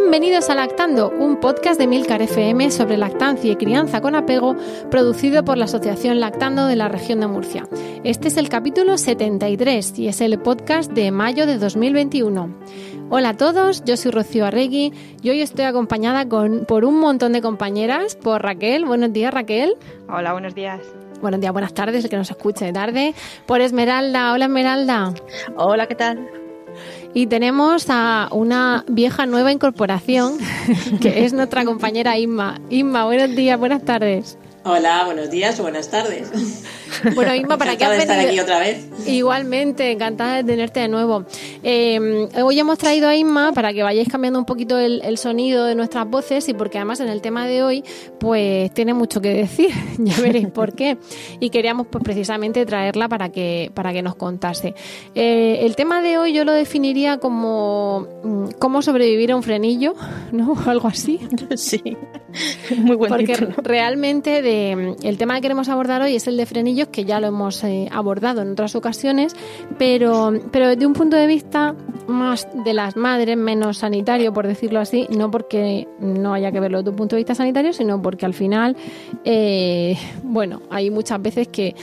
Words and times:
Bienvenidos 0.00 0.48
a 0.48 0.54
Lactando, 0.54 1.10
un 1.10 1.40
podcast 1.40 1.78
de 1.78 1.88
Milcar 1.88 2.22
FM 2.22 2.70
sobre 2.70 2.96
lactancia 2.96 3.50
y 3.50 3.56
crianza 3.56 4.00
con 4.00 4.14
apego, 4.14 4.54
producido 4.92 5.44
por 5.44 5.58
la 5.58 5.64
Asociación 5.64 6.20
Lactando 6.20 6.66
de 6.66 6.76
la 6.76 6.86
región 6.86 7.18
de 7.18 7.26
Murcia. 7.26 7.66
Este 8.04 8.28
es 8.28 8.36
el 8.36 8.48
capítulo 8.48 8.96
73 8.96 9.98
y 9.98 10.06
es 10.06 10.20
el 10.20 10.38
podcast 10.38 10.92
de 10.92 11.10
mayo 11.10 11.48
de 11.48 11.58
2021. 11.58 12.54
Hola 13.10 13.30
a 13.30 13.36
todos, 13.36 13.84
yo 13.84 13.96
soy 13.96 14.12
Rocío 14.12 14.46
Arregui 14.46 14.92
y 15.20 15.30
hoy 15.30 15.42
estoy 15.42 15.64
acompañada 15.64 16.28
con, 16.28 16.64
por 16.64 16.84
un 16.84 17.00
montón 17.00 17.32
de 17.32 17.42
compañeras, 17.42 18.14
por 18.14 18.40
Raquel. 18.40 18.84
Buenos 18.84 19.12
días, 19.12 19.34
Raquel. 19.34 19.74
Hola, 20.08 20.30
buenos 20.30 20.54
días. 20.54 20.80
Buenos 21.20 21.40
días, 21.40 21.52
buenas 21.52 21.74
tardes, 21.74 22.04
el 22.04 22.10
que 22.10 22.16
nos 22.16 22.30
escuche 22.30 22.66
de 22.66 22.72
tarde. 22.72 23.14
Por 23.46 23.60
Esmeralda. 23.60 24.32
Hola, 24.32 24.44
Esmeralda. 24.44 25.12
Hola, 25.56 25.88
¿qué 25.88 25.96
tal? 25.96 26.47
Y 27.14 27.26
tenemos 27.26 27.86
a 27.88 28.28
una 28.32 28.84
vieja 28.88 29.26
nueva 29.26 29.50
incorporación, 29.50 30.38
que 31.00 31.24
es 31.24 31.32
nuestra 31.32 31.64
compañera 31.64 32.18
Inma. 32.18 32.60
Inma, 32.70 33.04
buenos 33.06 33.34
días, 33.34 33.58
buenas 33.58 33.84
tardes. 33.84 34.38
Hola, 34.70 35.06
buenos 35.06 35.30
días 35.30 35.58
o 35.60 35.62
buenas 35.62 35.88
tardes. 35.88 36.30
Bueno, 37.14 37.34
Inma, 37.34 37.56
¿para 37.58 37.76
qué 37.76 37.84
has 37.84 37.90
de 37.92 37.98
estar 37.98 38.18
aquí 38.18 38.40
otra 38.40 38.58
vez. 38.58 38.88
Igualmente, 39.06 39.92
encantada 39.92 40.36
de 40.36 40.44
tenerte 40.44 40.80
de 40.80 40.88
nuevo. 40.88 41.24
Eh, 41.62 42.28
hoy 42.42 42.58
hemos 42.58 42.78
traído 42.78 43.08
a 43.08 43.14
Inma 43.14 43.52
para 43.52 43.72
que 43.72 43.82
vayáis 43.82 44.08
cambiando 44.08 44.38
un 44.38 44.44
poquito 44.44 44.78
el, 44.78 45.18
sonido 45.18 45.66
de 45.66 45.74
nuestras 45.74 46.08
voces 46.08 46.48
y 46.48 46.54
porque 46.54 46.78
además 46.78 46.98
en 47.00 47.08
el 47.08 47.20
tema 47.20 47.46
de 47.46 47.62
hoy 47.62 47.84
pues 48.18 48.72
tiene 48.74 48.94
mucho 48.94 49.20
que 49.20 49.32
decir, 49.32 49.70
ya 49.98 50.20
veréis 50.20 50.48
por 50.48 50.74
qué. 50.74 50.98
Y 51.38 51.50
queríamos 51.50 51.86
pues 51.88 52.02
precisamente 52.02 52.66
traerla 52.66 53.08
para 53.08 53.28
que, 53.30 53.70
para 53.74 53.92
que 53.92 54.02
nos 54.02 54.16
contase. 54.16 54.74
Eh, 55.14 55.60
el 55.62 55.76
tema 55.76 56.02
de 56.02 56.18
hoy 56.18 56.32
yo 56.32 56.44
lo 56.44 56.52
definiría 56.52 57.18
como 57.18 58.08
cómo 58.58 58.82
sobrevivir 58.82 59.32
a 59.32 59.36
un 59.36 59.42
frenillo, 59.42 59.94
¿no? 60.32 60.52
O 60.52 60.70
algo 60.70 60.88
así. 60.88 61.20
Sí, 61.56 61.82
muy 62.76 62.94
buen 62.94 63.08
Porque 63.08 63.34
realmente 63.62 64.42
de, 64.42 64.96
el 65.02 65.18
tema 65.18 65.36
que 65.36 65.40
queremos 65.40 65.68
abordar 65.68 66.02
hoy 66.02 66.14
es 66.14 66.26
el 66.26 66.36
de 66.36 66.44
frenillos, 66.46 66.88
que 66.88 67.04
ya 67.04 67.20
lo 67.20 67.26
hemos 67.26 67.64
eh, 67.64 67.88
abordado 67.90 68.42
en 68.42 68.52
otras 68.52 68.76
ocasiones, 68.76 69.34
pero, 69.78 70.32
pero 70.52 70.68
desde 70.68 70.86
un 70.86 70.92
punto 70.92 71.16
de 71.16 71.26
vista 71.26 71.74
más 72.06 72.46
de 72.64 72.74
las 72.74 72.96
madres, 72.96 73.36
menos 73.36 73.78
sanitario, 73.78 74.32
por 74.32 74.46
decirlo 74.46 74.80
así, 74.80 75.06
no 75.10 75.30
porque 75.30 75.88
no 76.00 76.34
haya 76.34 76.52
que 76.52 76.60
verlo 76.60 76.78
desde 76.78 76.90
un 76.90 76.96
punto 76.96 77.16
de 77.16 77.20
vista 77.20 77.34
sanitario, 77.34 77.72
sino 77.72 78.00
porque 78.00 78.26
al 78.26 78.34
final, 78.34 78.76
eh, 79.24 79.96
bueno, 80.22 80.62
hay 80.70 80.90
muchas 80.90 81.20
veces 81.20 81.48
que 81.48 81.74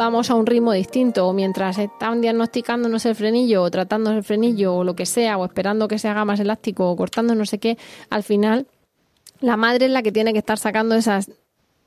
vamos 0.00 0.30
a 0.30 0.34
un 0.34 0.46
ritmo 0.46 0.72
distinto 0.72 1.28
o 1.28 1.34
mientras 1.34 1.76
están 1.76 2.22
diagnosticándonos 2.22 3.04
el 3.04 3.14
frenillo 3.14 3.62
o 3.62 3.70
tratándonos 3.70 4.16
el 4.16 4.24
frenillo 4.24 4.76
o 4.76 4.82
lo 4.82 4.96
que 4.96 5.04
sea 5.04 5.36
o 5.36 5.44
esperando 5.44 5.88
que 5.88 5.98
se 5.98 6.08
haga 6.08 6.24
más 6.24 6.40
elástico 6.40 6.90
o 6.90 6.96
cortando 6.96 7.34
no 7.34 7.44
sé 7.44 7.58
qué, 7.58 7.76
al 8.08 8.22
final 8.22 8.66
la 9.42 9.58
madre 9.58 9.84
es 9.84 9.92
la 9.92 10.02
que 10.02 10.10
tiene 10.10 10.32
que 10.32 10.38
estar 10.38 10.56
sacando 10.56 10.94
esas 10.94 11.30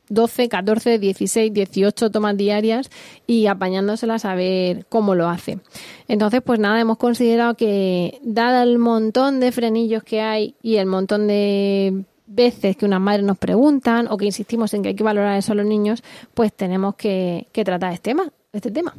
12, 0.09 0.47
14, 0.47 0.99
16, 0.99 1.53
18 1.53 2.11
tomas 2.11 2.37
diarias 2.37 2.91
y 3.25 3.47
apañándoselas 3.47 4.25
a 4.25 4.35
ver 4.35 4.85
cómo 4.89 5.15
lo 5.15 5.27
hace. 5.27 5.59
Entonces, 6.07 6.41
pues 6.45 6.59
nada, 6.59 6.79
hemos 6.79 6.97
considerado 6.97 7.55
que, 7.55 8.19
dado 8.21 8.61
el 8.61 8.77
montón 8.77 9.39
de 9.39 9.51
frenillos 9.51 10.03
que 10.03 10.21
hay 10.21 10.55
y 10.61 10.75
el 10.75 10.85
montón 10.85 11.25
de 11.27 12.03
veces 12.25 12.77
que 12.77 12.85
unas 12.85 13.01
madres 13.01 13.25
nos 13.25 13.37
preguntan 13.37 14.07
o 14.09 14.17
que 14.17 14.25
insistimos 14.25 14.73
en 14.73 14.83
que 14.83 14.89
hay 14.89 14.95
que 14.95 15.03
valorar 15.03 15.37
eso 15.37 15.51
a 15.51 15.55
los 15.55 15.65
niños, 15.65 16.03
pues 16.33 16.53
tenemos 16.53 16.95
que, 16.95 17.47
tratar 17.53 17.93
este 17.93 18.11
tema, 18.11 18.31
este 18.51 18.71
tema. 18.71 18.95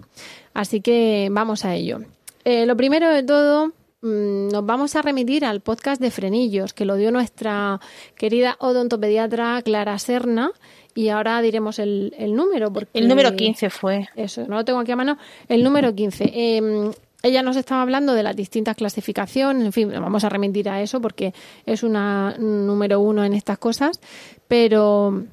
Así 0.53 0.81
que 0.81 1.29
vamos 1.31 1.65
a 1.65 1.75
ello. 1.75 2.01
Eh, 2.45 2.67
lo 2.67 2.77
primero 2.77 3.09
de 3.11 3.23
todo, 3.23 3.69
mm, 4.03 4.49
nos 4.49 4.67
vamos 4.67 4.95
a 4.97 5.03
remitir 5.03 5.45
al 5.45 5.61
podcast 5.61 6.01
de 6.01 6.11
frenillos 6.11 6.73
que 6.75 6.85
lo 6.85 6.97
dio 6.97 7.11
nuestra 7.11 7.81
querida 8.17 8.57
odontopediatra 8.61 9.62
Clara 9.62 9.99
Serna 9.99 10.53
y 10.95 11.09
ahora 11.09 11.41
diremos 11.43 11.79
el, 11.79 12.15
el 12.19 12.35
número. 12.35 12.73
Porque, 12.73 12.99
el 12.99 13.09
número 13.09 13.35
15 13.35 13.71
fue. 13.71 14.09
Eso, 14.15 14.47
no 14.47 14.56
lo 14.56 14.65
tengo 14.65 14.79
aquí 14.79 14.93
a 14.93 14.97
mano. 14.97 15.19
El 15.49 15.65
número 15.65 15.95
15. 15.95 16.31
Em, 16.33 16.93
ella 17.25 17.43
nos 17.43 17.57
estaba 17.57 17.83
hablando 17.83 18.12
de 18.12 18.23
las 18.23 18.37
distintas 18.37 18.77
clasificaciones, 18.77 19.65
en 19.65 19.73
fin, 19.73 19.91
vamos 19.91 20.25
a 20.25 20.29
remitir 20.29 20.69
a 20.69 20.83
eso 20.83 21.01
porque 21.01 21.33
es 21.65 21.83
una 21.83 22.37
número 22.39 23.01
uno 23.01 23.25
en 23.25 23.33
estas 23.33 23.59
cosas, 23.59 23.99
pero 24.47 25.25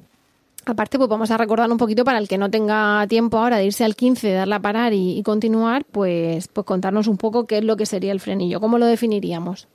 aparte 0.64 0.96
pues 0.96 1.10
vamos 1.10 1.30
a 1.30 1.36
recordar 1.36 1.70
un 1.70 1.76
poquito 1.76 2.02
para 2.04 2.18
el 2.18 2.28
que 2.28 2.38
no 2.38 2.50
tenga 2.50 3.06
tiempo 3.08 3.38
ahora 3.38 3.58
de 3.58 3.66
irse 3.66 3.84
al 3.84 3.94
15, 3.94 4.32
darla 4.32 4.56
a 4.56 4.60
parar 4.60 4.94
y, 4.94 5.18
y 5.18 5.22
continuar, 5.22 5.84
pues, 5.84 6.48
pues 6.48 6.66
contarnos 6.66 7.08
un 7.08 7.18
poco 7.18 7.46
qué 7.46 7.58
es 7.58 7.64
lo 7.64 7.76
que 7.76 7.84
sería 7.84 8.12
el 8.12 8.20
frenillo, 8.20 8.58
cómo 8.58 8.78
lo 8.78 8.86
definiríamos. 8.86 9.68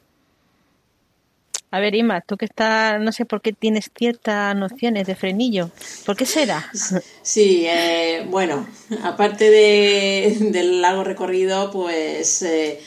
A 1.77 1.79
ver, 1.79 1.93
Ima, 1.93 2.21
tú 2.21 2.37
que 2.37 2.45
estás, 2.45 2.99
no 2.99 3.11
sé 3.11 3.25
por 3.25 3.39
qué 3.39 3.53
tienes 3.53 3.91
ciertas 3.95 4.55
nociones 4.55 5.05
de 5.05 5.15
frenillo. 5.15 5.69
¿Por 6.07 6.15
qué 6.17 6.25
será? 6.25 6.71
Sí, 7.21 7.65
eh, 7.67 8.25
bueno, 8.31 8.67
aparte 9.03 9.51
de, 9.51 10.37
del 10.39 10.81
largo 10.81 11.03
recorrido, 11.03 11.69
pues 11.69 12.41
eh, 12.41 12.79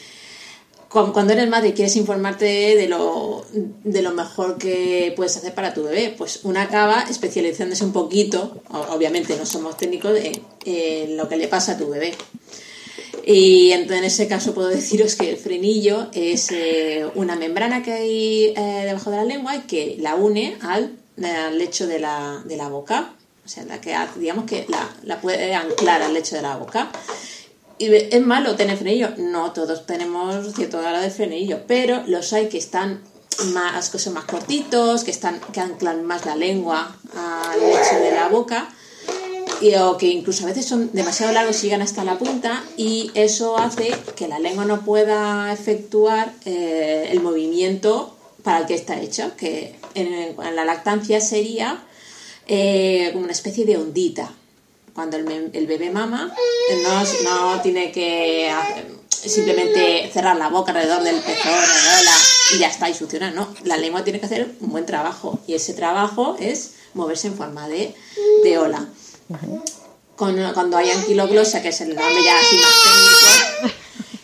cuando 0.88 1.32
eres 1.34 1.48
madre 1.48 1.68
y 1.68 1.72
quieres 1.72 1.94
informarte 1.94 2.46
de 2.74 2.88
lo, 2.88 3.46
de 3.52 4.02
lo 4.02 4.10
mejor 4.10 4.58
que 4.58 5.12
puedes 5.14 5.36
hacer 5.36 5.54
para 5.54 5.72
tu 5.72 5.84
bebé, 5.84 6.12
pues 6.18 6.40
una 6.42 6.62
acaba 6.62 7.02
especializándose 7.02 7.84
un 7.84 7.92
poquito, 7.92 8.60
obviamente 8.70 9.36
no 9.36 9.46
somos 9.46 9.76
técnicos, 9.76 10.18
en 10.64 11.16
lo 11.16 11.28
que 11.28 11.36
le 11.36 11.46
pasa 11.46 11.72
a 11.72 11.78
tu 11.78 11.90
bebé. 11.90 12.14
Y 13.26 13.72
entonces 13.72 13.98
en 13.98 14.04
ese 14.04 14.28
caso 14.28 14.54
puedo 14.54 14.68
deciros 14.80 15.14
que 15.16 15.30
el 15.30 15.36
frenillo 15.36 16.08
es 16.12 16.50
eh, 16.50 17.06
una 17.14 17.36
membrana 17.36 17.82
que 17.82 17.92
hay 17.92 18.54
eh, 18.56 18.82
debajo 18.84 19.10
de 19.10 19.16
la 19.16 19.24
lengua 19.24 19.56
y 19.56 19.60
que 19.60 19.96
la 19.98 20.14
une 20.14 20.56
al, 20.62 20.96
lecho 21.56 21.86
de 21.86 21.98
la, 21.98 22.42
de 22.44 22.56
la, 22.56 22.68
boca. 22.68 23.14
O 23.44 23.48
sea, 23.48 23.64
la 23.64 23.80
que 23.80 23.96
digamos 24.16 24.44
que 24.44 24.66
la, 24.68 24.88
la, 25.02 25.20
puede 25.20 25.54
anclar 25.54 26.02
al 26.02 26.14
lecho 26.14 26.36
de 26.36 26.42
la 26.42 26.56
boca. 26.56 26.90
¿Y 27.78 27.94
es 27.94 28.20
malo 28.20 28.56
tener 28.56 28.76
frenillo? 28.76 29.10
No, 29.16 29.52
todos 29.52 29.86
tenemos 29.86 30.54
cierto 30.54 30.78
grado 30.80 31.00
de 31.00 31.10
frenillo, 31.10 31.62
pero 31.66 32.02
los 32.06 32.32
hay 32.34 32.48
que 32.48 32.58
están 32.58 33.02
más, 33.54 33.88
que 33.88 34.10
más 34.10 34.24
cortitos, 34.24 35.02
que, 35.02 35.10
están, 35.10 35.40
que 35.52 35.60
anclan 35.60 36.04
más 36.04 36.26
la 36.26 36.36
lengua 36.36 36.94
al 37.16 37.60
lecho 37.60 37.96
de 38.02 38.12
la 38.12 38.28
boca 38.28 38.68
o 39.80 39.96
que 39.98 40.06
incluso 40.06 40.44
a 40.44 40.46
veces 40.46 40.64
son 40.64 40.90
demasiado 40.92 41.32
largos 41.32 41.58
y 41.58 41.64
llegan 41.64 41.82
hasta 41.82 42.02
la 42.02 42.18
punta 42.18 42.64
y 42.76 43.10
eso 43.14 43.58
hace 43.58 43.94
que 44.16 44.26
la 44.26 44.38
lengua 44.38 44.64
no 44.64 44.84
pueda 44.84 45.52
efectuar 45.52 46.32
eh, 46.46 47.08
el 47.10 47.20
movimiento 47.20 48.16
para 48.42 48.60
el 48.60 48.66
que 48.66 48.74
está 48.74 48.98
hecho, 48.98 49.36
que 49.36 49.74
en, 49.94 50.34
la 50.56 50.64
lactancia 50.64 51.20
sería 51.20 51.82
eh, 52.46 53.10
como 53.12 53.24
una 53.24 53.32
especie 53.32 53.66
de 53.66 53.76
ondita. 53.76 54.32
Cuando 54.94 55.16
el, 55.18 55.66
bebé 55.66 55.90
mama, 55.90 56.34
no, 56.82 57.02
no 57.24 57.62
tiene 57.62 57.92
que 57.92 58.50
simplemente 59.08 60.10
cerrar 60.12 60.36
la 60.36 60.48
boca 60.48 60.72
alrededor 60.72 61.02
del 61.04 61.16
pezón 61.16 61.52
y 62.54 62.58
ya 62.58 62.68
está, 62.68 62.90
y 62.90 62.94
funciona. 62.94 63.30
No, 63.30 63.54
la 63.64 63.76
lengua 63.76 64.02
tiene 64.04 64.18
que 64.18 64.26
hacer 64.26 64.50
un 64.60 64.70
buen 64.70 64.86
trabajo 64.86 65.38
y 65.46 65.54
ese 65.54 65.74
trabajo 65.74 66.36
es 66.40 66.72
moverse 66.94 67.28
en 67.28 67.36
forma 67.36 67.68
de, 67.68 67.94
de 68.42 68.58
ola 68.58 68.88
cuando 70.16 70.76
hay 70.76 70.90
anquiloglosia, 70.90 71.62
que 71.62 71.68
es 71.68 71.80
el 71.80 71.94
nombre 71.94 72.22
ya 72.24 72.38
así 72.38 72.56
más 72.56 72.74
técnico, 72.84 73.76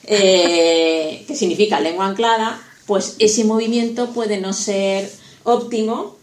eh, 0.04 1.24
que 1.26 1.34
significa 1.34 1.80
lengua 1.80 2.06
anclada, 2.06 2.60
pues 2.86 3.16
ese 3.18 3.44
movimiento 3.44 4.10
puede 4.10 4.38
no 4.38 4.52
ser 4.52 5.10
óptimo 5.44 6.16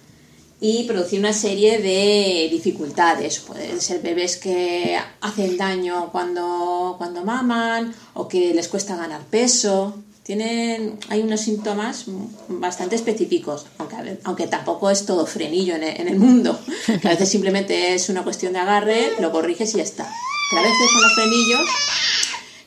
y 0.59 0.83
producir 0.85 1.19
una 1.19 1.33
serie 1.33 1.79
de 1.79 2.47
dificultades. 2.49 3.39
Pueden 3.39 3.81
ser 3.81 4.01
bebés 4.01 4.37
que 4.37 4.97
hacen 5.19 5.57
daño 5.57 6.09
cuando, 6.11 6.95
cuando 6.97 7.25
maman 7.25 7.93
o 8.13 8.27
que 8.27 8.53
les 8.53 8.69
cuesta 8.69 8.95
ganar 8.95 9.21
peso. 9.25 9.97
Tienen, 10.23 10.97
hay 11.09 11.21
unos 11.21 11.41
síntomas 11.41 12.05
bastante 12.47 12.95
específicos, 12.95 13.65
aunque, 13.77 14.19
aunque 14.23 14.47
tampoco 14.47 14.89
es 14.89 15.05
todo 15.05 15.25
frenillo 15.25 15.75
en 15.75 16.07
el, 16.07 16.17
mundo. 16.17 16.57
a 17.03 17.09
veces 17.09 17.29
simplemente 17.29 17.93
es 17.93 18.09
una 18.09 18.23
cuestión 18.23 18.53
de 18.53 18.59
agarre, 18.59 19.13
lo 19.19 19.31
corriges 19.31 19.73
y 19.73 19.77
ya 19.77 19.83
está. 19.83 20.09
Pero 20.49 20.61
a 20.61 20.63
veces 20.63 20.87
con 20.93 21.01
los 21.01 21.13
frenillos 21.13 21.61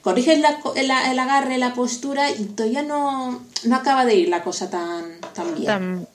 corriges 0.03 0.39
el, 0.77 1.19
agarre, 1.19 1.59
la 1.59 1.75
postura 1.75 2.31
y 2.31 2.45
todavía 2.45 2.83
no, 2.83 3.43
no 3.65 3.77
acaba 3.77 4.05
de 4.05 4.15
ir 4.17 4.29
la 4.29 4.43
cosa 4.43 4.71
tan, 4.71 5.19
tan 5.35 5.55
bien. 5.55 6.07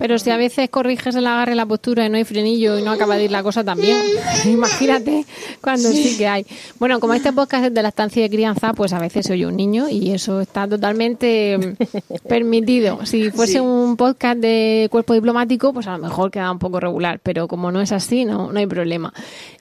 Pero 0.00 0.18
si 0.18 0.30
a 0.30 0.38
veces 0.38 0.70
corriges 0.70 1.14
el 1.14 1.26
agarre, 1.26 1.54
la 1.54 1.66
postura 1.66 2.06
y 2.06 2.08
no 2.08 2.16
hay 2.16 2.24
frenillo 2.24 2.78
y 2.78 2.82
no 2.82 2.90
acaba 2.90 3.16
de 3.16 3.24
ir 3.24 3.30
la 3.30 3.42
cosa 3.42 3.62
también, 3.62 3.98
imagínate 4.46 5.26
cuando 5.60 5.90
sí. 5.90 6.16
que 6.16 6.26
hay. 6.26 6.46
Bueno, 6.78 7.00
como 7.00 7.12
este 7.12 7.34
podcast 7.34 7.66
es 7.66 7.74
de 7.74 7.82
la 7.82 7.90
estancia 7.90 8.22
de 8.22 8.30
crianza, 8.30 8.72
pues 8.72 8.94
a 8.94 8.98
veces 8.98 9.26
se 9.26 9.34
oye 9.34 9.44
un 9.44 9.56
niño 9.56 9.90
y 9.90 10.12
eso 10.12 10.40
está 10.40 10.66
totalmente 10.66 11.58
mm, 11.58 12.26
permitido. 12.28 13.04
Si 13.04 13.30
fuese 13.30 13.60
un 13.60 13.98
podcast 13.98 14.38
de 14.38 14.88
cuerpo 14.90 15.12
diplomático, 15.12 15.74
pues 15.74 15.86
a 15.86 15.92
lo 15.92 15.98
mejor 15.98 16.30
queda 16.30 16.50
un 16.50 16.58
poco 16.58 16.80
regular, 16.80 17.20
pero 17.22 17.46
como 17.46 17.70
no 17.70 17.82
es 17.82 17.92
así, 17.92 18.24
no, 18.24 18.50
no 18.50 18.58
hay 18.58 18.66
problema. 18.66 19.12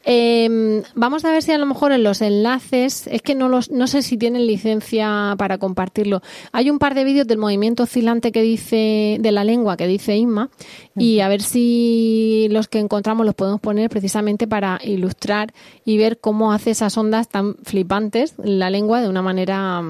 Eh, 0.06 0.82
vamos 0.96 1.26
a 1.26 1.32
ver 1.32 1.44
si 1.44 1.52
a 1.52 1.58
lo 1.58 1.66
mejor 1.66 1.92
en 1.92 2.04
los 2.04 2.22
enlaces, 2.22 3.08
es 3.08 3.22
que 3.22 3.36
no, 3.36 3.50
los, 3.50 3.70
no 3.70 3.88
sé 3.88 4.02
si 4.02 4.18
tienen 4.18 4.48
licencia 4.48 5.36
para 5.38 5.58
compartirlo. 5.58 6.22
Hay 6.52 6.70
un 6.70 6.80
par 6.80 6.96
de 6.96 7.04
vídeos 7.04 7.28
del 7.28 7.38
movimiento 7.38 7.84
oscilante 7.84 8.32
que 8.32 8.42
dice, 8.42 9.18
de 9.20 9.32
la 9.32 9.44
lengua 9.44 9.78
que 9.78 9.88
dice 9.88 10.16
Inma, 10.16 10.50
y 10.96 11.20
a 11.20 11.28
ver 11.28 11.42
si 11.42 12.48
los 12.52 12.68
que 12.68 12.80
encontramos 12.80 13.26
los 13.26 13.36
podemos 13.36 13.60
poner 13.60 13.90
precisamente 13.90 14.48
para 14.48 14.80
ilustrar 14.84 15.54
y 15.86 15.98
ver 15.98 16.20
cómo 16.20 16.54
hace 16.54 16.72
esas 16.72 16.98
ondas 16.98 17.28
tan 17.28 17.56
flipantes 17.64 18.36
la 18.38 18.70
lengua 18.70 19.02
de 19.02 19.10
una 19.10 19.22
manera 19.22 19.84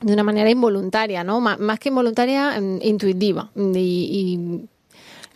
de 0.00 0.12
una 0.12 0.22
manera 0.22 0.48
involuntaria, 0.48 1.24
¿no? 1.24 1.40
más 1.40 1.80
que 1.80 1.88
involuntaria, 1.88 2.60
mm, 2.60 2.78
intuitiva 2.82 3.50
y 3.56 4.68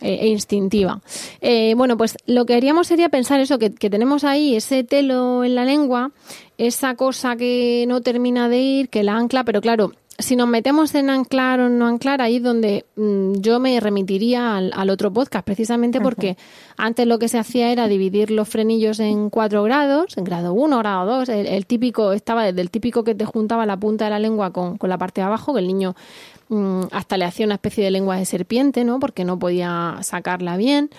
eh, 0.03 0.19
e 0.21 0.27
instintiva. 0.27 1.01
Eh, 1.39 1.75
bueno, 1.77 1.95
pues 1.95 2.17
lo 2.25 2.45
que 2.45 2.55
haríamos 2.55 2.87
sería 2.87 3.07
pensar 3.07 3.39
eso, 3.39 3.57
que, 3.57 3.69
tenemos 3.69 4.25
ahí 4.25 4.55
ese 4.55 4.83
telo 4.83 5.45
en 5.45 5.55
la 5.55 5.63
lengua, 5.63 6.11
esa 6.57 6.95
cosa 6.95 7.37
que 7.37 7.85
no 7.87 8.01
termina 8.01 8.49
de 8.49 8.59
ir, 8.59 8.89
que 8.89 9.01
la 9.03 9.15
ancla, 9.15 9.45
pero 9.45 9.61
claro, 9.61 9.93
si 10.19 10.35
nos 10.35 10.47
metemos 10.47 10.93
en 10.95 11.09
anclar 11.09 11.61
o 11.61 11.69
no 11.69 11.87
anclar, 11.87 12.21
ahí 12.21 12.35
es 12.35 12.43
donde 12.43 12.85
mm, 12.97 13.35
yo 13.35 13.59
me 13.59 13.79
remitiría 13.79 14.57
al, 14.57 14.89
otro 14.89 15.11
podcast, 15.11 15.45
precisamente 15.45 16.01
porque 16.01 16.37
antes 16.77 17.07
lo 17.07 17.17
que 17.17 17.29
se 17.29 17.39
hacía 17.39 17.71
era 17.71 17.87
dividir 17.87 18.29
los 18.29 18.49
frenillos 18.49 18.99
en 18.99 19.29
cuatro 19.29 19.63
grados, 19.63 20.17
en 20.17 20.25
grado 20.25 20.53
1, 20.53 20.77
grado 20.79 21.19
2, 21.19 21.29
el, 21.29 21.65
típico, 21.65 22.11
estaba 22.11 22.43
desde 22.43 22.61
el 22.61 22.69
típico 22.69 23.05
que 23.05 23.15
te 23.15 23.25
juntaba 23.25 23.65
la 23.65 23.77
punta 23.77 24.05
de 24.05 24.11
la 24.11 24.19
lengua 24.19 24.51
con, 24.51 24.77
con 24.77 24.89
la 24.89 24.97
parte 24.97 25.21
de 25.21 25.27
abajo, 25.27 25.53
que 25.53 25.61
el 25.61 25.67
niño 25.67 25.95
hasta 26.91 27.17
le 27.17 27.25
hacía 27.25 27.45
una 27.45 27.55
especie 27.55 27.83
de 27.83 27.91
lengua 27.91 28.17
de 28.17 28.25
serpiente, 28.25 28.83
¿no? 28.83 28.99
Porque 28.99 29.25
no 29.25 29.39
podía 29.39 29.97
sacarla 30.01 30.57
bien, 30.57 30.89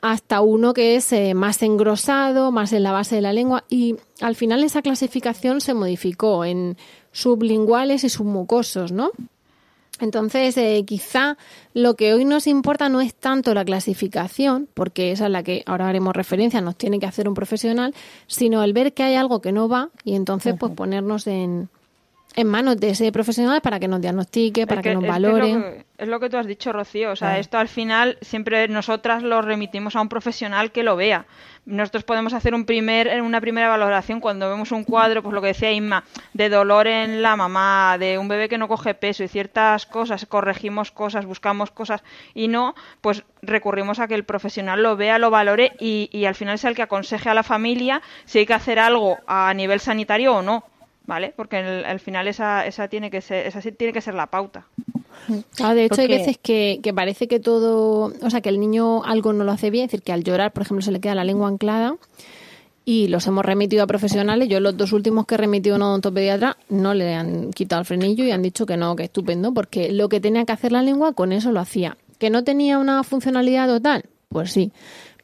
hasta 0.00 0.40
uno 0.40 0.74
que 0.74 0.96
es 0.96 1.12
eh, 1.12 1.32
más 1.34 1.62
engrosado, 1.62 2.50
más 2.50 2.72
en 2.72 2.82
la 2.82 2.92
base 2.92 3.14
de 3.14 3.22
la 3.22 3.32
lengua, 3.32 3.64
y 3.68 3.96
al 4.20 4.34
final 4.34 4.64
esa 4.64 4.82
clasificación 4.82 5.60
se 5.60 5.74
modificó 5.74 6.44
en 6.44 6.76
sublinguales 7.12 8.04
y 8.04 8.08
submucosos, 8.08 8.92
¿no? 8.92 9.12
Entonces, 10.00 10.56
eh, 10.56 10.82
quizá 10.84 11.36
lo 11.74 11.94
que 11.94 12.12
hoy 12.12 12.24
nos 12.24 12.48
importa 12.48 12.88
no 12.88 13.00
es 13.00 13.14
tanto 13.14 13.54
la 13.54 13.64
clasificación, 13.64 14.68
porque 14.74 15.12
esa 15.12 15.26
es 15.26 15.30
la 15.30 15.44
que 15.44 15.62
ahora 15.66 15.88
haremos 15.88 16.16
referencia, 16.16 16.60
nos 16.60 16.76
tiene 16.76 16.98
que 16.98 17.06
hacer 17.06 17.28
un 17.28 17.34
profesional, 17.34 17.94
sino 18.26 18.64
el 18.64 18.72
ver 18.72 18.94
que 18.94 19.04
hay 19.04 19.14
algo 19.14 19.40
que 19.40 19.52
no 19.52 19.68
va 19.68 19.90
y 20.02 20.16
entonces 20.16 20.56
pues 20.58 20.72
ponernos 20.72 21.28
en, 21.28 21.68
en 22.34 22.46
manos 22.46 22.78
de 22.78 22.90
ese 22.90 23.12
profesional 23.12 23.60
para 23.60 23.78
que 23.78 23.88
nos 23.88 24.00
diagnostique, 24.00 24.66
para 24.66 24.82
que, 24.82 24.94
nos 24.94 25.06
valore. 25.06 25.84
Es 25.98 26.08
lo, 26.08 26.18
que, 26.18 26.30
tú 26.30 26.36
has 26.36 26.46
dicho, 26.46 26.72
Rocío. 26.72 27.12
O 27.12 27.16
sea, 27.16 27.38
esto 27.38 27.58
al 27.58 27.68
final 27.68 28.18
siempre 28.22 28.66
nosotras 28.68 29.22
lo 29.22 29.42
remitimos 29.42 29.96
a 29.96 30.00
un 30.00 30.08
profesional 30.08 30.72
que 30.72 30.82
lo 30.82 30.96
vea. 30.96 31.26
Nosotros 31.64 32.02
podemos 32.02 32.32
hacer 32.32 32.54
un 32.54 32.64
primer, 32.64 33.22
una 33.22 33.40
primera 33.40 33.68
valoración 33.68 34.20
cuando 34.20 34.48
vemos 34.48 34.72
un 34.72 34.82
cuadro, 34.82 35.22
pues 35.22 35.32
lo 35.32 35.40
que 35.40 35.48
decía 35.48 35.70
Inma, 35.70 36.02
de 36.32 36.48
dolor 36.48 36.88
en 36.88 37.22
la 37.22 37.36
mamá, 37.36 37.98
de 37.98 38.18
un 38.18 38.26
bebé 38.26 38.48
que 38.48 38.58
no 38.58 38.66
coge 38.66 38.94
peso 38.94 39.22
y 39.22 39.28
ciertas 39.28 39.86
cosas, 39.86 40.26
corregimos 40.26 40.90
cosas, 40.90 41.24
buscamos 41.24 41.70
cosas 41.70 42.02
y 42.34 42.48
no, 42.48 42.74
pues 43.00 43.22
recurrimos 43.42 44.00
a 44.00 44.08
que 44.08 44.14
el 44.14 44.24
profesional 44.24 44.82
lo 44.82 44.96
vea, 44.96 45.18
lo 45.18 45.30
valore 45.30 45.72
y, 45.78 46.10
y 46.12 46.24
al 46.24 46.34
final 46.34 46.58
sea 46.58 46.70
el 46.70 46.76
que 46.76 46.82
aconseje 46.82 47.28
a 47.28 47.34
la 47.34 47.44
familia 47.44 48.02
si 48.24 48.40
hay 48.40 48.46
que 48.46 48.54
hacer 48.54 48.80
algo 48.80 49.18
a 49.28 49.54
nivel 49.54 49.78
sanitario 49.78 50.34
o 50.34 50.42
no 50.42 50.64
¿vale? 51.06 51.32
Porque 51.36 51.56
al 51.56 52.00
final 52.00 52.28
esa, 52.28 52.66
esa, 52.66 52.88
tiene 52.88 53.10
que 53.10 53.20
ser, 53.20 53.46
esa 53.46 53.60
tiene 53.60 53.92
que 53.92 54.00
ser 54.00 54.14
la 54.14 54.26
pauta. 54.28 54.66
Ah, 55.60 55.74
de 55.74 55.84
hecho, 55.84 56.00
hay 56.00 56.08
veces 56.08 56.38
que, 56.38 56.80
que, 56.82 56.92
parece 56.92 57.28
que 57.28 57.38
todo, 57.38 58.12
o 58.20 58.30
sea, 58.30 58.40
que 58.40 58.48
el 58.48 58.58
niño 58.58 59.04
algo 59.04 59.32
no 59.32 59.44
lo 59.44 59.52
hace 59.52 59.70
bien, 59.70 59.84
es 59.84 59.90
decir, 59.90 60.02
que 60.02 60.12
al 60.12 60.24
llorar, 60.24 60.52
por 60.52 60.62
ejemplo, 60.62 60.82
se 60.82 60.90
le 60.90 61.00
queda 61.00 61.14
la 61.14 61.24
lengua 61.24 61.48
anclada 61.48 61.96
y 62.84 63.08
los 63.08 63.26
hemos 63.26 63.44
remitido 63.44 63.84
a 63.84 63.86
profesionales. 63.86 64.48
Yo 64.48 64.60
los 64.60 64.76
dos 64.76 64.92
últimos 64.92 65.26
que 65.26 65.34
he 65.34 65.38
remitido 65.38 65.74
a 65.74 65.78
un 65.78 65.82
odontopediatra 65.82 66.56
no 66.68 66.94
le 66.94 67.14
han 67.14 67.52
quitado 67.52 67.80
el 67.80 67.86
frenillo 67.86 68.24
y 68.24 68.30
han 68.30 68.42
dicho 68.42 68.66
que 68.66 68.76
no, 68.76 68.96
que 68.96 69.04
estupendo, 69.04 69.54
porque 69.54 69.92
lo 69.92 70.08
que 70.08 70.20
tenía 70.20 70.44
que 70.44 70.52
hacer 70.52 70.72
la 70.72 70.82
lengua 70.82 71.12
con 71.12 71.32
eso 71.32 71.52
lo 71.52 71.60
hacía. 71.60 71.96
¿Que 72.18 72.30
no 72.30 72.44
tenía 72.44 72.78
una 72.78 73.02
funcionalidad 73.04 73.68
total? 73.68 74.04
Pues 74.28 74.52
sí, 74.52 74.72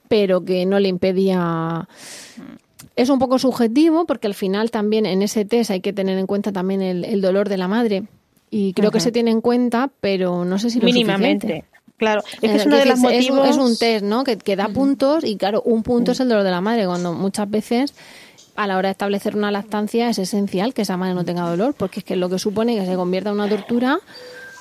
pero 0.09 0.45
que 0.45 0.67
no 0.67 0.79
le 0.79 0.89
impedía 0.89 1.89
es 2.97 3.09
un 3.09 3.19
poco 3.19 3.39
subjetivo 3.39 4.07
porque 4.07 4.27
al 4.27 4.35
final 4.35 4.71
también 4.71 5.07
en 5.07 5.23
ese 5.23 5.45
test 5.45 5.71
hay 5.71 5.81
que 5.81 5.93
tener 5.93 6.19
en 6.19 6.27
cuenta 6.27 6.53
también 6.53 6.81
el, 6.83 7.21
dolor 7.21 7.49
de 7.49 7.57
la 7.57 7.69
madre 7.69 8.05
y 8.51 8.73
creo 8.73 8.91
que 8.91 9.01
se 9.01 9.13
tiene 9.13 9.31
en 9.31 9.41
cuenta, 9.41 9.91
pero 10.01 10.45
no 10.45 10.59
sé 10.59 10.71
si 10.71 10.81
lo 10.81 10.87
mínimamente. 10.87 11.65
Claro, 11.97 12.23
es 12.41 12.51
que 12.51 12.57
es 12.57 12.67
uno 12.67 12.77
de 12.77 12.87
los 12.87 13.01
motivos. 13.01 13.49
Es, 13.49 13.57
un 13.57 13.77
test, 13.77 14.05
¿no? 14.05 14.23
Que, 14.23 14.39
que 14.39 14.55
da 14.55 14.69
puntos 14.69 15.25
y 15.25 15.37
claro, 15.37 15.63
un 15.63 15.83
punto 15.83 16.13
es 16.13 16.21
el 16.21 16.29
dolor 16.29 16.45
de 16.45 16.53
la 16.53 16.61
madre 16.61 16.87
cuando 16.87 17.13
muchas 17.13 17.51
veces 17.51 17.93
a 18.55 18.67
la 18.67 18.77
hora 18.77 18.89
de 18.89 18.93
establecer 18.93 19.37
una 19.37 19.51
lactancia 19.51 20.09
es 20.09 20.19
esencial 20.19 20.75
que 20.75 20.83
esa 20.83 20.97
madre 20.97 21.15
no 21.15 21.25
tenga 21.25 21.49
dolor 21.49 21.75
porque 21.75 22.01
es 22.01 22.05
que 22.05 22.17
lo 22.17 22.29
que 22.29 22.39
supone 22.39 22.77
que 22.77 22.87
se 22.87 22.95
convierta 22.95 23.31
en 23.31 23.37
una 23.37 23.49
tortura 23.49 24.01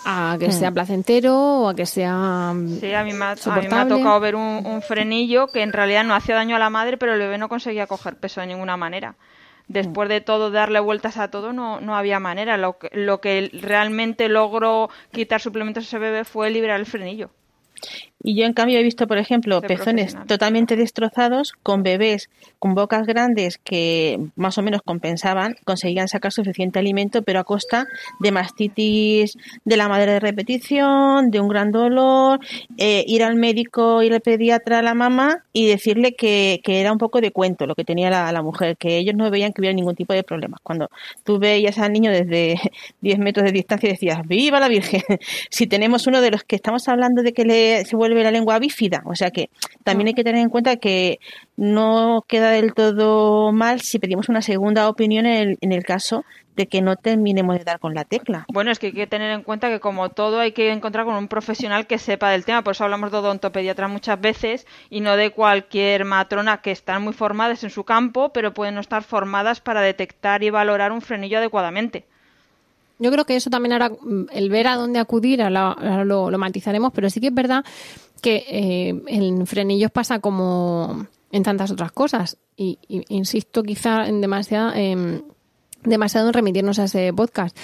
a 0.10 0.38
que 0.40 0.54
sea 0.54 0.72
hmm. 0.72 0.74
placentero 0.74 1.36
o 1.36 1.68
a 1.68 1.76
que 1.76 1.86
sea 1.86 2.54
Sí, 2.80 2.94
a 2.94 3.04
mí 3.04 3.12
me 3.12 3.26
ha, 3.26 3.36
tocado 3.36 4.20
ver 4.22 4.36
un, 4.36 4.82
frenillo 4.82 5.48
que 5.48 5.62
en 5.62 5.74
realidad 5.74 6.06
no 6.06 6.16
hacía 6.16 6.36
daño 6.36 6.56
a 6.56 6.60
la 6.60 6.70
madre, 6.70 6.98
pero 6.98 7.14
el 7.14 7.20
bebé 7.20 7.38
no 7.38 7.50
conseguía 7.50 7.88
coger 7.88 8.16
peso 8.16 8.40
de 8.40 8.48
ninguna 8.48 8.78
manera. 8.78 9.16
Después 9.68 10.08
de 10.08 10.22
todo, 10.22 10.50
darle 10.50 10.80
vueltas 10.80 11.18
a 11.18 11.30
todo, 11.30 11.52
no, 11.52 11.82
no 11.82 11.98
había 11.98 12.22
manera. 12.22 12.56
Lo 12.56 12.78
que, 12.78 12.90
lo 12.94 13.20
que 13.20 13.52
realmente 13.62 14.30
logró 14.30 14.90
quitar 15.12 15.42
suplementos 15.42 15.84
a 15.84 15.88
ese 15.88 16.00
bebé 16.00 16.24
fue 16.24 16.50
liberar 16.52 16.80
el 16.80 16.86
frenillo. 16.86 17.30
Y 18.24 18.36
yo 18.36 18.46
en 18.46 18.54
cambio 18.54 18.80
he 18.80 18.84
visto, 18.84 19.08
por 19.08 19.20
ejemplo, 19.20 19.62
pezones 19.62 20.16
totalmente 20.26 20.76
destrozados 20.76 21.54
con 21.62 21.84
bebés 21.84 22.30
con 22.60 22.74
bocas 22.74 23.06
grandes 23.06 23.60
que 23.60 24.20
más 24.36 24.58
o 24.58 24.64
menos 24.64 24.82
compensaban, 24.84 25.56
conseguían 25.64 26.08
sacar 26.08 26.32
suficiente 26.32 26.80
alimento, 26.80 27.22
pero 27.22 27.40
a 27.40 27.44
costa 27.44 27.86
de 28.20 28.32
mastitis 28.32 29.38
de 29.64 29.78
la 29.78 29.88
madre 29.88 30.14
de 30.14 30.20
repetición, 30.20 31.30
de 31.30 31.40
un 31.40 31.48
gran 31.48 31.72
dolor, 31.72 32.40
eh, 32.78 33.04
ir 33.08 33.24
al 33.24 33.36
médico, 33.36 34.02
ir 34.02 34.14
al 34.14 34.22
pediatra 34.22 34.80
a 34.80 34.82
la 34.82 34.96
mamá 34.96 35.44
y 35.54 35.68
decirle 35.68 36.14
que, 36.16 36.60
que 36.64 36.82
era 36.82 36.92
un 36.92 36.98
poco 36.98 37.22
de 37.22 37.32
cuento 37.32 37.68
lo 37.68 37.76
que 37.76 37.84
tenía 37.84 38.10
la, 38.10 38.32
la, 38.32 38.42
mujer, 38.42 38.78
que 38.78 38.98
ellos 38.98 39.16
no 39.16 39.30
veían 39.30 39.54
que 39.54 39.62
hubiera 39.62 39.76
ningún 39.76 39.96
tipo 39.96 40.14
de 40.14 40.24
problemas. 40.24 40.60
Cuando 40.64 40.90
tú 41.24 41.38
veías 41.38 41.78
al 41.78 41.94
niño 41.94 42.12
desde 42.12 42.60
10 43.02 43.20
metros 43.20 43.46
de 43.46 43.52
distancia 43.52 43.90
y 43.90 43.92
decías, 43.92 44.20
¡viva 44.26 44.60
la 44.60 44.68
Virgen! 44.68 45.04
si 45.50 45.68
tenemos 45.68 46.08
uno 46.08 46.22
de 46.22 46.32
los 46.32 46.44
que 46.44 46.56
estamos 46.56 46.88
hablando 46.88 47.22
de 47.22 47.34
que 47.34 47.46
le, 47.46 47.86
se 47.86 47.96
vuelve 47.96 48.07
la 48.16 48.32
lengua 48.32 48.60
bífida. 48.60 49.02
O 49.06 49.16
sea 49.16 49.32
que 49.32 49.50
también 49.84 50.08
hay 50.08 50.14
que 50.14 50.24
tener 50.24 50.42
en 50.42 50.50
cuenta 50.50 50.78
que 50.78 51.20
no 51.56 52.24
queda 52.28 52.52
del 52.52 52.74
todo 52.74 53.52
mal 53.52 53.82
si 53.82 54.00
pedimos 54.00 54.30
una 54.30 54.42
segunda 54.42 54.90
opinión 54.90 55.26
en 55.26 55.50
el, 55.50 55.58
en 55.62 55.72
el 55.72 55.84
caso 55.84 56.26
de 56.58 56.68
que 56.68 56.82
no 56.82 56.96
terminemos 56.96 57.58
de 57.58 57.64
dar 57.64 57.80
con 57.80 57.94
la 57.94 58.04
tecla. 58.04 58.46
Bueno, 58.52 58.72
es 58.72 58.80
que 58.80 58.88
hay 58.88 58.94
que 58.94 59.08
tener 59.08 59.32
en 59.32 59.44
cuenta 59.44 59.70
que 59.70 59.80
como 59.80 60.10
todo 60.10 60.40
hay 60.40 60.52
que 60.52 60.72
encontrar 60.72 61.06
con 61.06 61.16
un 61.16 61.28
profesional 61.28 61.86
que 61.86 62.00
sepa 62.00 62.32
del 62.32 62.46
tema, 62.46 62.64
por 62.64 62.72
eso 62.72 62.84
hablamos 62.84 63.12
de 63.12 63.18
odontopediatra 63.18 63.88
muchas 63.88 64.20
veces 64.20 64.66
y 64.90 65.02
no 65.02 65.16
de 65.16 65.30
cualquier 65.30 66.04
matrona 66.04 66.62
que 66.62 66.72
están 66.72 67.04
muy 67.04 67.14
formadas 67.14 67.64
en 67.64 67.70
su 67.70 67.84
campo, 67.84 68.34
pero 68.34 68.56
pueden 68.56 68.74
no 68.76 68.82
estar 68.82 69.04
formadas 69.04 69.62
para 69.62 69.82
detectar 69.82 70.44
y 70.44 70.50
valorar 70.50 70.92
un 70.92 71.02
frenillo 71.02 71.38
adecuadamente. 71.38 72.08
Yo 73.00 73.12
creo 73.12 73.26
que 73.26 73.36
eso 73.36 73.50
también 73.50 73.74
ahora, 73.74 73.92
el 74.32 74.50
ver 74.50 74.68
a 74.68 74.76
dónde 74.76 75.00
acudir, 75.00 75.40
lo, 75.40 76.32
lo, 76.32 76.38
matizaremos, 76.38 76.92
pero 76.94 77.10
sí 77.10 77.20
que 77.20 77.28
es 77.28 77.34
verdad 77.34 77.64
que 78.22 78.44
eh, 78.48 79.02
en 79.08 79.46
frenillos 79.46 79.92
pasa 79.92 80.20
como 80.20 81.08
en 81.32 81.44
tantas 81.44 81.72
otras 81.72 81.92
cosas. 81.92 82.38
Y, 82.56 82.80
insisto 83.10 83.62
quizá 83.62 84.08
en 84.08 84.22
demasiado, 84.22 84.74
demasiado 85.84 86.28
en 86.28 86.34
remitirnos 86.34 86.80
a 86.80 86.86
ese 86.86 87.14
podcast. 87.14 87.56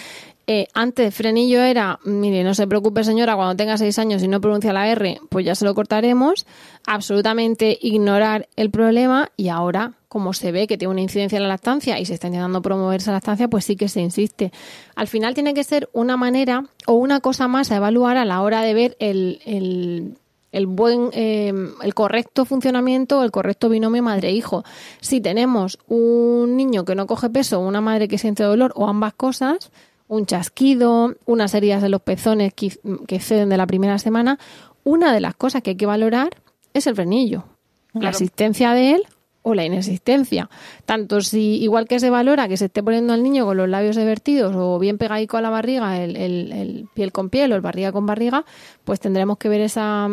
Eh, 0.45 0.67
antes 0.73 1.15
frenillo 1.15 1.61
era, 1.61 1.99
mire, 2.03 2.43
no 2.43 2.53
se 2.53 2.67
preocupe 2.67 3.03
señora, 3.03 3.35
cuando 3.35 3.55
tenga 3.55 3.77
seis 3.77 3.97
años 3.99 4.21
y 4.23 4.27
no 4.27 4.41
pronuncia 4.41 4.73
la 4.73 4.87
R, 4.89 5.19
pues 5.29 5.45
ya 5.45 5.55
se 5.55 5.65
lo 5.65 5.73
cortaremos. 5.73 6.45
Absolutamente 6.85 7.77
ignorar 7.81 8.49
el 8.55 8.69
problema 8.69 9.31
y 9.37 9.49
ahora, 9.49 9.93
como 10.09 10.33
se 10.33 10.51
ve 10.51 10.67
que 10.67 10.77
tiene 10.77 10.91
una 10.91 11.01
incidencia 11.01 11.37
en 11.37 11.43
la 11.43 11.49
lactancia 11.49 11.99
y 11.99 12.05
se 12.05 12.13
está 12.13 12.27
intentando 12.27 12.61
promover 12.61 12.99
esa 12.99 13.13
lactancia, 13.13 13.47
pues 13.47 13.65
sí 13.65 13.75
que 13.75 13.87
se 13.87 14.01
insiste. 14.01 14.51
Al 14.95 15.07
final 15.07 15.33
tiene 15.33 15.53
que 15.53 15.63
ser 15.63 15.89
una 15.93 16.17
manera 16.17 16.65
o 16.87 16.93
una 16.93 17.21
cosa 17.21 17.47
más 17.47 17.71
a 17.71 17.77
evaluar 17.77 18.17
a 18.17 18.25
la 18.25 18.41
hora 18.41 18.61
de 18.61 18.73
ver 18.73 18.97
el, 18.99 20.17
el 20.53 20.67
buen, 20.67 21.09
em, 21.11 21.73
el 21.81 21.93
correcto 21.93 22.45
funcionamiento, 22.45 23.23
el 23.23 23.31
correcto 23.31 23.67
binomio 23.67 24.03
madre-hijo. 24.03 24.63
Si 25.01 25.19
tenemos 25.19 25.79
un 25.87 26.55
niño 26.55 26.85
que 26.85 26.95
no 26.95 27.07
coge 27.07 27.29
peso, 27.29 27.59
una 27.59 27.81
madre 27.81 28.07
que 28.07 28.17
siente 28.17 28.43
dolor 28.43 28.71
o 28.75 28.87
ambas 28.87 29.13
cosas, 29.15 29.71
un 30.13 30.25
chasquido, 30.25 31.15
unas 31.25 31.53
heridas 31.53 31.81
de 31.81 31.89
los 31.89 32.01
pezones 32.01 32.53
que, 32.53 32.71
exceden 33.07 33.49
de 33.49 33.57
la 33.57 33.67
primera 33.67 33.97
semana, 33.97 34.39
una 34.83 35.13
de 35.13 35.19
las 35.19 35.35
cosas 35.35 35.63
que 35.63 35.71
hay 35.71 35.75
que 35.75 35.85
valorar 35.85 36.29
es 36.73 36.87
el 36.87 36.95
frenillo. 36.95 37.45
La 37.93 38.09
existencia 38.09 38.73
de 38.73 38.93
él 38.93 39.03
o 39.43 39.53
la 39.53 39.65
inexistencia. 39.65 40.49
Tanto 40.85 41.21
si, 41.21 41.61
igual 41.61 41.87
que 41.87 41.99
se 41.99 42.09
valora 42.09 42.47
que 42.47 42.57
se 42.57 42.65
esté 42.65 42.81
poniendo 42.81 43.13
al 43.13 43.21
niño 43.21 43.45
con 43.45 43.57
los 43.57 43.69
labios 43.69 43.95
divertidos 43.95 44.55
o 44.55 44.79
bien 44.79 44.97
pegadico 44.97 45.37
a 45.37 45.41
la 45.41 45.49
barriga, 45.49 46.01
el, 46.01 46.15
el 46.15 46.87
piel 46.93 47.11
con 47.11 47.29
piel 47.29 47.51
o 47.51 47.55
el 47.55 47.61
barriga 47.61 47.91
con 47.91 48.05
barriga, 48.05 48.45
pues 48.83 48.99
tendremos 48.99 49.37
que 49.37 49.49
ver 49.49 49.61
esa, 49.61 50.09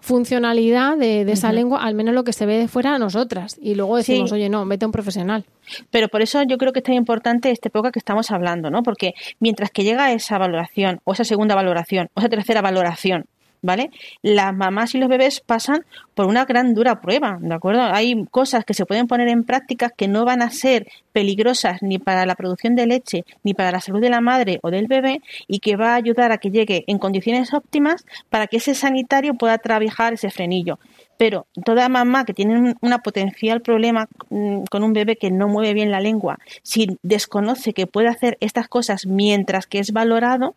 funcionalidad 0.00 0.96
de, 0.96 1.22
esa 1.30 1.52
lengua, 1.52 1.82
al 1.82 1.94
menos 1.94 2.14
lo 2.14 2.24
que 2.24 2.32
se 2.32 2.46
ve 2.46 2.58
de 2.58 2.68
fuera 2.68 2.94
a 2.94 2.98
nosotras. 2.98 3.56
Y 3.60 3.74
luego 3.74 3.96
decimos, 3.96 4.32
oye, 4.32 4.48
no, 4.48 4.66
vete 4.66 4.84
a 4.84 4.88
un 4.88 4.92
profesional. 4.92 5.44
Pero 5.90 6.08
por 6.08 6.22
eso 6.22 6.42
yo 6.42 6.58
creo 6.58 6.72
que 6.72 6.80
es 6.80 6.84
tan 6.84 6.94
importante 6.94 7.50
este 7.50 7.68
época 7.68 7.92
que 7.92 7.98
estamos 7.98 8.30
hablando, 8.30 8.70
¿no? 8.70 8.82
Porque 8.82 9.14
mientras 9.38 9.70
que 9.70 9.84
llega 9.84 10.12
esa 10.12 10.38
valoración, 10.38 11.00
o 11.04 11.12
esa 11.12 11.24
segunda 11.24 11.54
valoración, 11.54 12.08
o 12.14 12.20
esa 12.20 12.28
tercera 12.28 12.62
valoración, 12.62 13.26
¿vale? 13.62 13.90
Las 14.22 14.54
mamás 14.54 14.94
y 14.94 14.98
los 14.98 15.08
bebés 15.08 15.40
pasan 15.40 15.84
por 16.14 16.26
una 16.26 16.44
gran 16.44 16.74
dura 16.74 17.00
prueba, 17.00 17.38
¿de 17.40 17.54
acuerdo? 17.54 17.82
Hay 17.82 18.24
cosas 18.30 18.64
que 18.64 18.74
se 18.74 18.86
pueden 18.86 19.06
poner 19.06 19.28
en 19.28 19.44
práctica 19.44 19.90
que 19.90 20.08
no 20.08 20.24
van 20.24 20.42
a 20.42 20.50
ser 20.50 20.86
peligrosas 21.12 21.82
ni 21.82 21.98
para 21.98 22.26
la 22.26 22.34
producción 22.34 22.74
de 22.76 22.86
leche, 22.86 23.24
ni 23.42 23.54
para 23.54 23.72
la 23.72 23.80
salud 23.80 24.00
de 24.00 24.10
la 24.10 24.20
madre 24.20 24.58
o 24.62 24.70
del 24.70 24.86
bebé 24.86 25.20
y 25.48 25.60
que 25.60 25.76
va 25.76 25.92
a 25.92 25.96
ayudar 25.96 26.32
a 26.32 26.38
que 26.38 26.50
llegue 26.50 26.84
en 26.86 26.98
condiciones 26.98 27.52
óptimas 27.52 28.04
para 28.28 28.46
que 28.46 28.58
ese 28.58 28.74
sanitario 28.74 29.34
pueda 29.34 29.58
trabajar 29.58 30.12
ese 30.12 30.30
frenillo. 30.30 30.78
Pero 31.16 31.46
toda 31.66 31.88
mamá 31.88 32.24
que 32.24 32.32
tiene 32.32 32.74
un 32.80 32.96
potencial 33.04 33.60
problema 33.60 34.08
mm, 34.30 34.64
con 34.70 34.82
un 34.82 34.92
bebé 34.92 35.16
que 35.16 35.30
no 35.30 35.48
mueve 35.48 35.74
bien 35.74 35.90
la 35.90 36.00
lengua, 36.00 36.38
si 36.62 36.98
desconoce 37.02 37.74
que 37.74 37.86
puede 37.86 38.08
hacer 38.08 38.38
estas 38.40 38.68
cosas 38.68 39.06
mientras 39.06 39.66
que 39.66 39.80
es 39.80 39.92
valorado, 39.92 40.54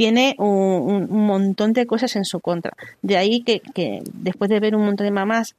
tiene 0.00 0.34
un, 0.38 1.08
montón 1.10 1.74
de 1.74 1.84
cosas 1.84 2.16
en 2.16 2.24
su 2.24 2.40
contra. 2.40 2.72
De 3.02 3.18
ahí 3.18 3.42
que, 3.42 4.02
después 4.14 4.48
de 4.48 4.58
ver 4.58 4.74
un 4.74 4.86
montón 4.86 5.04
de 5.04 5.10
mamás 5.10 5.56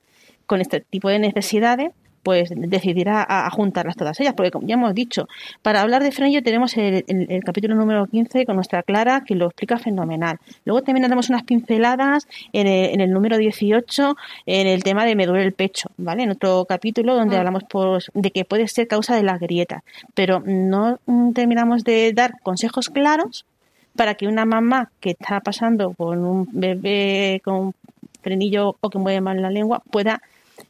con 0.47 0.61
este 0.61 0.81
tipo 0.81 1.09
de 1.09 1.19
necesidades, 1.19 1.91
pues 2.23 2.49
decidirá 2.51 3.23
a, 3.29 3.47
juntarlas 3.51 3.95
todas 3.95 4.19
ellas, 4.19 4.33
porque 4.35 4.49
como 4.49 4.65
ya 4.65 4.73
hemos 4.73 4.95
dicho, 4.95 5.27
para 5.61 5.81
hablar 5.81 6.01
de 6.01 6.11
frenillo 6.11 6.41
tenemos 6.41 6.75
el, 6.75 7.03
capítulo 7.45 7.75
número 7.75 8.07
15 8.07 8.47
con 8.47 8.55
nuestra 8.55 8.81
Clara 8.81 9.23
que 9.27 9.35
lo 9.35 9.45
explica 9.45 9.77
fenomenal. 9.77 10.39
Luego 10.65 10.81
también 10.81 11.05
haremos 11.05 11.29
unas 11.29 11.43
pinceladas 11.43 12.27
en 12.51 12.99
el, 12.99 13.11
número 13.11 13.37
18 13.37 14.15
en 14.47 14.65
el 14.65 14.83
tema 14.83 15.05
de 15.05 15.15
me 15.15 15.27
duele 15.27 15.45
el 15.45 15.53
pecho, 15.53 15.91
¿vale? 15.97 16.23
En 16.23 16.31
otro 16.31 16.65
capítulo 16.65 17.13
donde 17.13 17.35
ah. 17.35 17.39
hablamos 17.39 17.63
pues, 17.69 18.09
de 18.15 18.31
que 18.31 18.43
puede 18.43 18.67
ser 18.67 18.87
causa 18.87 19.15
de 19.15 19.21
las 19.21 19.39
grietas, 19.39 19.83
pero 20.15 20.41
no 20.43 20.97
terminamos 21.35 21.83
de 21.83 22.11
dar 22.13 22.39
consejos 22.41 22.89
claros 22.89 23.45
para 23.95 24.15
que 24.15 24.27
una 24.27 24.45
mamá 24.45 24.91
que 24.99 25.11
está 25.11 25.39
pasando 25.41 25.93
con 25.93 26.19
un 26.25 26.47
bebé 26.51 27.41
con 27.43 27.73
frenillo 28.21 28.77
o 28.79 28.89
que 28.89 28.99
mueve 28.99 29.21
mal 29.21 29.41
la 29.41 29.49
lengua 29.49 29.81
pueda 29.91 30.21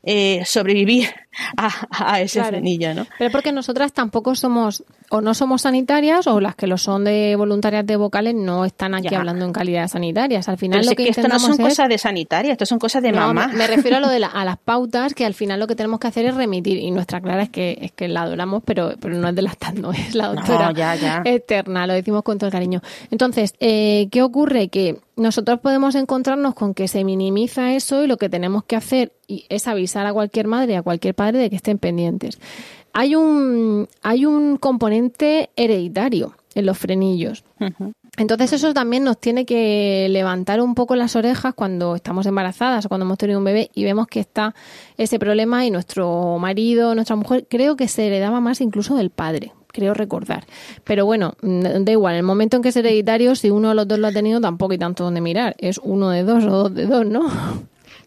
eh, 0.03 0.43
sobrevivir 0.45 1.09
a, 1.57 2.21
ese 2.21 2.43
frenillo, 2.43 2.93
¿no? 2.93 3.07
Pero 3.17 3.31
porque 3.31 3.51
nosotras 3.51 3.93
tampoco 3.93 4.35
somos 4.35 4.83
o 5.09 5.21
no 5.21 5.33
somos 5.33 5.63
sanitarias 5.63 6.27
o 6.27 6.39
las 6.39 6.55
que 6.55 6.67
lo 6.67 6.77
son 6.77 7.03
de 7.03 7.35
voluntarias 7.35 7.85
de 7.85 7.97
vocales 7.97 8.33
no 8.33 8.63
están 8.65 8.93
aquí 8.95 9.13
hablando 9.13 9.45
en 9.45 9.51
calidad 9.51 9.87
sanitarias. 9.87 10.47
Al 10.47 10.57
final 10.57 10.85
lo 10.85 10.93
que, 10.93 11.09
esto 11.09 11.27
no 11.27 11.39
son 11.39 11.57
cosas 11.57 11.89
de 11.89 11.97
sanitaria, 11.97 12.53
esto 12.53 12.65
son 12.65 12.79
cosas 12.79 13.03
de 13.03 13.11
mamá. 13.11 13.47
Me, 13.53 13.67
refiero 13.67 13.97
a 13.97 13.99
lo 13.99 14.09
de 14.09 14.23
a 14.33 14.45
las 14.45 14.57
pautas 14.57 15.13
que 15.13 15.25
al 15.25 15.33
final 15.33 15.59
lo 15.59 15.67
que 15.67 15.75
tenemos 15.75 15.99
que 15.99 16.07
hacer 16.07 16.25
es 16.25 16.35
remitir 16.35 16.77
y 16.77 16.91
nuestra 16.91 17.21
clara 17.21 17.43
es 17.43 17.49
que 17.49 17.77
es 17.81 17.91
que 17.91 18.07
la 18.07 18.23
adoramos, 18.23 18.63
pero 18.65 18.93
pero 18.99 19.15
no 19.15 19.27
es 19.27 19.35
de 19.35 19.41
la 19.41 19.55
no 19.75 19.91
es 19.91 20.15
la 20.15 20.27
doctora 20.27 21.21
eterna, 21.25 21.87
lo 21.87 21.93
decimos 21.93 22.23
con 22.23 22.37
todo 22.37 22.47
el 22.47 22.51
cariño. 22.51 22.81
Entonces, 23.09 23.53
eh, 23.59 24.07
¿qué 24.11 24.21
ocurre? 24.21 24.69
Que 24.69 24.99
nosotros 25.15 25.59
podemos 25.59 25.95
encontrarnos 25.95 26.55
con 26.55 26.73
que 26.73 26.87
se 26.87 27.03
minimiza 27.03 27.73
eso 27.73 28.03
y 28.03 28.07
lo 28.07 28.17
que 28.17 28.29
tenemos 28.29 28.63
que 28.63 28.75
hacer 28.75 29.13
es 29.27 29.67
avisar 29.67 30.05
a 30.07 30.13
cualquier 30.13 30.47
madre, 30.47 30.77
a 30.77 30.81
cualquier 30.81 31.13
de 31.31 31.49
que 31.49 31.55
estén 31.55 31.77
pendientes 31.77 32.39
hay 32.93 33.15
un, 33.15 33.87
hay 34.01 34.25
un 34.25 34.57
componente 34.57 35.49
hereditario 35.55 36.35
en 36.53 36.65
los 36.65 36.77
frenillos. 36.77 37.43
Entonces 38.17 38.51
eso 38.53 38.73
también 38.73 39.05
nos 39.05 39.19
tiene 39.19 39.45
que 39.45 40.07
levantar 40.09 40.61
un 40.61 40.75
poco 40.75 40.95
las 40.95 41.15
orejas 41.15 41.53
cuando 41.53 41.95
estamos 41.95 42.25
embarazadas 42.25 42.85
o 42.85 42.89
cuando 42.89 43.05
hemos 43.05 43.17
tenido 43.17 43.39
un 43.39 43.45
bebé 43.45 43.71
y 43.73 43.85
vemos 43.85 44.07
que 44.07 44.19
está 44.19 44.53
ese 44.97 45.17
problema 45.17 45.65
y 45.65 45.71
nuestro 45.71 46.37
marido, 46.37 46.93
nuestra 46.93 47.15
mujer, 47.15 47.47
creo 47.49 47.77
que 47.77 47.87
se 47.87 48.07
heredaba 48.07 48.41
más 48.41 48.59
incluso 48.59 48.95
del 48.95 49.11
padre, 49.11 49.53
creo 49.67 49.93
recordar. 49.93 50.45
Pero 50.83 51.05
bueno, 51.05 51.35
mm, 51.41 51.83
da 51.85 51.91
igual, 51.93 52.15
el 52.15 52.23
momento 52.23 52.57
en 52.57 52.63
que 52.63 52.69
es 52.69 52.75
hereditario, 52.75 53.33
si 53.35 53.49
uno 53.49 53.69
de 53.69 53.75
los 53.75 53.87
dos 53.87 53.99
lo 53.99 54.07
ha 54.07 54.11
tenido, 54.11 54.41
tampoco 54.41 54.73
hay 54.73 54.77
tanto 54.77 55.05
donde 55.05 55.21
mirar. 55.21 55.55
Es 55.57 55.79
uno 55.81 56.09
de 56.09 56.23
dos 56.23 56.43
o 56.43 56.49
dos 56.49 56.73
de 56.73 56.87
dos, 56.87 57.05
¿no? 57.05 57.29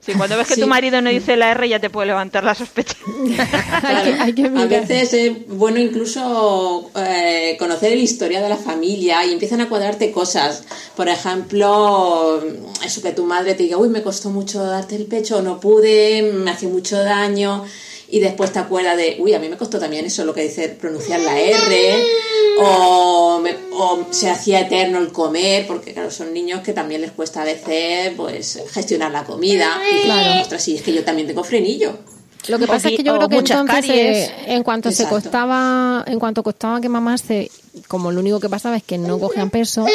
Sí, 0.05 0.13
cuando 0.13 0.37
ves 0.37 0.49
que 0.49 0.57
tu 0.57 0.67
marido 0.67 1.01
no 1.01 1.09
dice 1.09 1.37
la 1.37 1.51
R 1.53 1.67
ya 1.67 1.81
te 1.81 1.89
puede 1.89 2.09
levantar 2.09 2.45
la 2.45 2.55
sospecha. 2.55 2.95
a 3.83 4.67
veces 4.67 5.15
es 5.15 5.49
bueno 5.49 5.79
incluso 5.79 6.91
eh, 6.95 7.57
conocer 7.59 7.95
el 7.95 8.01
historia 8.01 8.43
de 8.43 8.51
la 8.51 8.59
familia 8.59 9.25
y 9.25 9.33
empiezan 9.33 9.63
a 9.63 9.69
cuadrarte 9.69 10.13
cosas. 10.13 10.65
Por 10.95 11.09
ejemplo, 11.09 12.43
eso 12.85 13.01
que 13.01 13.13
tu 13.13 13.25
madre 13.25 13.55
te 13.55 13.63
diga, 13.63 13.79
uy, 13.79 13.89
me 13.89 14.03
costó 14.03 14.29
mucho 14.29 14.63
darte 14.63 14.97
el 14.97 15.07
pecho, 15.07 15.41
no 15.41 15.59
pude, 15.59 16.23
me 16.23 16.51
hace 16.51 16.67
mucho 16.67 16.99
daño 16.99 17.65
y 18.09 18.21
después 18.21 18.53
te 18.53 18.59
acuerdas 18.59 18.97
de, 18.97 19.17
uy, 19.19 19.35
a 19.35 19.39
mí 19.39 19.49
me 19.49 19.57
costó 19.57 19.79
también 19.79 20.05
eso, 20.05 20.25
lo 20.25 20.35
que 20.35 20.43
dice 20.43 20.69
pronunciar 20.69 21.21
la 21.21 21.39
R, 21.41 22.07
o, 22.59 23.34
se 24.11 24.31
hacía 24.31 24.61
eterno 24.61 24.99
el 24.99 25.13
comer, 25.13 25.67
porque 25.67 25.93
claro, 25.93 26.11
son 26.11 26.33
niños 26.33 26.61
que 26.61 26.73
también 26.73 27.01
les 27.01 27.13
cuesta 27.13 27.43
a 27.43 27.45
veces 27.45 28.13
pues 28.17 28.63
gestionar 28.71 29.13
la 29.13 29.25
comida. 29.25 29.81
Y 29.91 30.05
claro, 30.05 30.43
ostras, 30.43 30.63
sí, 30.63 30.77
es 30.77 30.83
que 30.83 30.93
yo 30.93 31.05
también 31.05 31.27
tengo 31.27 31.45
frenillo. 31.45 31.99
Lo 32.49 32.59
que 32.59 32.67
pasa 32.67 32.89
es 32.89 32.97
que 32.97 33.03
yo 33.03 33.17
creo 33.17 33.29
que 33.29 33.37
entonces, 33.39 33.85
eh, 33.89 34.35
en 34.49 34.63
cuanto 34.63 34.93
se 34.93 35.09
costaba, 35.09 36.05
en 36.07 36.19
cuanto 36.19 36.43
costaba 36.43 36.81
que 36.81 36.89
mamá 36.89 37.17
se, 37.17 37.51
como 37.89 38.13
lo 38.13 38.21
único 38.21 38.39
que 38.39 38.49
pasaba 38.49 38.77
es 38.77 38.83
que 38.83 38.99
no 38.99 39.19
cogían 39.19 39.51
peso, 39.51 39.87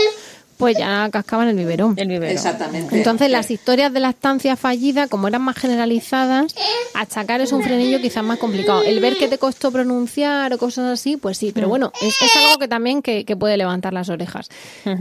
pues 0.59 0.77
ya 0.77 1.09
cascaban 1.09 1.47
el 1.47 1.55
biberón. 1.55 1.93
El 1.95 2.09
biberón. 2.09 2.33
Exactamente. 2.33 2.97
Entonces 2.97 3.31
las 3.31 3.49
historias 3.49 3.93
de 3.93 4.01
la 4.01 4.09
estancia 4.09 4.57
fallida, 4.57 5.07
como 5.07 5.29
eran 5.29 5.41
más 5.41 5.55
generalizadas, 5.55 6.53
achacar 6.93 7.39
es 7.39 7.53
un 7.53 7.63
frenillo 7.63 8.01
quizás 8.01 8.25
más 8.25 8.39
complicado. 8.39 8.83
El 8.83 8.99
ver 8.99 9.15
que 9.15 9.29
te 9.29 9.37
costó 9.37 9.71
pronunciar 9.71 10.51
o 10.51 10.57
cosas 10.57 10.91
así, 10.91 11.15
pues 11.15 11.37
sí, 11.37 11.53
pero 11.53 11.67
mm. 11.67 11.69
bueno, 11.69 11.93
es, 12.01 12.13
algo 12.35 12.59
que 12.59 12.67
también 12.67 13.01
que, 13.01 13.23
puede 13.39 13.55
levantar 13.55 13.93
las 13.93 14.09
orejas. 14.09 14.49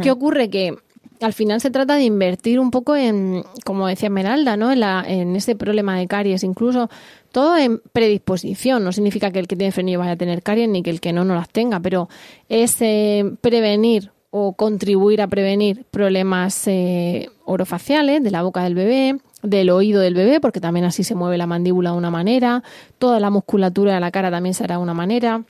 ¿Qué 0.00 0.12
ocurre? 0.12 0.49
Que 0.49 0.77
al 1.21 1.33
final 1.33 1.61
se 1.61 1.73
trata 1.73 1.97
de 1.97 2.05
invertir 2.05 2.61
un 2.61 2.71
poco 2.71 2.95
en, 2.95 3.43
como 3.65 3.88
decía 3.88 4.07
Esmeralda, 4.07 4.57
¿no? 4.57 4.71
En, 4.71 4.79
la, 4.79 5.05
en 5.05 5.35
ese 5.35 5.57
problema 5.57 5.99
de 5.99 6.07
caries, 6.07 6.45
incluso 6.45 6.88
todo 7.33 7.59
en 7.59 7.81
predisposición. 7.93 8.85
No 8.85 8.93
significa 8.93 9.33
que 9.33 9.41
el 9.41 9.49
que 9.49 9.57
tiene 9.57 9.73
frenillo 9.73 9.99
vaya 9.99 10.12
a 10.12 10.17
tener 10.17 10.41
caries 10.41 10.69
ni 10.69 10.85
que 10.85 10.91
el 10.91 11.00
que 11.00 11.12
no 11.12 11.25
no 11.25 11.35
las 11.35 11.49
tenga, 11.49 11.81
pero 11.81 12.09
es 12.49 12.77
eh, 12.79 13.29
prevenir 13.41 14.12
o 14.30 14.52
contribuir 14.52 15.23
a 15.23 15.26
prevenir 15.26 15.85
problemas 15.90 16.66
eh, 16.66 17.30
orofaciales 17.44 18.23
de 18.23 18.30
la 18.30 18.42
boca 18.42 18.62
del 18.62 18.75
bebé, 18.75 19.18
del 19.42 19.70
oído 19.70 20.00
del 20.00 20.14
bebé, 20.14 20.40
porque 20.40 20.61
también 20.61 20.85
así 20.85 21.04
se 21.04 21.14
mueve 21.14 21.38
la 21.38 21.47
mandíbula 21.47 21.92
de 21.92 21.97
una 21.97 22.11
manera, 22.11 22.62
toda 22.99 23.20
la 23.20 23.30
musculatura 23.30 23.94
de 23.94 24.00
la 24.00 24.11
cara 24.11 24.30
también 24.30 24.54
será 24.54 24.76
de 24.76 24.82
una 24.82 24.94
manera. 24.94 25.42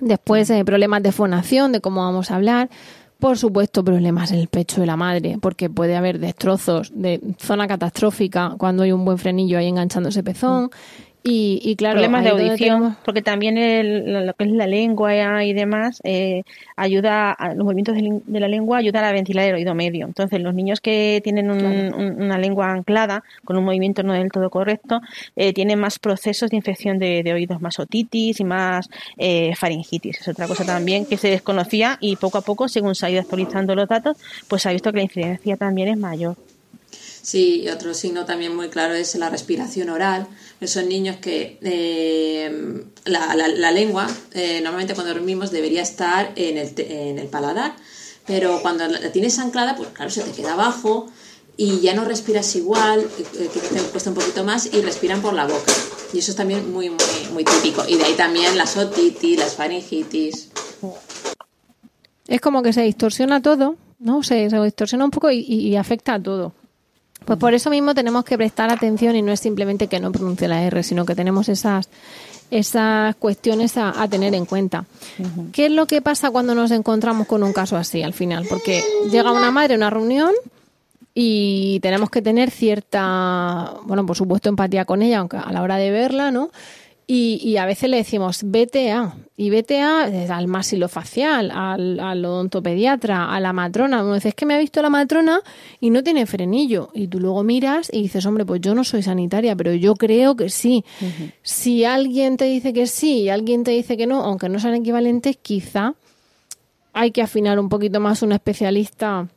Después 0.00 0.50
eh, 0.50 0.64
problemas 0.64 1.02
de 1.02 1.12
fonación, 1.12 1.72
de 1.72 1.80
cómo 1.80 2.02
vamos 2.02 2.30
a 2.30 2.36
hablar. 2.36 2.68
Por 3.18 3.38
supuesto, 3.38 3.84
problemas 3.84 4.32
en 4.32 4.40
el 4.40 4.48
pecho 4.48 4.80
de 4.80 4.86
la 4.88 4.96
madre, 4.96 5.38
porque 5.40 5.70
puede 5.70 5.94
haber 5.94 6.18
destrozos 6.18 6.90
de 6.92 7.20
zona 7.38 7.68
catastrófica 7.68 8.56
cuando 8.58 8.82
hay 8.82 8.90
un 8.90 9.04
buen 9.04 9.16
frenillo 9.16 9.58
ahí 9.58 9.68
enganchando 9.68 10.08
ese 10.08 10.24
pezón 10.24 10.70
Y, 11.24 11.76
claro, 11.76 11.94
problemas 11.94 12.24
de 12.24 12.30
audición, 12.30 12.96
porque 13.04 13.22
también 13.22 13.54
lo 14.26 14.34
que 14.34 14.44
es 14.44 14.50
la 14.50 14.66
lengua 14.66 15.44
y 15.44 15.52
demás 15.52 16.00
eh, 16.02 16.42
ayuda, 16.76 17.30
a, 17.30 17.54
los 17.54 17.64
movimientos 17.64 17.94
de, 17.94 18.40
la 18.40 18.48
lengua 18.48 18.78
ayudan 18.78 19.04
a 19.04 19.12
ventilar 19.12 19.46
el 19.46 19.54
oído 19.54 19.74
medio. 19.74 20.06
Entonces, 20.06 20.40
los 20.40 20.52
niños 20.52 20.80
que 20.80 21.20
tienen 21.22 21.48
una 21.48 22.38
lengua 22.38 22.72
anclada 22.72 23.22
con 23.44 23.56
un 23.56 23.64
movimiento 23.64 24.02
no 24.02 24.14
del 24.14 24.32
todo 24.32 24.50
correcto 24.50 25.00
eh, 25.36 25.52
tienen 25.52 25.78
más 25.78 26.00
procesos 26.00 26.50
de 26.50 26.56
infección 26.56 26.98
de, 26.98 27.32
oídos, 27.32 27.60
más 27.60 27.78
otitis 27.78 28.40
y 28.40 28.44
más 28.44 28.88
eh, 29.16 29.54
faringitis. 29.54 30.20
Es 30.20 30.28
otra 30.28 30.48
cosa 30.48 30.64
también 30.64 31.06
que 31.06 31.16
se 31.16 31.28
desconocía 31.28 31.98
y 32.00 32.16
poco 32.16 32.38
a 32.38 32.42
poco, 32.42 32.68
según 32.68 32.96
se 32.96 33.06
ha 33.06 33.10
ido 33.10 33.20
actualizando 33.20 33.76
los 33.76 33.88
datos, 33.88 34.16
pues 34.48 34.62
se 34.62 34.70
ha 34.70 34.72
visto 34.72 34.90
que 34.90 34.98
la 34.98 35.04
incidencia 35.04 35.56
también 35.56 35.88
es 35.88 35.96
mayor. 35.96 36.36
Sí, 37.22 37.62
y 37.62 37.68
otro 37.68 37.94
signo 37.94 38.24
también 38.24 38.54
muy 38.54 38.68
claro 38.68 38.94
es 38.94 39.14
la 39.14 39.30
respiración 39.30 39.90
oral. 39.90 40.26
Esos 40.60 40.84
niños 40.84 41.16
que 41.18 41.56
eh, 41.62 42.84
la, 43.04 43.70
lengua, 43.70 44.08
eh, 44.32 44.60
normalmente 44.60 44.94
cuando 44.94 45.14
dormimos, 45.14 45.52
debería 45.52 45.82
estar 45.82 46.32
en 46.34 46.58
el, 46.58 46.74
en 46.78 47.20
el 47.20 47.28
paladar, 47.28 47.76
pero 48.26 48.60
cuando 48.60 48.88
la 48.88 49.12
tienes 49.12 49.38
anclada, 49.38 49.76
pues 49.76 49.90
claro, 49.90 50.10
se 50.10 50.22
te 50.22 50.32
queda 50.32 50.54
abajo 50.54 51.12
y 51.56 51.78
ya 51.78 51.94
no 51.94 52.04
respiras 52.04 52.56
igual, 52.56 53.00
eh, 53.00 53.48
que 53.52 53.60
te 53.60 53.80
cuesta 53.90 54.10
un 54.10 54.16
poquito 54.16 54.42
más 54.42 54.66
y 54.72 54.80
respiran 54.80 55.22
por 55.22 55.32
la 55.32 55.46
boca. 55.46 55.72
Y 56.12 56.18
eso 56.18 56.32
es 56.32 56.36
también 56.36 56.72
muy, 56.72 56.90
muy, 56.90 57.32
muy 57.32 57.44
típico. 57.44 57.84
Y 57.86 57.98
de 57.98 58.04
ahí 58.04 58.14
también 58.14 58.58
la 58.58 58.64
otitis, 58.64 59.38
las 59.38 59.54
faringitis. 59.54 60.50
Es 62.26 62.40
como 62.40 62.62
que 62.62 62.72
se 62.72 62.82
distorsiona 62.82 63.40
todo, 63.40 63.76
¿no? 64.00 64.24
Se, 64.24 64.48
distorsiona 64.48 65.04
un 65.04 65.12
poco 65.12 65.30
y 65.30 65.76
afecta 65.76 66.14
a 66.14 66.22
todo. 66.22 66.52
Pues 67.24 67.38
por 67.38 67.54
eso 67.54 67.70
mismo 67.70 67.94
tenemos 67.94 68.24
que 68.24 68.36
prestar 68.36 68.70
atención 68.70 69.16
y 69.16 69.22
no 69.22 69.32
es 69.32 69.40
simplemente 69.40 69.86
que 69.86 70.00
no 70.00 70.12
pronuncie 70.12 70.48
la 70.48 70.62
R, 70.62 70.82
sino 70.82 71.04
que 71.04 71.14
tenemos 71.14 71.48
esas, 71.48 71.88
esas 72.50 73.16
cuestiones 73.16 73.76
a, 73.76 74.06
tener 74.08 74.34
en 74.34 74.44
cuenta. 74.44 74.84
¿Qué 75.52 75.66
es 75.66 75.72
lo 75.72 75.86
que 75.86 76.02
pasa 76.02 76.30
cuando 76.30 76.54
nos 76.54 76.70
encontramos 76.70 77.26
con 77.26 77.42
un 77.42 77.52
caso 77.52 77.76
así 77.76 78.02
al 78.02 78.12
final? 78.12 78.46
Porque 78.48 78.82
llega 79.10 79.32
una 79.32 79.50
madre 79.50 79.74
a 79.74 79.76
una 79.76 79.90
reunión 79.90 80.32
y 81.14 81.78
tenemos 81.80 82.10
que 82.10 82.22
tener 82.22 82.50
cierta, 82.50 83.74
bueno, 83.84 84.06
por 84.06 84.16
supuesto, 84.16 84.48
empatía 84.48 84.84
con 84.84 85.02
ella, 85.02 85.18
aunque 85.18 85.36
a 85.36 85.52
la 85.52 85.62
hora 85.62 85.76
de 85.76 85.90
verla, 85.90 86.30
¿no? 86.30 86.50
Y, 87.14 87.58
a 87.58 87.66
veces 87.66 87.90
le 87.90 87.98
decimos 87.98 88.42
BTA, 88.42 89.14
y 89.36 89.50
BTA 89.50 90.04
al 90.34 90.48
masilofacial, 90.48 91.50
al, 91.50 92.00
al 92.00 92.24
odontopediatra, 92.24 93.34
a 93.34 93.38
la 93.38 93.52
matrona. 93.52 94.02
Uno 94.02 94.14
dice, 94.14 94.30
es 94.30 94.34
que 94.34 94.46
me 94.46 94.54
ha 94.54 94.58
visto 94.58 94.80
la 94.80 94.88
matrona 94.88 95.40
y 95.78 95.90
no 95.90 96.02
tiene 96.02 96.24
frenillo. 96.24 96.88
Y 96.94 97.08
tú 97.08 97.20
luego 97.20 97.42
miras 97.42 97.90
y 97.92 98.00
dices, 98.00 98.24
hombre, 98.24 98.46
pues 98.46 98.62
yo 98.62 98.74
no 98.74 98.82
soy 98.82 99.02
sanitaria, 99.02 99.54
pero 99.54 99.74
yo 99.74 99.94
creo 99.94 100.36
que 100.36 100.48
sí. 100.48 100.86
Si 101.42 101.84
alguien 101.84 102.38
te 102.38 102.46
dice 102.46 102.72
que 102.72 102.86
sí 102.86 103.24
y 103.24 103.28
alguien 103.28 103.62
te 103.62 103.72
dice 103.72 103.98
que 103.98 104.06
no, 104.06 104.22
aunque 104.22 104.48
no 104.48 104.58
sean 104.58 104.72
equivalentes, 104.72 105.36
quizá 105.36 105.94
hay 106.94 107.10
que 107.10 107.20
afinar 107.20 107.60
un 107.60 107.68
poquito 107.68 108.00
más 108.00 108.22
un 108.22 108.32
especialista 108.32 109.28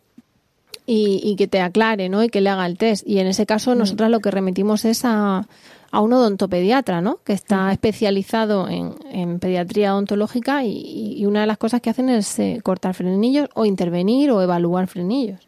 y, 0.86 1.36
que 1.36 1.48
te 1.48 1.60
aclare, 1.60 2.08
¿no? 2.08 2.24
Y 2.24 2.30
que 2.30 2.40
le 2.40 2.50
haga 2.50 2.66
el 2.68 2.78
test. 2.78 3.06
Y 3.06 3.20
en 3.20 3.28
ese 3.28 3.46
caso, 3.46 3.76
nosotras 3.76 4.10
lo 4.10 4.22
que 4.22 4.32
remitimos 4.32 4.86
es 4.86 5.02
a 5.04 5.46
a 5.92 6.02
un 6.02 6.14
odontopediatra, 6.14 7.02
¿no? 7.02 7.20
Que 7.24 7.34
está 7.34 7.72
especializado 7.72 8.68
en, 8.68 9.40
pediatría 9.40 9.94
odontológica 9.94 10.64
y, 10.64 11.26
una 11.26 11.42
de 11.42 11.48
las 11.48 11.58
cosas 11.58 11.82
que 11.82 11.90
hacen 11.90 12.10
es 12.10 12.38
eh, 12.40 12.60
cortar 12.64 12.94
frenillos 12.94 13.50
o 13.54 13.66
intervenir 13.66 14.32
o 14.32 14.42
evaluar 14.42 14.88
frenillos. 14.88 15.45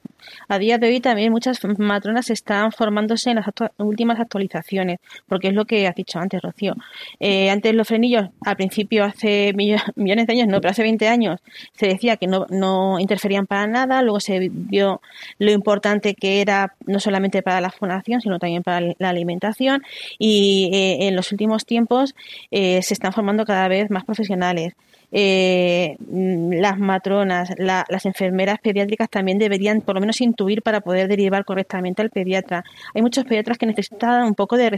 A 0.50 0.60
día 0.60 0.78
de 0.78 0.88
hoy 0.88 1.02
también 1.02 1.32
muchas 1.32 1.60
matronas 1.78 2.30
están 2.30 2.72
formándose 2.72 3.32
en 3.32 3.36
las 3.38 3.48
últimas 3.78 4.18
actualizaciones, 4.20 5.00
porque 5.28 5.50
es 5.50 5.54
lo 5.54 5.66
que 5.66 5.88
has 5.88 5.96
dicho 5.96 6.20
antes, 6.20 6.42
Rocío. 6.42 6.74
Eh, 7.20 7.50
antes 7.50 7.76
los 7.76 7.88
frenillos, 7.88 8.30
al 8.46 8.56
principio, 8.56 9.04
hace 9.04 9.54
millones 9.96 10.28
de 10.28 10.34
años, 10.34 10.48
no, 10.48 10.62
pero 10.62 10.72
hace 10.72 10.84
20 10.84 11.08
años, 11.10 11.42
se 11.74 11.88
decía 11.88 12.16
que 12.16 12.28
no, 12.28 13.00
interferían 13.00 13.46
para 13.46 13.68
nada, 13.68 14.02
luego 14.02 14.22
se 14.22 14.50
vio 14.50 15.02
lo 15.38 15.52
importante 15.52 16.16
que 16.16 16.40
era 16.42 16.76
no 16.86 17.00
solamente 17.02 17.42
para 17.42 17.60
la 17.60 17.70
fonación, 17.70 18.22
sino 18.22 18.40
también 18.40 18.64
para 18.64 18.96
la 19.00 19.10
alimentación, 19.10 19.84
y 20.18 20.70
eh, 20.74 21.08
en 21.08 21.16
los 21.16 21.32
últimos 21.34 21.66
tiempos 21.66 22.16
eh, 22.52 22.82
se 22.84 22.94
están 22.94 23.12
formando 23.12 23.46
cada 23.46 23.68
vez 23.68 23.90
más 23.90 24.06
profesionales 24.06 24.76
eh, 25.12 25.98
las 26.00 26.78
matronas, 26.78 27.50
las 27.58 28.06
enfermeras 28.06 28.60
pediátricas 28.60 29.10
también 29.10 29.38
deberían 29.38 29.82
por 29.82 29.96
lo 29.96 30.02
menos 30.02 30.22
intuir 30.22 30.62
para 30.62 30.82
poder 30.82 31.08
derivar 31.08 31.46
correctamente 31.46 32.02
al 32.02 32.10
pediatra. 32.10 32.64
Hay 32.94 33.02
muchos 33.02 33.26
pediatras 33.26 33.58
que 33.58 33.66
necesitan 33.66 34.26
un 34.26 34.36
poco 34.36 34.58
de 34.58 34.70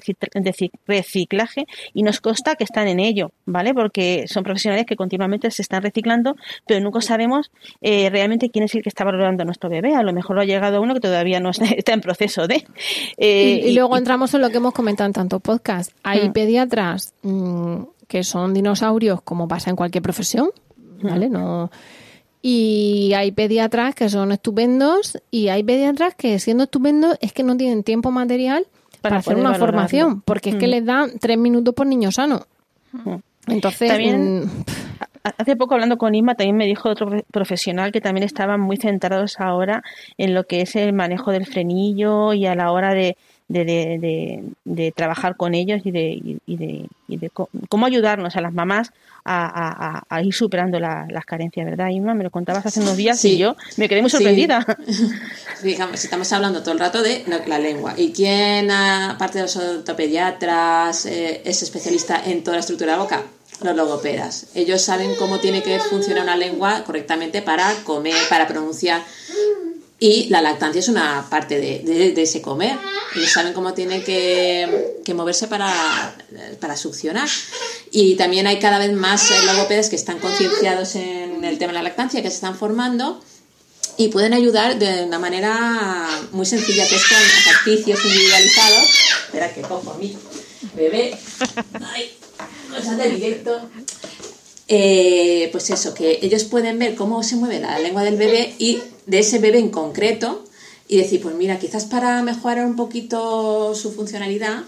reciclaje 0.86 1.66
y 1.94 2.04
nos 2.04 2.22
consta 2.22 2.56
que 2.56 2.64
están 2.64 2.88
en 2.88 3.00
ello, 3.00 3.32
¿vale? 3.46 3.74
Porque 3.74 4.26
son 4.28 4.44
profesionales 4.44 4.86
que 4.86 4.96
continuamente 4.96 5.50
se 5.52 5.62
están 5.62 5.82
reciclando, 5.82 6.36
pero 6.68 6.80
nunca 6.80 7.02
sabemos 7.02 7.52
eh, 7.82 8.10
realmente 8.10 8.50
quién 8.50 8.66
es 8.66 8.76
el 8.76 8.84
que 8.84 8.90
está 8.90 9.04
valorando 9.04 9.44
a 9.44 9.46
nuestro 9.46 9.70
bebé. 9.70 9.96
A 9.96 10.04
lo 10.04 10.14
mejor 10.14 10.36
lo 10.36 10.42
ha 10.42 10.46
llegado 10.46 10.82
uno 10.82 10.94
que 10.94 11.00
todavía 11.00 11.40
no 11.40 11.50
está 11.78 11.94
en 11.94 12.02
proceso 12.02 12.48
de. 12.48 12.66
Eh, 13.18 13.64
y, 13.66 13.74
luego 13.74 13.98
entramos 13.98 14.34
en 14.34 14.42
lo 14.42 14.50
que 14.50 14.58
hemos 14.58 14.74
comentado 14.74 15.08
en 15.08 15.14
tanto 15.14 15.40
podcast. 15.40 15.92
Hay 16.04 16.30
mm. 16.30 16.34
pediatras. 16.34 17.14
Mm, 17.24 17.84
que 18.10 18.24
son 18.24 18.56
dinosaurios 18.56 19.22
como 19.22 19.48
pasa 19.48 19.69
en 19.69 19.76
cualquier 19.76 20.02
profesión, 20.02 20.50
¿vale? 21.02 21.30
No. 21.30 21.69
Y 22.41 23.13
hay 23.15 23.32
pediatras 23.32 23.93
que 23.93 24.10
son 24.10 24.32
estupendos 24.32 25.22
y 25.30 25.50
hay 25.50 25.63
pediatras 25.63 26.15
que 26.15 26.39
siendo 26.39 26.63
estupendos 26.63 27.17
es 27.22 27.32
que 27.34 27.43
no 27.43 27.56
tienen 27.56 27.84
tiempo 27.84 28.10
material 28.10 28.65
para, 29.02 29.17
hacer 29.17 29.38
una 29.38 29.54
formación, 29.54 30.22
porque 30.22 30.50
es 30.50 30.56
que 30.56 30.67
les 30.67 30.84
dan 30.84 31.19
tres 31.19 31.38
minutos 31.38 31.76
por 31.76 31.86
niño 31.86 32.12
sano. 32.12 32.48
Entonces, 33.45 33.89
también, 33.89 34.45
mm, 34.45 34.63
hace 35.38 35.56
poco 35.56 35.76
hablando 35.76 36.00
con 36.00 36.15
Isma, 36.15 36.34
también 36.34 36.58
me 36.58 36.65
dijo 36.65 36.89
otro 36.89 37.12
profesional 37.32 37.91
que 37.91 38.02
también 38.02 38.24
estaban 38.24 38.60
muy 38.60 38.78
centrados 38.78 39.39
ahora 39.39 39.84
en 40.17 40.34
lo 40.34 40.45
que 40.45 40.62
es 40.62 40.76
el 40.76 40.93
manejo 40.93 41.32
del 41.32 41.45
frenillo 41.45 42.34
y 42.34 42.48
a 42.48 42.56
la 42.56 42.72
hora 42.72 42.95
de, 42.95 43.17
de, 43.50 44.44
de, 44.64 44.92
trabajar 44.92 45.36
con 45.36 45.56
ellos 45.56 45.82
y 45.84 45.92
de, 45.92 46.38
y 46.46 46.58
de, 46.58 46.86
y 47.08 47.18
de 47.18 47.32
cómo 47.68 47.86
ayudarnos 47.88 48.36
a 48.36 48.42
las 48.42 48.54
mamás 48.54 48.92
a, 49.26 50.04
a, 50.08 50.24
ir 50.24 50.34
superando 50.34 50.80
las 50.80 51.26
carencias, 51.26 51.66
¿verdad, 51.66 51.90
Inma? 51.90 52.14
Me 52.14 52.24
lo 52.24 52.30
contabas 52.30 52.66
hace 52.66 52.80
unos 52.80 52.96
días 52.96 53.24
y 53.26 53.38
yo 53.38 53.56
me 53.78 53.90
quedé 53.90 54.02
muy 54.02 54.10
sorprendida. 54.10 54.66
Digamos, 55.64 56.04
estamos 56.04 56.32
hablando 56.32 56.62
todo 56.62 56.74
el 56.74 56.80
rato 56.80 57.02
de 57.02 57.26
la 57.48 57.60
lengua. 57.60 57.94
¿Y 57.98 58.12
quién, 58.12 58.72
aparte 58.72 59.40
de 59.40 59.44
los 59.44 59.56
ortopediatras, 59.56 61.06
eh, 61.06 61.42
es 61.44 61.62
especialista 61.64 62.22
en 62.24 62.44
toda 62.44 62.58
la 62.58 62.62
estructura 62.62 62.92
de 62.92 62.98
la 62.98 63.04
boca? 63.04 63.24
Los 63.62 63.76
logopedas. 63.76 64.48
Ellos 64.56 64.82
saben 64.82 65.12
cómo 65.20 65.40
tiene 65.40 65.62
que 65.62 65.80
funcionar 65.80 66.24
una 66.24 66.38
lengua 66.38 66.84
correctamente 66.86 67.42
para 67.42 67.70
comer, 67.84 68.16
para 68.30 68.48
pronunciar 68.48 69.02
y 70.00 70.30
la 70.30 70.42
lactancia 70.42 70.80
es 70.80 70.88
una 70.88 71.28
parte 71.30 71.60
de, 71.60 72.14
ese 72.22 72.42
comer. 72.42 72.78
Ellos 73.16 73.32
saben 73.32 73.54
cómo 73.54 73.74
tiene 73.74 74.04
que, 74.04 75.14
moverse 75.14 75.48
para, 75.48 76.16
para, 76.62 76.78
succionar. 76.78 77.28
Y 77.92 78.16
también 78.16 78.48
hay 78.48 78.60
cada 78.60 78.80
vez 78.80 78.94
más 78.94 79.30
logopedas 79.46 79.90
que 79.90 79.96
están 79.96 80.20
concienciados 80.20 80.96
en 80.96 81.44
el 81.44 81.58
tema 81.58 81.74
de 81.74 81.80
la 81.80 81.84
lactancia, 81.84 82.22
que 82.22 82.30
se 82.30 82.36
están 82.36 82.56
formando 82.56 83.20
y 84.00 84.08
pueden 84.08 84.34
ayudar 84.34 84.80
de 84.80 85.04
una 85.04 85.20
manera 85.20 86.08
muy 86.32 86.46
sencilla, 86.46 86.88
que 86.88 86.96
es 86.96 87.04
ejercicios 87.12 88.06
individualizados. 88.06 88.90
Espera 89.26 89.54
que 89.54 89.62
cojo 89.62 89.92
a 89.92 89.98
mi 89.98 90.16
bebé. 90.74 91.18
Ay, 91.94 92.16
cosas 92.74 92.98
de 92.98 93.10
directo. 93.10 93.60
Eh, 94.70 95.50
pues 95.52 95.70
eso, 95.72 95.94
que 95.94 96.20
ellos 96.22 96.46
pueden 96.46 96.80
ver 96.80 96.96
cómo 96.96 97.24
se 97.24 97.36
mueve 97.36 97.60
la 97.60 97.78
lengua 97.80 98.04
del 98.04 98.16
bebé 98.16 98.56
y 98.58 98.80
de 99.10 99.19
ese 99.19 99.39
bebé 99.39 99.58
en 99.58 99.69
concreto 99.69 100.43
y 100.88 100.98
decir, 100.98 101.22
pues 101.22 101.36
mira, 101.36 101.58
quizás 101.58 101.86
para 101.86 102.22
mejorar 102.22 102.65
un 102.65 102.76
poquito 102.76 103.74
su 103.74 103.91
funcionalidad, 103.91 104.63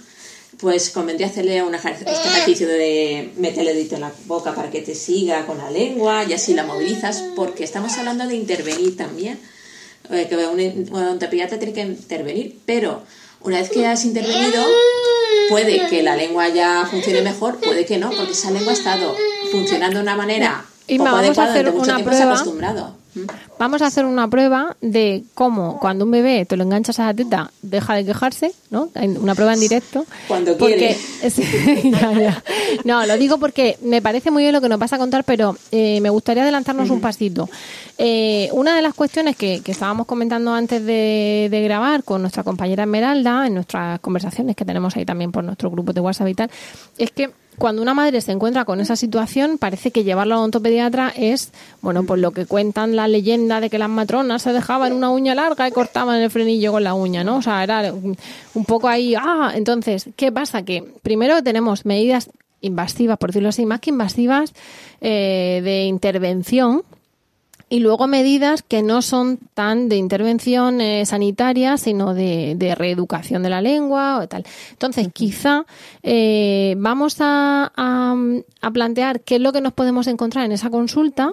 pues 0.59 0.89
convendría 0.89 1.27
hacerle 1.27 1.61
un 1.63 1.75
este 1.75 2.03
ejercicio 2.09 2.67
de 2.67 3.31
meterle 3.37 3.71
el 3.71 3.77
dedito 3.77 3.95
en 3.95 4.01
la 4.01 4.11
boca 4.25 4.53
para 4.53 4.69
que 4.69 4.81
te 4.81 4.95
siga 4.95 5.45
con 5.45 5.59
la 5.59 5.69
lengua 5.69 6.23
y 6.27 6.33
así 6.33 6.53
la 6.53 6.63
movilizas, 6.63 7.23
porque 7.35 7.63
estamos 7.63 7.93
hablando 7.97 8.27
de 8.27 8.35
intervenir 8.35 8.97
también, 8.97 9.39
eh, 10.09 10.27
que 10.27 10.35
un, 10.35 10.59
un 10.59 11.19
tiene 11.19 11.73
que 11.73 11.81
intervenir, 11.81 12.57
pero 12.65 13.03
una 13.41 13.59
vez 13.59 13.69
que 13.69 13.85
has 13.85 14.05
intervenido, 14.05 14.63
puede 15.49 15.87
que 15.87 16.01
la 16.01 16.15
lengua 16.15 16.49
ya 16.49 16.87
funcione 16.89 17.21
mejor, 17.21 17.59
puede 17.59 17.85
que 17.85 17.97
no, 17.97 18.09
porque 18.09 18.31
esa 18.31 18.51
lengua 18.51 18.71
ha 18.71 18.75
estado 18.75 19.15
funcionando 19.51 19.97
de 19.97 20.03
una 20.03 20.15
manera 20.15 20.65
y 20.87 20.97
poco 20.97 21.11
vamos 21.11 21.37
a 21.37 21.43
hacer 21.43 21.69
una 21.69 22.03
prueba. 22.03 22.33
acostumbrado. 22.33 23.00
Vamos 23.59 23.81
a 23.81 23.87
hacer 23.87 24.05
una 24.05 24.27
prueba 24.27 24.75
de 24.81 25.23
cómo 25.33 25.79
cuando 25.79 26.05
un 26.05 26.11
bebé 26.11 26.45
te 26.45 26.57
lo 26.57 26.63
enganchas 26.63 26.99
a 26.99 27.05
la 27.07 27.13
teta 27.13 27.51
deja 27.61 27.95
de 27.95 28.05
quejarse, 28.05 28.53
¿no? 28.69 28.89
Una 28.95 29.35
prueba 29.35 29.53
en 29.53 29.59
directo. 29.59 30.05
Cuando 30.27 30.57
quiere. 30.57 30.97
No, 32.85 33.05
lo 33.05 33.17
digo 33.17 33.37
porque 33.37 33.77
me 33.83 34.01
parece 34.01 34.31
muy 34.31 34.43
bien 34.43 34.53
lo 34.53 34.61
que 34.61 34.69
nos 34.69 34.79
vas 34.79 34.93
a 34.93 34.97
contar, 34.97 35.23
pero 35.23 35.55
eh, 35.71 35.99
me 36.01 36.09
gustaría 36.09 36.43
adelantarnos 36.43 36.89
un 36.89 37.01
pasito. 37.01 37.49
Eh, 37.97 38.49
una 38.53 38.75
de 38.75 38.81
las 38.81 38.93
cuestiones 38.93 39.35
que, 39.35 39.61
estábamos 39.65 40.05
comentando 40.07 40.53
antes 40.53 40.83
de, 40.85 41.47
de, 41.51 41.61
grabar 41.61 42.03
con 42.03 42.21
nuestra 42.21 42.43
compañera 42.43 42.83
Esmeralda, 42.83 43.45
en 43.47 43.53
nuestras 43.53 43.99
conversaciones 43.99 44.55
que 44.55 44.65
tenemos 44.65 44.95
ahí 44.95 45.05
también 45.05 45.31
por 45.31 45.43
nuestro 45.43 45.69
grupo 45.69 45.93
de 45.93 46.01
WhatsApp 46.01 46.27
y 46.29 46.33
tal, 46.33 46.51
es 46.97 47.11
que 47.11 47.31
cuando 47.61 47.83
una 47.83 47.93
madre 47.93 48.19
se 48.21 48.31
encuentra 48.31 48.65
con 48.65 48.81
esa 48.81 48.95
situación, 48.95 49.59
parece 49.59 49.91
que 49.91 50.03
llevarlo 50.03 50.33
a 50.33 50.37
un 50.39 50.45
ontopediatra 50.45 51.13
es, 51.15 51.51
bueno, 51.81 52.03
pues 52.03 52.19
lo 52.19 52.31
que 52.31 52.47
cuentan 52.47 52.95
la 52.95 53.07
leyenda 53.07 53.61
de 53.61 53.69
que 53.69 53.77
las 53.77 53.87
matronas 53.87 54.41
se 54.41 54.51
dejaban 54.51 54.93
una 54.93 55.11
uña 55.11 55.35
larga 55.35 55.67
y 55.67 55.71
cortaban 55.71 56.19
el 56.19 56.31
frenillo 56.31 56.71
con 56.71 56.83
la 56.83 56.95
uña, 56.95 57.23
¿no? 57.23 57.37
O 57.37 57.41
sea, 57.43 57.63
era 57.63 57.93
un 57.93 58.65
poco 58.65 58.87
ahí, 58.87 59.13
ah, 59.15 59.51
entonces, 59.53 60.09
¿qué 60.15 60.31
pasa? 60.31 60.63
Que 60.63 60.83
primero 61.03 61.43
tenemos 61.43 61.85
medidas 61.85 62.31
invasivas, 62.61 63.19
por 63.19 63.29
decirlo 63.29 63.49
así, 63.49 63.67
más 63.67 63.79
que 63.79 63.91
invasivas, 63.91 64.55
eh, 64.99 65.61
de 65.63 65.83
intervención, 65.83 66.81
y 67.71 67.79
luego 67.79 68.05
medidas 68.05 68.63
que 68.63 68.83
no 68.83 69.01
son 69.01 69.39
tan 69.53 69.87
de 69.87 69.95
intervención 69.95 70.81
eh, 70.81 71.05
sanitaria, 71.05 71.77
sino 71.77 72.13
de, 72.13 72.75
reeducación 72.77 73.43
de 73.43 73.49
la 73.49 73.61
lengua 73.61 74.19
o 74.19 74.27
tal. 74.27 74.43
Entonces, 74.71 75.07
quizá 75.13 75.65
eh, 76.03 76.75
vamos 76.77 77.15
a, 77.21 77.71
plantear 78.73 79.21
qué 79.21 79.35
es 79.35 79.41
lo 79.41 79.53
que 79.53 79.61
nos 79.61 79.71
podemos 79.71 80.07
encontrar 80.07 80.43
en 80.43 80.51
esa 80.51 80.69
consulta, 80.69 81.31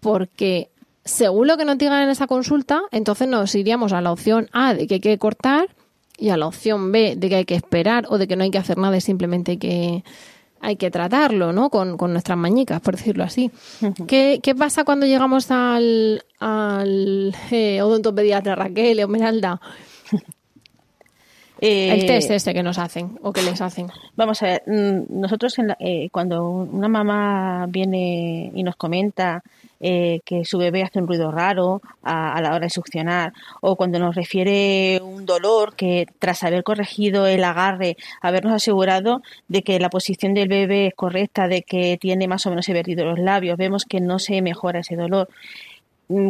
porque 0.00 0.68
según 1.04 1.46
lo 1.46 1.56
que 1.56 1.64
nos 1.64 1.78
digan 1.78 2.02
en 2.02 2.10
esa 2.10 2.26
consulta, 2.26 2.82
entonces 2.90 3.28
nos 3.28 3.54
iríamos 3.54 3.92
a 3.92 4.00
la 4.00 4.10
opción 4.10 4.48
A 4.52 4.74
de 4.74 4.88
que 4.88 4.94
hay 4.94 5.00
que 5.00 5.16
cortar 5.18 5.68
y 6.18 6.30
a 6.30 6.36
la 6.36 6.48
opción 6.48 6.90
B 6.90 7.14
de 7.16 7.28
que 7.28 7.36
hay 7.36 7.44
que 7.44 7.54
esperar 7.54 8.06
o 8.08 8.18
de 8.18 8.26
que 8.26 8.34
no 8.34 8.42
hay 8.42 8.50
que 8.50 8.58
hacer 8.58 8.78
nada 8.78 8.96
y 8.96 9.00
simplemente 9.00 9.52
hay 9.52 9.58
que 9.58 10.04
hay 10.62 10.76
que 10.76 10.90
tratarlo, 10.90 11.52
¿no? 11.52 11.68
Con, 11.70 11.96
nuestras 11.98 12.38
mañicas, 12.38 12.80
por 12.80 12.96
decirlo 12.96 13.24
así. 13.24 13.50
¿Qué, 14.06 14.54
pasa 14.56 14.84
cuando 14.84 15.06
llegamos 15.06 15.50
al, 15.50 16.24
al 16.38 17.34
eh, 17.50 17.82
odontopediatra 17.82 18.54
Raquel 18.54 19.00
o 19.00 19.08
El 21.62 22.06
test 22.06 22.28
eh, 22.28 22.34
ese 22.34 22.52
que 22.52 22.62
nos 22.64 22.76
hacen 22.78 23.20
o 23.22 23.32
que 23.32 23.40
les 23.40 23.60
hacen. 23.60 23.86
Vamos 24.16 24.42
a 24.42 24.46
ver, 24.46 24.62
mm, 24.66 25.20
nosotros 25.20 25.54
eh, 25.78 26.08
cuando 26.10 26.44
una 26.44 26.88
mamá 26.88 27.66
viene 27.68 28.50
y 28.52 28.64
nos 28.64 28.74
comenta 28.74 29.44
eh, 29.78 30.20
que 30.24 30.44
su 30.44 30.58
bebé 30.58 30.82
hace 30.82 30.98
un 30.98 31.06
ruido 31.06 31.30
raro 31.30 31.80
a, 32.02 32.40
la 32.40 32.50
hora 32.50 32.66
de 32.66 32.70
succionar, 32.70 33.32
o 33.60 33.76
cuando 33.76 34.00
nos 34.00 34.16
refiere 34.16 35.00
un 35.02 35.24
dolor 35.24 35.76
que 35.76 36.06
tras 36.18 36.42
haber 36.42 36.64
corregido 36.64 37.26
el 37.26 37.44
agarre, 37.44 37.96
habernos 38.20 38.54
asegurado 38.54 39.22
de 39.46 39.62
que 39.62 39.78
la 39.78 39.88
posición 39.88 40.34
del 40.34 40.48
bebé 40.48 40.88
es 40.88 40.94
correcta, 40.94 41.46
de 41.46 41.62
que 41.62 41.96
tiene 42.00 42.26
más 42.26 42.44
o 42.46 42.50
menos 42.50 42.68
invertido 42.68 43.04
los 43.04 43.20
labios, 43.20 43.56
vemos 43.56 43.84
que 43.84 44.00
no 44.00 44.18
se 44.18 44.42
mejora 44.42 44.80
ese 44.80 44.96
dolor 44.96 45.28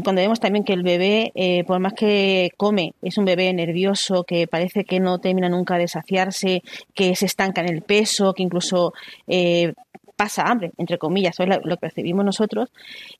cuando 0.02 0.22
vemos 0.22 0.40
también 0.40 0.64
que 0.64 0.72
el 0.72 0.82
bebé, 0.82 1.32
eh, 1.34 1.64
por 1.64 1.80
más 1.80 1.94
que 1.94 2.50
come, 2.56 2.94
es 3.02 3.18
un 3.18 3.24
bebé 3.24 3.52
nervioso, 3.52 4.24
que 4.24 4.46
parece 4.46 4.84
que 4.84 5.00
no 5.00 5.18
termina 5.18 5.48
nunca 5.48 5.78
de 5.78 5.88
saciarse, 5.88 6.62
que 6.94 7.16
se 7.16 7.26
estanca 7.26 7.60
en 7.62 7.68
el 7.68 7.82
peso, 7.82 8.32
que 8.34 8.42
incluso 8.42 8.92
eh, 9.26 9.74
pasa 10.22 10.44
hambre, 10.44 10.70
entre 10.78 10.98
comillas, 10.98 11.34
eso 11.34 11.42
es 11.42 11.58
lo 11.64 11.76
que 11.76 11.80
percibimos 11.80 12.24
nosotros, 12.24 12.70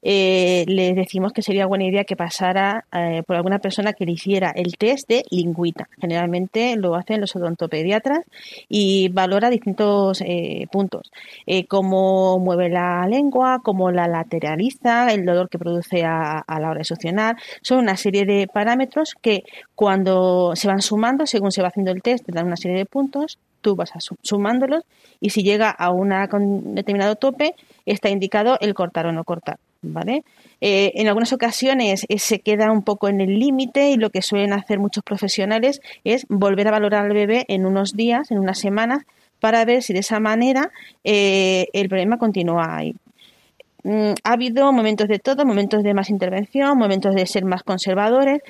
eh, 0.03 0.65
les 0.69 0.95
decimos 0.95 1.33
que 1.33 1.43
sería 1.43 1.67
buena 1.67 1.85
idea 1.85 2.05
que 2.05 2.15
pasara 2.15 2.85
eh, 2.93 3.25
por 3.27 3.35
alguna 3.35 3.59
persona 3.59 3.93
que 3.93 4.07
le 4.07 4.13
hiciera 4.13 4.53
el 4.55 4.77
test 4.77 5.09
de 5.09 5.25
lingüita. 5.31 5.89
Generalmente 6.01 6.77
lo 6.77 6.95
hacen 6.95 7.21
los 7.21 7.35
odontopediatras 7.35 8.21
y 8.69 9.09
valora 9.09 9.51
distintos 9.51 10.21
eh, 10.21 10.67
puntos, 10.71 11.11
cómo 11.69 12.39
mueve 12.39 12.69
la 12.69 13.05
lengua, 13.09 13.59
cómo 13.65 13.91
la 13.91 14.07
lateraliza, 14.07 15.13
el 15.13 15.25
dolor 15.25 15.49
que 15.49 15.59
produce 15.59 16.05
a, 16.05 16.45
la 16.47 16.71
hora 16.71 16.79
de 16.79 16.85
succionar. 16.85 17.37
Son 17.63 17.79
una 17.79 17.97
serie 17.97 18.25
de 18.25 18.47
parámetros 18.47 19.17
que 19.21 19.43
cuando 19.75 20.55
se 20.55 20.69
van 20.69 20.83
sumando, 20.83 21.27
según 21.27 21.51
se 21.51 21.63
va 21.63 21.69
haciendo 21.69 21.91
el 21.91 22.01
test, 22.01 22.27
te 22.27 22.33
dan 22.33 22.47
una 22.47 22.57
serie 22.57 22.79
de 22.79 22.87
puntos 22.87 23.41
tú 23.63 23.77
vas 23.77 23.93
sumándolos 24.23 24.85
y 25.21 25.31
si 25.31 25.43
llega 25.43 25.71
a 25.71 25.91
un 25.91 26.75
determinado 26.75 27.17
tope 27.17 27.55
está 27.87 28.11
indicado 28.11 28.59
el 28.61 28.75
cortar 28.75 29.07
o 29.07 29.13
no 29.13 29.25
cortar. 29.25 29.59
¿Vale? 29.85 30.23
Eh, 30.61 30.93
en 30.95 31.09
algunas 31.09 31.33
ocasiones 31.33 32.07
eh, 32.09 32.21
se 32.21 32.39
queda 32.39 32.71
un 32.71 32.83
poco 32.83 33.09
en 33.09 33.21
el 33.21 33.41
límite 33.41 33.91
y 33.91 33.97
lo 33.97 34.11
que 34.11 34.23
suelen 34.23 34.53
hacer 34.53 34.79
muchos 34.79 35.03
profesionales 35.03 35.81
es 36.05 36.25
volver 36.29 36.69
a 36.69 36.71
valorar 36.71 37.07
al 37.07 37.13
bebé 37.13 37.45
en 37.49 37.67
unos 37.67 37.95
días, 37.97 38.31
en 38.31 38.39
unas 38.39 38.61
semanas, 38.61 39.03
para 39.41 39.65
ver 39.65 39.83
si 39.83 39.93
de 39.93 39.99
esa 39.99 40.21
manera 40.21 40.71
eh, 41.03 41.67
el 41.73 41.89
problema 41.89 42.17
continúa 42.17 42.77
ahí. 42.77 42.95
Mm, 43.83 44.13
ha 44.23 44.33
habido 44.33 44.73
momentos 44.73 45.09
de 45.09 45.19
todo, 45.19 45.45
momentos 45.45 45.83
de 45.83 45.95
más 45.95 46.11
intervención, 46.11 46.79
momentos 46.79 47.17
de 47.17 47.27
ser 47.27 47.45
más 47.45 47.65
conservadores 47.65 48.41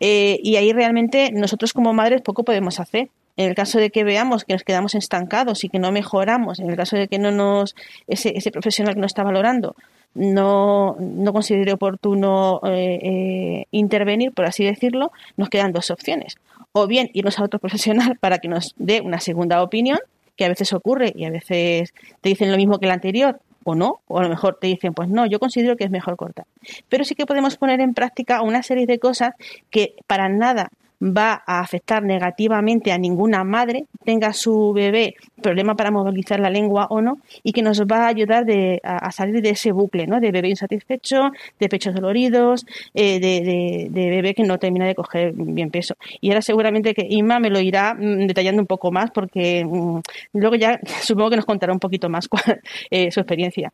y 0.00 0.56
ahí 0.56 0.72
realmente 0.72 1.32
nosotros 1.32 1.74
como 1.74 1.92
madres 1.92 2.22
poco 2.22 2.44
podemos 2.44 2.80
hacer. 2.80 3.10
En 3.38 3.48
el 3.48 3.54
caso 3.54 3.78
de 3.78 3.90
que 3.90 4.02
veamos 4.02 4.44
que 4.44 4.52
nos 4.52 4.64
quedamos 4.64 4.96
estancados 4.96 5.62
y 5.62 5.68
que 5.68 5.78
no 5.78 5.92
mejoramos, 5.92 6.58
en 6.58 6.68
el 6.68 6.76
caso 6.76 6.96
de 6.96 7.06
que 7.06 7.20
no 7.20 7.30
nos 7.30 7.76
ese, 8.08 8.36
ese 8.36 8.50
profesional 8.50 8.94
que 8.94 9.00
nos 9.00 9.12
está 9.12 9.22
valorando 9.22 9.76
no, 10.14 10.96
no 10.98 11.32
considere 11.32 11.72
oportuno 11.72 12.60
eh, 12.64 12.98
eh, 13.00 13.64
intervenir, 13.70 14.32
por 14.32 14.44
así 14.44 14.64
decirlo, 14.64 15.12
nos 15.36 15.48
quedan 15.50 15.72
dos 15.72 15.92
opciones. 15.92 16.36
O 16.72 16.88
bien 16.88 17.10
irnos 17.12 17.38
a 17.38 17.44
otro 17.44 17.58
profesional 17.60 18.18
para 18.18 18.38
que 18.38 18.48
nos 18.48 18.74
dé 18.76 19.00
una 19.00 19.20
segunda 19.20 19.62
opinión, 19.62 20.00
que 20.36 20.44
a 20.44 20.48
veces 20.48 20.72
ocurre 20.72 21.12
y 21.14 21.24
a 21.24 21.30
veces 21.30 21.94
te 22.20 22.28
dicen 22.28 22.50
lo 22.50 22.56
mismo 22.56 22.78
que 22.78 22.86
el 22.86 22.92
anterior, 22.92 23.40
o 23.62 23.76
no, 23.76 24.00
o 24.08 24.18
a 24.18 24.22
lo 24.22 24.28
mejor 24.28 24.58
te 24.60 24.66
dicen, 24.66 24.94
pues 24.94 25.08
no, 25.08 25.26
yo 25.26 25.38
considero 25.38 25.76
que 25.76 25.84
es 25.84 25.90
mejor 25.90 26.16
cortar. 26.16 26.46
Pero 26.88 27.04
sí 27.04 27.14
que 27.14 27.26
podemos 27.26 27.56
poner 27.56 27.80
en 27.80 27.94
práctica 27.94 28.42
una 28.42 28.64
serie 28.64 28.86
de 28.86 28.98
cosas 28.98 29.34
que 29.70 29.94
para 30.06 30.28
nada 30.28 30.70
va 31.00 31.42
a 31.46 31.60
afectar 31.60 32.02
negativamente 32.02 32.92
a 32.92 32.98
ninguna 32.98 33.44
madre, 33.44 33.84
tenga 34.04 34.32
su 34.32 34.72
bebé 34.72 35.14
problema 35.42 35.76
para 35.76 35.90
movilizar 35.90 36.40
la 36.40 36.50
lengua 36.50 36.86
o 36.90 37.00
no, 37.00 37.18
y 37.42 37.52
que 37.52 37.62
nos 37.62 37.80
va 37.82 38.04
a 38.04 38.08
ayudar 38.08 38.44
a, 38.82 39.12
salir 39.12 39.40
de 39.42 39.50
ese 39.50 39.72
bucle, 39.72 40.06
¿no? 40.06 40.20
De 40.20 40.32
bebé 40.32 40.48
insatisfecho, 40.48 41.30
de 41.58 41.68
pechos 41.68 41.94
doloridos, 41.94 42.66
eh, 42.94 43.20
de, 43.20 43.88
bebé 43.92 44.34
que 44.34 44.42
no 44.42 44.58
termina 44.58 44.86
de 44.86 44.94
coger 44.94 45.32
bien 45.34 45.70
peso. 45.70 45.96
Y 46.20 46.30
ahora 46.30 46.42
seguramente 46.42 46.94
que 46.94 47.06
Inma 47.08 47.38
me 47.38 47.50
lo 47.50 47.60
irá 47.60 47.94
mm, 47.94 48.26
detallando 48.26 48.62
un 48.62 48.66
poco 48.66 48.90
más, 48.90 49.10
porque 49.10 49.64
mm, 49.64 50.00
luego 50.34 50.56
ya 50.56 50.80
supongo 51.02 51.30
que 51.30 51.36
nos 51.36 51.46
contará 51.46 51.72
un 51.72 51.78
poquito 51.78 52.08
más 52.08 52.28
cuál, 52.28 52.60
eh, 52.90 53.10
su 53.10 53.20
experiencia. 53.20 53.72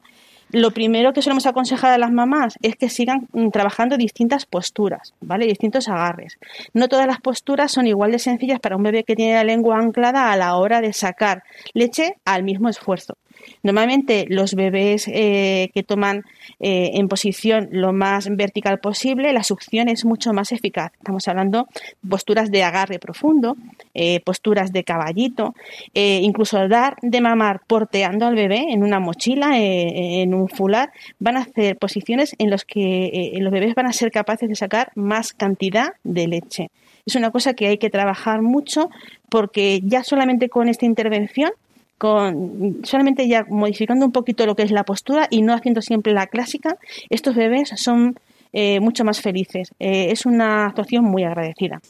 Lo 0.50 0.70
primero 0.70 1.12
que 1.12 1.22
solemos 1.22 1.46
aconsejar 1.46 1.92
a 1.92 1.98
las 1.98 2.12
mamás 2.12 2.56
es 2.62 2.76
que 2.76 2.88
sigan 2.88 3.28
mm, 3.32 3.48
trabajando 3.50 3.96
distintas 3.96 4.46
posturas, 4.46 5.14
¿vale? 5.20 5.46
Distintos 5.46 5.88
agarres. 5.88 6.38
No 6.72 6.88
todas 6.88 7.06
las 7.06 7.20
posturas 7.20 7.72
son 7.72 7.86
igual 7.86 8.12
de 8.12 8.18
sencillas 8.18 8.60
para 8.60 8.76
un 8.76 8.82
bebé 8.82 9.04
que 9.04 9.16
tiene 9.16 9.34
la 9.34 9.44
lengua 9.44 9.78
anclada 9.78 10.30
a 10.30 10.36
la 10.36 10.56
hora 10.56 10.80
de 10.80 10.92
sacar 10.92 11.42
leche 11.72 12.16
al 12.24 12.44
mismo 12.44 12.68
esfuerzo. 12.68 13.16
Normalmente 13.62 14.26
los 14.28 14.54
bebés 14.54 15.08
eh, 15.08 15.70
que 15.74 15.82
toman 15.82 16.24
eh, 16.60 16.92
en 16.94 17.08
posición 17.08 17.68
lo 17.72 17.92
más 17.92 18.28
vertical 18.36 18.78
posible, 18.78 19.32
la 19.32 19.42
succión 19.42 19.88
es 19.88 20.04
mucho 20.04 20.32
más 20.32 20.52
eficaz. 20.52 20.92
Estamos 20.98 21.26
hablando 21.28 21.68
de 22.02 22.10
posturas 22.10 22.50
de 22.50 22.62
agarre 22.62 22.98
profundo, 22.98 23.56
eh, 23.94 24.20
posturas 24.20 24.72
de 24.72 24.84
caballito, 24.84 25.54
incluso 25.94 26.68
dar 26.68 26.96
de 27.02 27.20
mamar 27.20 27.60
porteando 27.66 28.26
al 28.26 28.34
bebé 28.34 28.66
en 28.70 28.82
una 28.82 29.00
mochila, 29.00 29.58
en 29.58 30.34
un 30.34 30.48
fular, 30.48 30.90
van 31.18 31.36
a 31.36 31.40
hacer 31.40 31.76
posiciones 31.76 32.34
en 32.38 32.50
las 32.50 32.64
que 32.64 33.32
los 33.40 33.52
bebés 33.52 33.74
van 33.74 33.86
a 33.86 33.92
ser 33.92 34.10
capaces 34.10 34.48
de 34.48 34.54
sacar 34.54 34.90
más 34.94 35.32
cantidad 35.32 35.94
de 36.02 36.28
leche. 36.28 36.70
Es 37.06 37.16
una 37.16 37.30
cosa 37.30 37.54
que 37.54 37.66
hay 37.66 37.78
que 37.78 37.90
trabajar 37.90 38.40
mucho 38.40 38.90
porque 39.28 39.80
ya 39.82 40.02
solamente 40.02 40.48
con 40.48 40.68
esta 40.68 40.86
intervención 40.86 41.50
con 41.98 42.80
solamente 42.84 43.28
ya 43.28 43.44
modificando 43.48 44.04
un 44.04 44.12
poquito 44.12 44.46
lo 44.46 44.56
que 44.56 44.62
es 44.62 44.70
la 44.70 44.84
postura 44.84 45.28
y 45.30 45.42
no 45.42 45.54
haciendo 45.54 45.82
siempre 45.82 46.12
la 46.12 46.26
clásica, 46.26 46.76
estos 47.08 47.34
bebés 47.34 47.70
son 47.76 48.18
eh, 48.56 48.78
mucho 48.78 49.02
más 49.02 49.20
felices. 49.20 49.70
Eh, 49.80 50.12
es 50.12 50.26
una 50.26 50.66
actuación 50.66 51.02
muy 51.02 51.24
agradecida. 51.24 51.80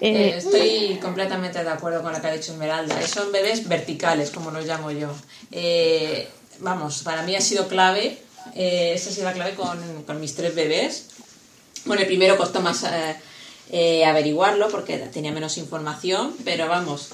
Eh, 0.00 0.34
estoy 0.36 1.00
completamente 1.02 1.64
de 1.64 1.68
acuerdo 1.68 2.00
con 2.00 2.12
lo 2.12 2.20
que 2.20 2.28
ha 2.28 2.32
dicho 2.32 2.52
Esmeralda. 2.52 3.02
Son 3.02 3.32
bebés 3.32 3.68
verticales, 3.68 4.30
como 4.30 4.52
los 4.52 4.64
llamo 4.66 4.92
yo. 4.92 5.12
vamos, 6.60 7.02
para 7.02 7.22
mí 7.22 7.34
ha 7.34 7.40
sido 7.40 7.66
clave. 7.66 8.18
esa 8.54 9.10
ha 9.10 9.12
sido 9.12 9.24
la 9.24 9.32
clave 9.32 9.54
con, 9.54 10.04
con, 10.04 10.20
mis 10.20 10.36
tres 10.36 10.54
bebés. 10.54 11.08
Bueno, 11.86 12.02
el 12.02 12.06
primero 12.06 12.36
costó 12.36 12.60
más 12.60 12.86
averiguarlo 14.06 14.68
porque 14.68 14.98
tenía 14.98 15.32
menos 15.32 15.58
información, 15.58 16.36
pero 16.44 16.68
vamos, 16.68 17.10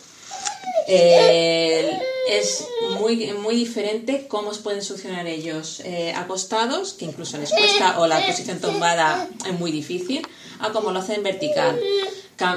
el 0.89 2.01
es 2.29 2.69
muy, 2.99 3.33
muy 3.35 3.57
diferente 3.57 4.27
cómo 4.29 4.53
pueden 4.53 4.83
succionar 4.83 5.27
ellos 5.27 5.81
eh, 5.85 6.13
acostados, 6.15 6.95
que 6.95 7.05
incluso 7.05 7.37
les 7.39 7.51
cuesta, 7.51 7.99
o 7.99 8.07
la 8.07 8.25
posición 8.25 8.61
tumbada 8.61 9.29
es 9.47 9.59
muy 9.59 9.73
difícil, 9.73 10.27
a 10.61 10.71
cómo 10.71 10.93
lo 10.93 11.01
hacen 11.01 11.23
vertical. 11.23 11.79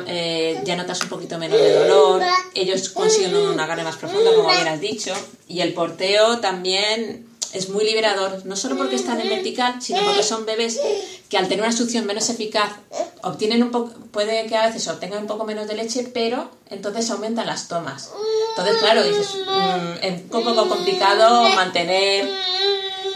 Eh, 0.07 0.61
ya 0.63 0.75
notas 0.75 0.99
un 1.03 1.09
poquito 1.09 1.37
menos 1.37 1.59
de 1.59 1.73
dolor, 1.73 2.23
ellos 2.55 2.89
consiguen 2.89 3.35
un 3.35 3.59
agarre 3.59 3.83
más 3.83 3.97
profundo, 3.97 4.33
como 4.35 4.49
bien 4.49 4.67
has 4.67 4.81
dicho, 4.81 5.13
y 5.47 5.59
el 5.61 5.73
porteo 5.73 6.39
también 6.39 7.27
es 7.55 7.69
muy 7.69 7.85
liberador, 7.85 8.45
no 8.45 8.55
solo 8.55 8.77
porque 8.77 8.95
están 8.95 9.21
en 9.21 9.29
vertical, 9.29 9.81
sino 9.81 10.01
porque 10.05 10.23
son 10.23 10.45
bebés 10.45 10.79
que 11.29 11.37
al 11.37 11.47
tener 11.47 11.63
una 11.63 11.71
succión 11.71 12.05
menos 12.05 12.29
eficaz 12.29 12.73
obtienen 13.23 13.63
un 13.63 13.71
poco, 13.71 13.93
puede 14.11 14.45
que 14.45 14.55
a 14.55 14.67
veces 14.67 14.87
obtengan 14.89 15.21
un 15.21 15.27
poco 15.27 15.45
menos 15.45 15.67
de 15.67 15.75
leche, 15.75 16.09
pero 16.13 16.51
entonces 16.69 17.09
aumentan 17.09 17.47
las 17.47 17.67
tomas. 17.67 18.11
Entonces, 18.49 18.75
claro, 18.81 19.03
dices, 19.03 19.35
mm, 19.35 20.03
es 20.03 20.21
un 20.21 20.43
poco 20.43 20.67
complicado 20.67 21.47
mantener 21.55 22.29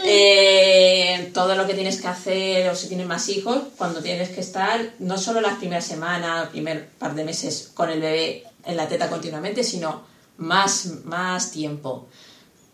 eh, 0.04 1.30
todo 1.34 1.54
lo 1.54 1.66
que 1.66 1.74
tienes 1.74 2.00
que 2.00 2.08
hacer 2.08 2.68
o 2.70 2.74
si 2.74 2.88
tienes 2.88 3.06
más 3.06 3.28
hijos, 3.28 3.58
cuando 3.76 4.00
tienes 4.00 4.30
que 4.30 4.40
estar 4.40 4.94
no 4.98 5.18
solo 5.18 5.42
las 5.42 5.58
primeras 5.58 5.84
semanas, 5.84 6.48
primer 6.48 6.88
par 6.98 7.14
de 7.14 7.24
meses 7.24 7.70
con 7.74 7.90
el 7.90 8.00
bebé 8.00 8.44
en 8.64 8.76
la 8.76 8.88
teta 8.88 9.10
continuamente, 9.10 9.64
sino 9.64 10.02
más, 10.38 10.86
más 11.04 11.50
tiempo. 11.50 12.06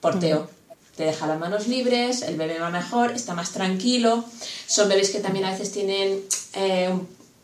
Porteo 0.01 0.56
te 0.97 1.05
deja 1.05 1.27
las 1.27 1.39
manos 1.39 1.69
libres, 1.69 2.23
el 2.23 2.37
bebé 2.37 2.59
va 2.59 2.71
mejor, 2.71 3.13
está 3.13 3.35
más 3.35 3.53
tranquilo. 3.53 4.25
Son 4.67 4.89
bebés 4.89 5.11
que 5.11 5.21
también 5.21 5.45
a 5.45 5.51
veces 5.51 5.71
tienen, 5.71 6.25
eh, 6.55 6.91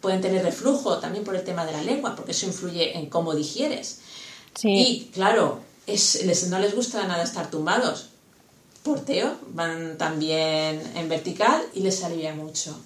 pueden 0.00 0.20
tener 0.22 0.42
reflujo 0.42 0.98
también 0.98 1.22
por 1.22 1.36
el 1.36 1.44
tema 1.44 1.66
de 1.66 1.72
la 1.72 1.82
lengua, 1.82 2.16
porque 2.16 2.32
eso 2.32 2.46
influye 2.46 2.96
en 2.96 3.06
cómo 3.06 3.34
digieres. 3.34 4.00
Y 4.62 5.10
claro, 5.12 5.60
es, 5.86 6.46
no 6.48 6.58
les 6.58 6.74
gusta 6.74 7.06
nada 7.06 7.22
estar 7.22 7.50
tumbados. 7.50 8.08
Porteo, 8.82 9.36
van 9.48 9.96
también 9.98 10.82
en 10.96 11.08
vertical 11.08 11.62
y 11.74 11.80
les 11.80 12.02
alivia 12.02 12.34
mucho. 12.34 12.76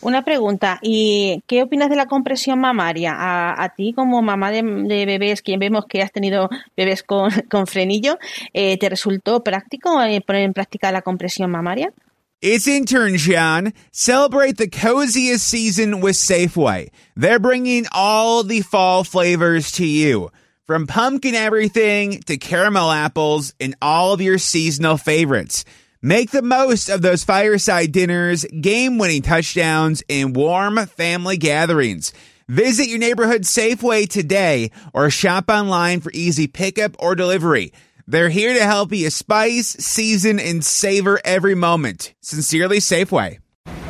Una 0.00 0.24
pregunta, 0.24 0.78
¿y 0.80 1.42
qué 1.48 1.62
opinas 1.62 1.90
de 1.90 1.96
la 1.96 2.06
compresión 2.06 2.60
mamaria? 2.60 3.14
A, 3.18 3.74
ti 3.76 3.92
como 3.92 4.22
mamá 4.22 4.52
de, 4.52 4.62
bebés, 4.62 5.42
quien 5.42 5.58
vemos 5.58 5.86
que 5.86 6.02
has 6.02 6.12
tenido 6.12 6.48
bebés 6.76 7.02
con, 7.48 7.66
frenillo, 7.66 8.18
eh, 8.52 8.78
¿te 8.78 8.88
resultó 8.88 9.42
práctico 9.42 10.00
eh, 10.02 10.20
poner 10.20 10.42
en 10.42 10.52
práctica 10.52 10.92
la 10.92 11.02
compresión 11.02 11.50
mamaria? 11.50 11.92
It's 12.40 12.68
intern 12.68 13.16
John. 13.16 13.72
Celebrate 13.90 14.58
the 14.58 14.68
coziest 14.68 15.44
season 15.44 16.00
with 16.00 16.14
Safeway. 16.14 16.90
They're 17.16 17.40
bringing 17.40 17.86
all 17.90 18.44
the 18.44 18.60
fall 18.60 19.02
flavors 19.02 19.72
to 19.72 19.84
you. 19.84 20.30
From 20.64 20.86
pumpkin 20.86 21.34
everything 21.34 22.20
to 22.26 22.36
caramel 22.36 22.92
apples 22.92 23.54
and 23.58 23.74
all 23.82 24.12
of 24.12 24.20
your 24.20 24.38
seasonal 24.38 24.98
favorites. 24.98 25.64
Make 26.00 26.30
the 26.30 26.42
most 26.42 26.88
of 26.88 27.02
those 27.02 27.24
fireside 27.24 27.90
dinners, 27.90 28.46
game 28.60 28.98
winning 28.98 29.20
touchdowns, 29.20 30.00
and 30.08 30.36
warm 30.36 30.76
family 30.86 31.36
gatherings. 31.36 32.12
Visit 32.46 32.86
your 32.86 33.00
neighborhood 33.00 33.42
Safeway 33.42 34.08
today 34.08 34.70
or 34.94 35.10
shop 35.10 35.50
online 35.50 36.00
for 36.00 36.12
easy 36.14 36.46
pickup 36.46 36.94
or 37.00 37.16
delivery. 37.16 37.72
They're 38.06 38.28
here 38.28 38.54
to 38.54 38.64
help 38.64 38.92
you 38.92 39.10
spice, 39.10 39.70
season, 39.80 40.38
and 40.38 40.64
savor 40.64 41.20
every 41.24 41.56
moment. 41.56 42.14
Sincerely, 42.22 42.78
Safeway. 42.78 43.40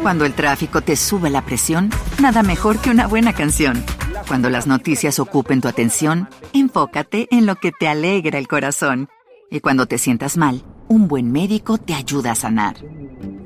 Cuando 0.01 0.25
el 0.25 0.33
tráfico 0.33 0.81
te 0.81 0.97
sube 0.97 1.29
la 1.29 1.44
presión, 1.44 1.90
nada 2.23 2.42
mejor 2.42 2.81
que 2.81 2.88
una 2.88 3.07
buena 3.07 3.35
canción. 3.35 3.85
Cuando 4.27 4.49
las 4.49 4.66
noticias 4.66 5.18
ocupen 5.18 5.61
tu 5.61 5.68
atención, 5.68 6.31
enfócate 6.55 7.29
en 7.31 7.44
lo 7.44 7.57
que 7.57 7.71
te 7.71 7.87
alegra 7.87 8.38
el 8.38 8.49
corazón. 8.49 9.11
Y 9.51 9.61
cuando 9.61 9.85
te 9.85 9.99
sientas 9.99 10.38
mal, 10.38 10.64
un 10.88 11.09
buen 11.09 11.31
médico 11.33 11.79
te 11.79 11.94
ayuda 11.94 12.33
a 12.33 12.35
sanar. 12.35 12.77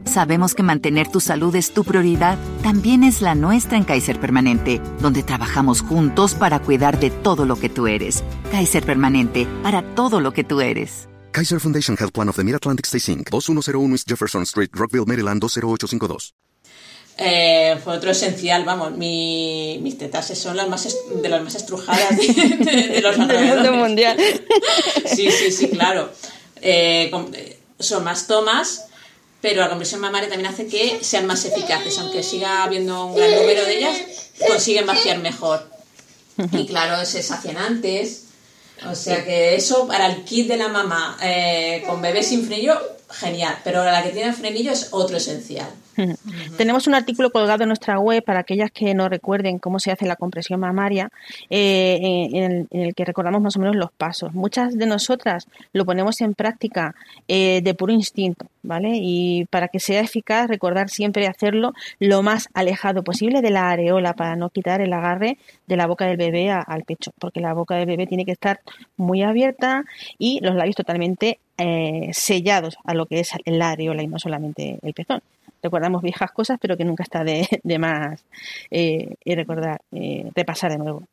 Sabemos 0.05 0.55
que 0.55 0.63
mantener 0.63 1.09
tu 1.09 1.21
salud 1.21 1.55
es 1.55 1.73
tu 1.73 1.85
prioridad, 1.85 2.39
también 2.63 3.05
es 3.05 3.23
la 3.23 3.35
nuestra 3.35 3.77
en 3.77 3.85
Kaiser 3.85 4.19
Permanente, 4.21 4.81
donde 5.01 5.23
trabajamos 5.23 5.81
juntos 5.81 6.35
para 6.35 6.59
cuidar 6.61 6.99
de 6.99 7.11
todo 7.11 7.47
lo 7.47 7.57
que 7.57 7.69
tú 7.69 7.87
eres. 7.87 8.23
Kaiser 8.51 8.85
Permanente, 8.85 9.47
para 9.63 9.83
todo 9.95 10.21
lo 10.21 10.33
que 10.33 10.45
tú 10.45 10.61
eres. 10.61 11.09
Kaiser 11.31 11.61
Foundation 11.61 11.97
Health 11.99 12.13
Plan 12.13 12.29
of 12.29 12.37
the 12.37 12.45
Mid-Atlantic 12.45 12.87
Stay 12.87 13.15
Inc., 13.15 13.31
2101 13.31 13.95
East 13.95 14.09
Jefferson 14.09 14.43
Street, 14.43 14.71
Rockville, 14.73 15.07
Maryland, 15.07 15.41
20852. 15.41 16.35
Eh, 17.19 17.79
fue 17.85 17.97
otro 17.97 18.11
esencial, 18.11 18.65
vamos, 18.65 18.97
mis 18.97 19.99
tetas 19.99 20.27
son 20.37 20.57
las 20.57 20.69
más 20.69 20.97
de 21.23 21.29
las 21.29 21.43
más 21.43 21.55
estrujadas 21.55 22.17
de, 22.17 23.01
los 23.03 23.19
mundo 23.19 23.73
mundial. 23.73 24.17
Sí, 25.07 25.31
sí, 25.31 25.53
sí, 25.53 25.69
claro. 25.69 26.11
Eh, 26.63 27.11
eh, 27.35 27.59
son 27.79 28.05
más 28.05 28.27
tomas, 28.27 28.85
pero 29.41 29.61
la 29.61 29.69
compresión 29.69 30.01
mamaria 30.01 30.29
también 30.29 30.53
hace 30.53 30.69
que 30.69 31.03
sean 31.03 31.27
más 31.27 31.45
eficaces, 31.45 31.99
aunque 31.99 32.23
siga 32.23 32.63
habiendo 32.63 33.07
un 33.07 33.17
gran 33.17 33.35
número 33.35 33.65
de 33.65 33.77
ellas, 33.77 33.99
consiguen 34.47 34.87
vaciar 34.87 35.19
mejor. 35.19 35.69
Y 36.53 36.67
claro, 36.67 37.05
se 37.05 37.23
sacian 37.23 37.57
antes. 37.57 38.25
O 38.91 38.95
sea 38.95 39.25
que 39.25 39.55
eso 39.55 39.87
para 39.87 40.07
el 40.07 40.25
kit 40.25 40.49
de 40.49 40.57
la 40.57 40.69
mamá 40.69 41.17
eh, 41.23 41.85
con 41.87 42.01
bebé 42.01 42.23
sin 42.23 42.45
frenillo, 42.47 42.81
genial. 43.11 43.59
Pero 43.65 43.85
la 43.85 44.03
que 44.03 44.11
tiene 44.11 44.33
frenillo 44.33 44.73
es 44.73 44.89
otro 44.93 45.17
esencial. 45.17 45.71
Tenemos 46.57 46.87
un 46.87 46.95
artículo 46.95 47.31
colgado 47.31 47.63
en 47.63 47.69
nuestra 47.69 47.99
web 47.99 48.23
para 48.25 48.41
aquellas 48.41 48.71
que 48.71 48.95
no 48.95 49.09
recuerden 49.09 49.59
cómo 49.59 49.79
se 49.79 49.91
hace 49.91 50.07
la 50.07 50.17
compresión 50.17 50.61
mamaria, 50.61 51.11
eh, 51.51 52.29
en, 52.33 52.69
el, 52.71 52.95
que 52.95 53.05
recordamos 53.05 53.43
más 53.43 53.57
o 53.57 53.61
menos 53.61 53.77
los 53.77 53.93
pasos. 53.93 54.33
Muchas 54.35 54.77
de 54.77 54.87
nosotras 54.87 55.47
lo 55.73 55.85
ponemos 55.85 56.21
en 56.21 56.35
práctica 56.35 56.95
eh, 57.29 57.61
de 57.63 57.75
puro 57.75 57.93
instinto, 57.93 58.47
¿vale? 58.63 58.91
Y 58.95 59.47
para 59.47 59.69
que 59.69 59.81
sea 59.81 60.01
eficaz, 60.01 60.49
recordar 60.49 60.89
siempre 60.89 61.27
hacerlo 61.27 61.73
lo 61.99 62.23
más 62.23 62.49
alejado 62.55 63.03
posible 63.03 63.43
de 63.43 63.51
la 63.51 63.71
areola 63.71 64.15
para 64.15 64.37
no 64.37 64.51
quitar 64.51 64.81
el 64.81 64.93
agarre 64.93 65.39
de 65.67 65.77
la 65.77 65.87
boca 65.87 66.07
del 66.07 66.17
bebé 66.17 66.51
al 66.51 66.85
pecho, 66.85 67.13
porque 67.19 67.41
la 67.41 67.55
boca 67.55 67.77
del 67.77 67.87
bebé 67.87 68.07
tiene 68.07 68.25
que 68.25 68.33
estar 68.33 68.61
muy 68.97 69.23
abierta 69.23 69.85
y 70.19 70.41
los 70.41 70.55
labios 70.55 70.77
totalmente 70.77 71.39
eh, 71.59 72.11
sellados 72.13 72.77
a 72.85 72.95
lo 72.95 73.07
que 73.07 73.21
es 73.21 73.31
la 73.45 73.71
areola 73.71 74.03
y 74.03 74.07
no 74.07 74.19
solamente 74.19 74.79
el 74.83 74.95
pezón 74.95 75.23
recordamos 75.63 76.03
viejas 76.03 76.33
cosas, 76.33 76.59
pero 76.61 76.77
que 76.77 76.85
nunca 76.85 77.03
está 77.03 77.25
de, 77.25 77.47
más 77.79 78.25
eh, 78.71 79.15
recordar, 79.25 79.81
eh, 79.93 80.31
repasar 80.35 80.73
de 80.73 80.79
nuevo. 80.79 81.05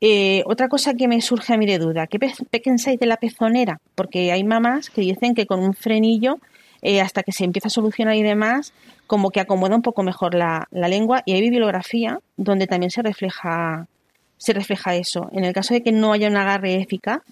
Eh, 0.00 0.42
otra 0.46 0.68
cosa 0.68 0.94
que 0.94 1.08
me 1.08 1.20
surge 1.20 1.54
a 1.54 1.56
mí 1.56 1.66
de 1.66 1.78
duda, 1.78 2.06
¿qué, 2.06 2.18
pensáis 2.18 2.98
de 2.98 3.06
la 3.06 3.16
pezonera? 3.16 3.80
Porque 3.94 4.32
hay 4.32 4.44
mamás 4.44 4.90
que 4.90 5.00
dicen 5.00 5.34
que 5.34 5.46
con 5.46 5.60
un 5.60 5.74
frenillo, 5.74 6.38
eh, 6.82 7.00
hasta 7.00 7.22
que 7.22 7.32
se 7.32 7.44
empieza 7.44 7.68
a 7.68 7.70
solucionar 7.70 8.16
y 8.16 8.22
demás, 8.22 8.74
como 9.06 9.30
que 9.30 9.40
acomoda 9.40 9.76
un 9.76 9.82
poco 9.82 10.02
mejor 10.02 10.34
la, 10.34 10.68
lengua 10.72 11.22
y 11.24 11.32
hay 11.32 11.40
bibliografía 11.40 12.18
donde 12.36 12.66
también 12.66 12.90
se 12.90 13.02
refleja 13.02 13.86
se 14.36 14.52
refleja 14.52 14.94
eso. 14.94 15.30
En 15.32 15.44
el 15.44 15.54
caso 15.54 15.72
de 15.72 15.82
que 15.82 15.92
no 15.92 16.12
haya 16.12 16.28
un 16.28 16.36
agarre 16.36 16.74
eficaz, 16.74 17.22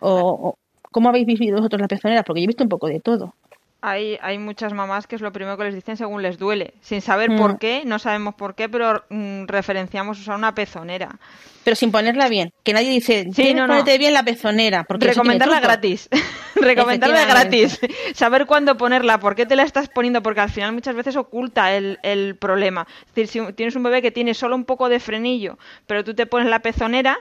o, 0.00 0.56
¿cómo 0.90 1.08
habéis 1.08 1.26
vivido 1.26 1.56
vosotros 1.56 1.80
la 1.80 1.88
pezonera? 1.88 2.22
Porque 2.22 2.42
yo 2.42 2.44
he 2.44 2.48
visto 2.48 2.64
un 2.64 2.68
poco 2.68 2.88
de 2.88 3.00
todo 3.00 3.34
hay, 3.84 4.18
hay 4.22 4.38
muchas 4.38 4.72
mamás 4.72 5.06
que 5.06 5.14
es 5.14 5.20
lo 5.20 5.30
primero 5.30 5.58
que 5.58 5.64
les 5.64 5.74
dicen 5.74 5.98
según 5.98 6.22
les 6.22 6.38
duele, 6.38 6.72
sin 6.80 7.02
saber 7.02 7.36
por 7.36 7.54
mm. 7.54 7.58
qué, 7.58 7.82
no 7.84 7.98
sabemos 7.98 8.34
por 8.34 8.54
qué, 8.54 8.70
pero 8.70 9.04
mm, 9.10 9.44
referenciamos 9.46 10.18
usar 10.18 10.36
una 10.36 10.54
pezonera. 10.54 11.18
Pero 11.64 11.76
sin 11.76 11.92
ponerla 11.92 12.30
bien, 12.30 12.50
que 12.62 12.72
nadie 12.72 12.88
dice, 12.88 13.26
sí, 13.34 13.52
no, 13.52 13.66
no. 13.66 13.84
bien 13.84 14.14
la 14.14 14.22
pezonera. 14.22 14.84
Porque 14.84 15.08
Recomendarla 15.08 15.60
gratis, 15.60 16.08
recomendarla 16.54 17.26
gratis, 17.26 17.78
saber 18.14 18.46
cuándo 18.46 18.78
ponerla, 18.78 19.20
por 19.20 19.34
qué 19.34 19.44
te 19.44 19.54
la 19.54 19.64
estás 19.64 19.90
poniendo, 19.90 20.22
porque 20.22 20.40
al 20.40 20.50
final 20.50 20.72
muchas 20.72 20.94
veces 20.94 21.16
oculta 21.16 21.74
el, 21.74 21.98
el 22.02 22.36
problema. 22.36 22.86
Es 23.08 23.14
decir, 23.14 23.28
si 23.28 23.52
tienes 23.52 23.76
un 23.76 23.82
bebé 23.82 24.00
que 24.00 24.10
tiene 24.10 24.32
solo 24.32 24.56
un 24.56 24.64
poco 24.64 24.88
de 24.88 24.98
frenillo, 24.98 25.58
pero 25.86 26.04
tú 26.04 26.14
te 26.14 26.24
pones 26.24 26.48
la 26.48 26.60
pezonera, 26.60 27.18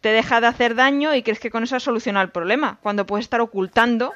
te 0.00 0.08
deja 0.08 0.40
de 0.40 0.48
hacer 0.48 0.74
daño 0.74 1.14
y 1.14 1.22
crees 1.22 1.38
que 1.38 1.50
con 1.50 1.62
eso 1.62 1.76
has 1.76 1.84
solucionado 1.84 2.24
el 2.24 2.32
problema, 2.32 2.78
cuando 2.82 3.06
puedes 3.06 3.26
estar 3.26 3.40
ocultando 3.40 4.12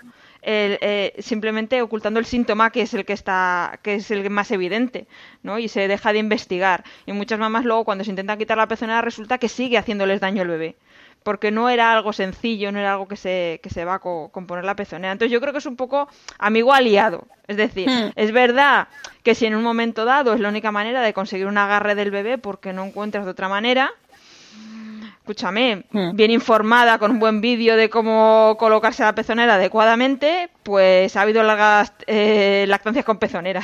eh, 0.46 1.14
simplemente 1.20 1.80
ocultando 1.82 2.20
el 2.20 2.26
síntoma 2.26 2.70
que 2.70 2.82
es 2.82 2.94
el 2.94 3.04
que 3.04 3.12
está 3.12 3.78
que 3.82 3.94
es 3.96 4.10
el 4.10 4.28
más 4.30 4.50
evidente 4.50 5.06
¿no? 5.42 5.58
y 5.58 5.68
se 5.68 5.88
deja 5.88 6.12
de 6.12 6.18
investigar 6.18 6.84
y 7.06 7.12
muchas 7.12 7.38
mamás 7.38 7.64
luego 7.64 7.84
cuando 7.84 8.04
se 8.04 8.10
intentan 8.10 8.38
quitar 8.38 8.58
la 8.58 8.68
pezonera 8.68 9.00
resulta 9.00 9.38
que 9.38 9.48
sigue 9.48 9.78
haciéndoles 9.78 10.20
daño 10.20 10.42
al 10.42 10.48
bebé 10.48 10.76
porque 11.24 11.50
no 11.50 11.70
era 11.70 11.90
algo 11.90 12.12
sencillo, 12.12 12.70
no 12.70 12.78
era 12.78 12.92
algo 12.92 13.08
que 13.08 13.16
se, 13.16 13.58
que 13.62 13.70
se 13.70 13.84
va 13.84 13.94
a 13.94 14.00
poner 14.00 14.64
la 14.64 14.76
pezonera. 14.76 15.10
Entonces 15.10 15.32
yo 15.32 15.40
creo 15.40 15.52
que 15.52 15.58
es 15.58 15.66
un 15.66 15.74
poco 15.74 16.06
amigo 16.38 16.72
aliado. 16.72 17.26
Es 17.48 17.56
decir, 17.56 17.88
hmm. 17.88 18.12
es 18.14 18.30
verdad 18.30 18.88
que 19.22 19.34
si 19.34 19.46
en 19.46 19.54
un 19.54 19.62
momento 19.62 20.04
dado 20.04 20.34
es 20.34 20.40
la 20.40 20.50
única 20.50 20.70
manera 20.70 21.00
de 21.00 21.14
conseguir 21.14 21.46
un 21.46 21.56
agarre 21.56 21.94
del 21.94 22.10
bebé 22.10 22.36
porque 22.36 22.74
no 22.74 22.84
encuentras 22.84 23.24
de 23.24 23.30
otra 23.30 23.48
manera, 23.48 23.90
escúchame, 25.24 25.86
hmm. 25.90 26.14
bien 26.14 26.30
informada, 26.30 26.98
con 26.98 27.12
un 27.12 27.18
buen 27.18 27.40
vídeo 27.40 27.76
de 27.76 27.88
cómo 27.88 28.56
colocarse 28.58 29.02
la 29.02 29.14
pezonera 29.14 29.54
adecuadamente, 29.54 30.50
pues 30.62 31.16
ha 31.16 31.22
habido 31.22 31.42
largas 31.42 31.94
eh, 32.06 32.66
lactancias 32.68 33.06
con 33.06 33.18
pezonera. 33.18 33.62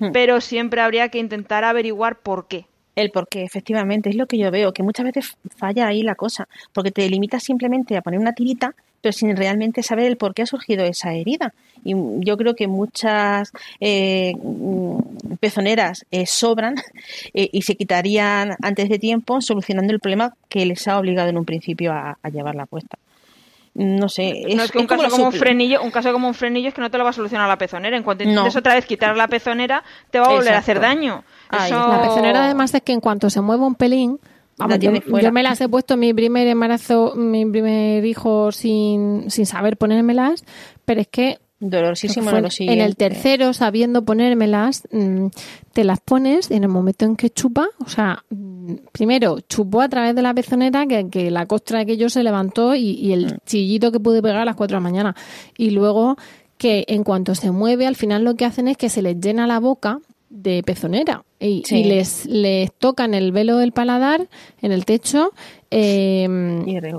Hmm. 0.00 0.12
Pero 0.12 0.40
siempre 0.40 0.80
habría 0.80 1.10
que 1.10 1.18
intentar 1.18 1.62
averiguar 1.62 2.20
por 2.20 2.48
qué. 2.48 2.66
El 2.96 3.10
por 3.10 3.28
qué, 3.28 3.44
efectivamente, 3.44 4.08
es 4.08 4.16
lo 4.16 4.26
que 4.26 4.38
yo 4.38 4.50
veo, 4.50 4.72
que 4.72 4.82
muchas 4.82 5.04
veces 5.04 5.36
falla 5.54 5.88
ahí 5.88 6.02
la 6.02 6.14
cosa, 6.14 6.48
porque 6.72 6.90
te 6.90 7.06
limitas 7.10 7.42
simplemente 7.42 7.98
a 7.98 8.02
poner 8.02 8.18
una 8.18 8.32
tirita 8.32 8.74
pero 9.04 9.12
sin 9.12 9.36
realmente 9.36 9.82
saber 9.82 10.06
el 10.06 10.16
por 10.16 10.32
qué 10.32 10.40
ha 10.40 10.46
surgido 10.46 10.82
esa 10.82 11.12
herida. 11.12 11.52
Y 11.84 11.92
yo 12.20 12.38
creo 12.38 12.54
que 12.54 12.66
muchas 12.66 13.52
eh, 13.78 14.32
mm, 14.42 15.34
pezoneras 15.38 16.06
eh, 16.10 16.24
sobran 16.24 16.76
eh, 17.34 17.50
y 17.52 17.60
se 17.60 17.76
quitarían 17.76 18.56
antes 18.62 18.88
de 18.88 18.98
tiempo 18.98 19.42
solucionando 19.42 19.92
el 19.92 20.00
problema 20.00 20.32
que 20.48 20.64
les 20.64 20.88
ha 20.88 20.98
obligado 20.98 21.28
en 21.28 21.36
un 21.36 21.44
principio 21.44 21.92
a, 21.92 22.16
llevar 22.32 22.54
la 22.54 22.64
puesta 22.64 22.96
no 23.74 24.08
sé. 24.08 24.44
Es, 24.46 24.56
no, 24.56 24.62
es 24.62 24.70
que 24.70 24.78
un 24.78 24.86
caso 24.86 25.08
como 25.10 25.26
un 25.26 25.32
frenillo, 25.32 25.82
un 25.82 25.90
caso 25.90 26.12
como 26.12 26.28
un 26.28 26.34
frenillo 26.34 26.68
es 26.68 26.74
que 26.74 26.80
no 26.80 26.92
te 26.92 26.96
lo 26.96 27.02
va 27.02 27.10
a 27.10 27.12
solucionar 27.12 27.48
la 27.48 27.58
pezonera. 27.58 27.96
En 27.96 28.04
cuanto 28.04 28.22
intentes 28.22 28.54
otra 28.54 28.74
vez 28.74 28.86
quitar 28.86 29.16
la 29.16 29.26
pezonera, 29.26 29.82
te 30.12 30.20
va 30.20 30.26
a 30.26 30.28
volver 30.28 30.54
a 30.54 30.58
hacer 30.58 30.78
daño. 30.78 31.24
La 31.50 32.00
pezonera 32.00 32.44
además 32.44 32.72
es 32.72 32.82
que 32.82 32.92
en 32.92 33.00
cuanto 33.00 33.30
se 33.30 33.40
mueva 33.40 33.66
un 33.66 33.74
pelín, 33.74 34.20
yo, 34.78 35.32
me 35.32 35.42
las 35.42 35.60
he 35.60 35.68
puesto 35.68 35.96
mi 35.96 36.14
primer 36.14 36.46
embarazo, 36.46 37.14
mi 37.16 37.44
primer 37.44 38.04
hijo 38.04 38.52
sin, 38.52 39.30
sin 39.30 39.46
saber 39.46 39.76
ponérmelas, 39.76 40.44
pero 40.84 41.00
es 41.00 41.08
que 41.08 41.38
Dolorosísimo 41.60 42.30
En 42.30 42.80
el 42.80 42.96
tercero, 42.96 43.54
sabiendo 43.54 44.04
ponérmelas, 44.04 44.82
mm, 44.90 45.28
te 45.72 45.84
las 45.84 46.00
pones 46.00 46.50
y 46.50 46.54
en 46.54 46.64
el 46.64 46.68
momento 46.68 47.06
en 47.06 47.16
que 47.16 47.30
chupa, 47.30 47.68
o 47.78 47.88
sea, 47.88 48.22
mm, 48.28 48.74
primero 48.92 49.40
chupó 49.40 49.80
a 49.80 49.88
través 49.88 50.14
de 50.14 50.22
la 50.22 50.34
pezonera 50.34 50.84
que, 50.86 51.30
la 51.30 51.46
costra 51.46 51.78
de 51.78 51.84
aquello 51.84 52.10
se 52.10 52.22
levantó 52.22 52.74
y, 52.74 53.12
el 53.12 53.26
mm. 53.26 53.38
chillito 53.46 53.92
que 53.92 54.00
pude 54.00 54.20
pegar 54.20 54.38
a 54.38 54.44
las 54.44 54.56
4 54.56 54.76
de 54.76 54.80
la 54.82 54.90
mañana. 54.90 55.16
Y 55.56 55.70
luego 55.70 56.16
que 56.58 56.84
en 56.88 57.02
cuanto 57.02 57.34
se 57.34 57.50
mueve, 57.50 57.86
al 57.86 57.96
final 57.96 58.24
lo 58.24 58.34
que 58.34 58.44
hacen 58.44 58.68
es 58.68 58.76
que 58.76 58.90
se 58.90 59.00
les 59.00 59.18
llena 59.18 59.46
la 59.46 59.58
boca 59.58 60.00
de 60.34 60.62
pezonera 60.64 61.24
y, 61.38 61.62
les, 61.84 62.26
les 62.26 62.72
tocan 62.72 63.14
el 63.14 63.30
velo 63.30 63.58
del 63.58 63.72
paladar 63.72 64.28
en 64.60 64.72
el 64.72 64.84
techo 64.84 65.32
eh, 65.70 66.26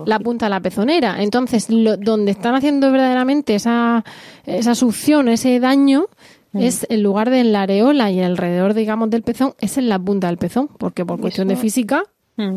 la 0.06 0.20
punta 0.20 0.46
de 0.46 0.50
la 0.50 0.62
pezonera. 0.62 1.22
Entonces, 1.22 1.70
lo, 1.70 1.98
donde 1.98 2.32
están 2.32 2.56
haciendo 2.56 2.92
verdaderamente 2.92 3.56
esa, 3.56 4.06
esa 4.46 4.74
succión, 4.74 5.28
ese 5.28 5.60
daño, 5.60 6.08
mm. 6.54 6.62
es 6.62 6.88
en 6.90 7.04
lugar 7.04 7.30
de 7.30 7.42
en 7.42 7.52
la 7.52 7.64
areola 7.64 8.10
y 8.12 8.22
alrededor, 8.22 8.74
digamos, 8.74 9.10
del 9.10 9.24
pezón, 9.24 9.54
es 9.60 9.78
en 9.78 9.90
la 9.90 10.00
punta 10.00 10.28
del 10.28 10.38
pezón, 10.38 10.70
porque 10.78 11.06
por 11.06 11.20
cuestión 11.20 11.50
de 11.50 11.58
física. 11.58 12.04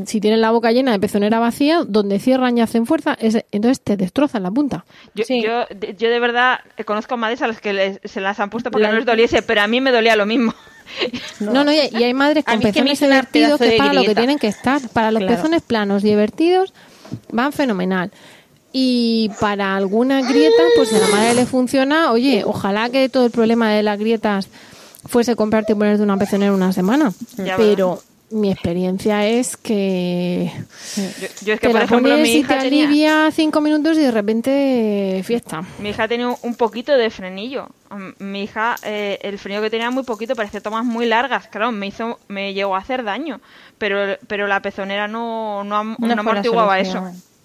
Si 0.07 0.21
tienen 0.21 0.41
la 0.41 0.51
boca 0.51 0.73
llena 0.73 0.93
de 0.93 0.99
pezonera 0.99 1.39
vacía, 1.39 1.85
donde 1.87 2.19
cierran 2.19 2.59
y 2.59 2.61
hacen 2.61 2.87
fuerza, 2.87 3.17
entonces 3.21 3.81
te 3.81 3.97
destrozan 3.97 4.43
la 4.43 4.51
punta. 4.51 4.85
Yo, 5.15 5.25
yo, 5.29 5.67
yo, 5.97 6.11
de 6.11 6.21
verdad 6.21 6.61
conozco 6.85 7.15
a 7.15 7.17
madres 7.17 7.43
a 7.43 7.47
las 7.47 7.61
que 7.61 8.01
se 8.03 8.21
las 8.21 8.41
han 8.41 8.51
puesto 8.51 8.71
porque 8.71 8.89
no 8.89 8.95
les 8.95 9.07
doliese, 9.07 9.43
pero 9.43 9.61
a 9.61 9.69
mí 9.69 9.81
me 9.81 9.93
dolía 9.93 10.17
lo 10.17 10.27
mismo. 10.27 10.55
No, 11.41 11.65
no, 11.65 11.71
y 11.71 11.79
hay 11.79 12.15
madres 12.15 12.45
con 12.45 12.61
pezones 12.61 12.99
divertidos 12.99 13.61
que 13.61 13.77
para 13.77 13.93
lo 13.93 14.05
que 14.05 14.15
tienen 14.15 14.39
que 14.39 14.49
estar. 14.49 14.81
Para 14.89 15.11
los 15.11 15.23
pezones 15.23 15.61
planos 15.61 16.03
y 16.03 16.09
divertidos 16.09 16.73
van 17.31 17.53
fenomenal. 17.53 18.11
Y 18.73 19.31
para 19.41 19.77
alguna 19.77 20.23
grieta, 20.23 20.63
pues 20.77 20.93
a 20.95 20.99
la 20.99 21.09
madre 21.09 21.35
le 21.35 21.47
funciona. 21.47 22.11
Oye, 22.11 22.43
ojalá 22.45 22.89
que 22.91 23.09
todo 23.11 23.27
el 23.27 23.31
problema 23.31 23.71
de 23.71 23.83
las 23.83 23.99
grietas 23.99 24.49
fuese 25.07 25.37
comprarte 25.37 25.73
y 25.73 25.75
ponerte 25.75 26.03
una 26.03 26.17
pezonera 26.17 26.53
una 26.53 26.73
semana. 26.73 27.13
pero 27.57 28.03
mi 28.31 28.51
experiencia 28.51 29.27
es 29.27 29.57
que 29.57 30.53
yo, 31.43 31.55
es 31.55 31.61
que 31.61 31.71
por 31.71 31.81
ejemplo 31.81 32.17
mi 32.19 32.29
hija 32.31 32.59
te 32.59 32.67
alivia 32.67 33.31
cinco 33.31 33.61
minutos 33.61 33.97
y 33.97 34.03
de 34.03 34.11
repente 34.11 35.23
fiesta. 35.25 35.65
Mi 35.79 35.91
hija 35.91 36.07
tenía 36.09 36.29
un 36.43 36.55
poquito 36.55 36.97
de 36.97 37.11
frenillo. 37.11 37.69
Mi 38.19 38.43
hija 38.43 38.77
eh, 38.83 39.19
el 39.23 39.39
frenillo 39.39 39.63
que 39.63 39.71
tenía 39.71 39.91
muy 39.91 40.03
poquito 40.03 40.35
parecía 40.35 40.61
tomas 40.61 40.85
muy 40.85 41.07
largas. 41.07 41.49
Claro 41.49 41.73
me 41.73 41.87
hizo 41.87 42.19
me 42.29 42.53
llegó 42.53 42.77
a 42.77 42.79
hacer 42.79 43.05
daño 43.05 43.41
pero 43.79 44.19
pero 44.27 44.47
la 44.47 44.61
pezonera 44.61 45.09
no 45.09 45.65
no, 45.65 45.77
amortiguaba 45.77 46.81
eso. 46.81 47.01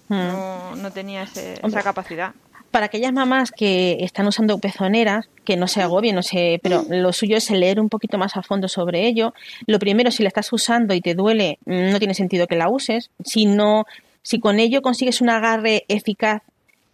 hmm. 0.08 0.14
no, 0.14 0.76
no 0.76 0.90
tenía 0.90 1.22
esa 1.22 1.82
capacidad 1.82 2.34
para 2.74 2.86
aquellas 2.86 3.12
mamás 3.12 3.52
que 3.52 3.98
están 4.00 4.26
usando 4.26 4.58
pezoneras, 4.58 5.28
que 5.44 5.56
no 5.56 5.68
se 5.68 5.80
agobien, 5.80 6.16
no 6.16 6.24
sé, 6.24 6.58
pero 6.60 6.84
lo 6.88 7.12
suyo 7.12 7.36
es 7.36 7.48
leer 7.48 7.78
un 7.78 7.88
poquito 7.88 8.18
más 8.18 8.36
a 8.36 8.42
fondo 8.42 8.66
sobre 8.66 9.06
ello. 9.06 9.32
Lo 9.68 9.78
primero, 9.78 10.10
si 10.10 10.24
la 10.24 10.28
estás 10.28 10.52
usando 10.52 10.92
y 10.92 11.00
te 11.00 11.14
duele, 11.14 11.60
no 11.66 12.00
tiene 12.00 12.14
sentido 12.14 12.48
que 12.48 12.56
la 12.56 12.68
uses. 12.68 13.12
Si 13.24 13.46
no, 13.46 13.84
si 14.22 14.40
con 14.40 14.58
ello 14.58 14.82
consigues 14.82 15.20
un 15.20 15.30
agarre 15.30 15.84
eficaz 15.86 16.42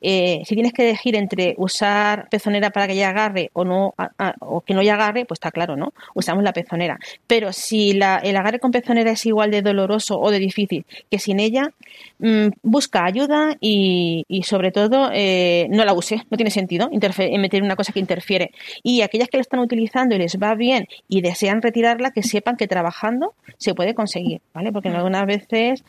eh, 0.00 0.42
si 0.44 0.54
tienes 0.54 0.72
que 0.72 0.88
elegir 0.88 1.16
entre 1.16 1.54
usar 1.58 2.28
pezonera 2.30 2.70
para 2.70 2.86
que 2.86 2.94
ella 2.94 3.10
agarre 3.10 3.50
o 3.52 3.64
no 3.64 3.94
o 4.40 4.60
que 4.62 4.74
no 4.74 4.82
ya 4.82 4.94
agarre, 4.94 5.24
pues 5.24 5.36
está 5.36 5.50
claro, 5.50 5.76
¿no? 5.76 5.92
Usamos 6.14 6.42
la 6.42 6.52
pezonera. 6.52 6.98
Pero 7.26 7.52
si 7.52 7.92
la, 7.92 8.16
el 8.16 8.36
agarre 8.36 8.60
con 8.60 8.70
pezonera 8.70 9.10
es 9.10 9.26
igual 9.26 9.50
de 9.50 9.62
doloroso 9.62 10.18
o 10.18 10.30
de 10.30 10.38
difícil 10.38 10.86
que 11.10 11.18
sin 11.18 11.40
ella, 11.40 11.70
mm, 12.18 12.48
busca 12.62 13.04
ayuda 13.04 13.56
y, 13.60 14.24
y 14.28 14.42
sobre 14.44 14.72
todo 14.72 15.10
eh, 15.12 15.66
no 15.70 15.84
la 15.84 15.92
use. 15.92 16.22
No 16.30 16.36
tiene 16.36 16.50
sentido 16.50 16.88
meter 16.90 17.62
una 17.62 17.76
cosa 17.76 17.92
que 17.92 18.00
interfiere. 18.00 18.52
Y 18.82 19.02
aquellas 19.02 19.28
que 19.28 19.36
la 19.36 19.42
están 19.42 19.60
utilizando 19.60 20.14
y 20.14 20.18
les 20.18 20.38
va 20.38 20.54
bien 20.54 20.86
y 21.08 21.20
desean 21.20 21.62
retirarla, 21.62 22.10
que 22.10 22.22
sepan 22.22 22.56
que 22.56 22.66
trabajando 22.66 23.34
se 23.58 23.74
puede 23.74 23.94
conseguir, 23.94 24.40
¿vale? 24.54 24.72
Porque 24.72 24.88
algunas 24.88 25.26
veces 25.26 25.84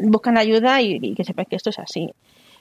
buscan 0.00 0.38
ayuda, 0.38 0.80
y, 0.80 0.98
y 1.00 1.14
que 1.14 1.24
sepáis 1.24 1.48
que 1.48 1.56
esto 1.56 1.70
es 1.70 1.78
así 1.78 2.10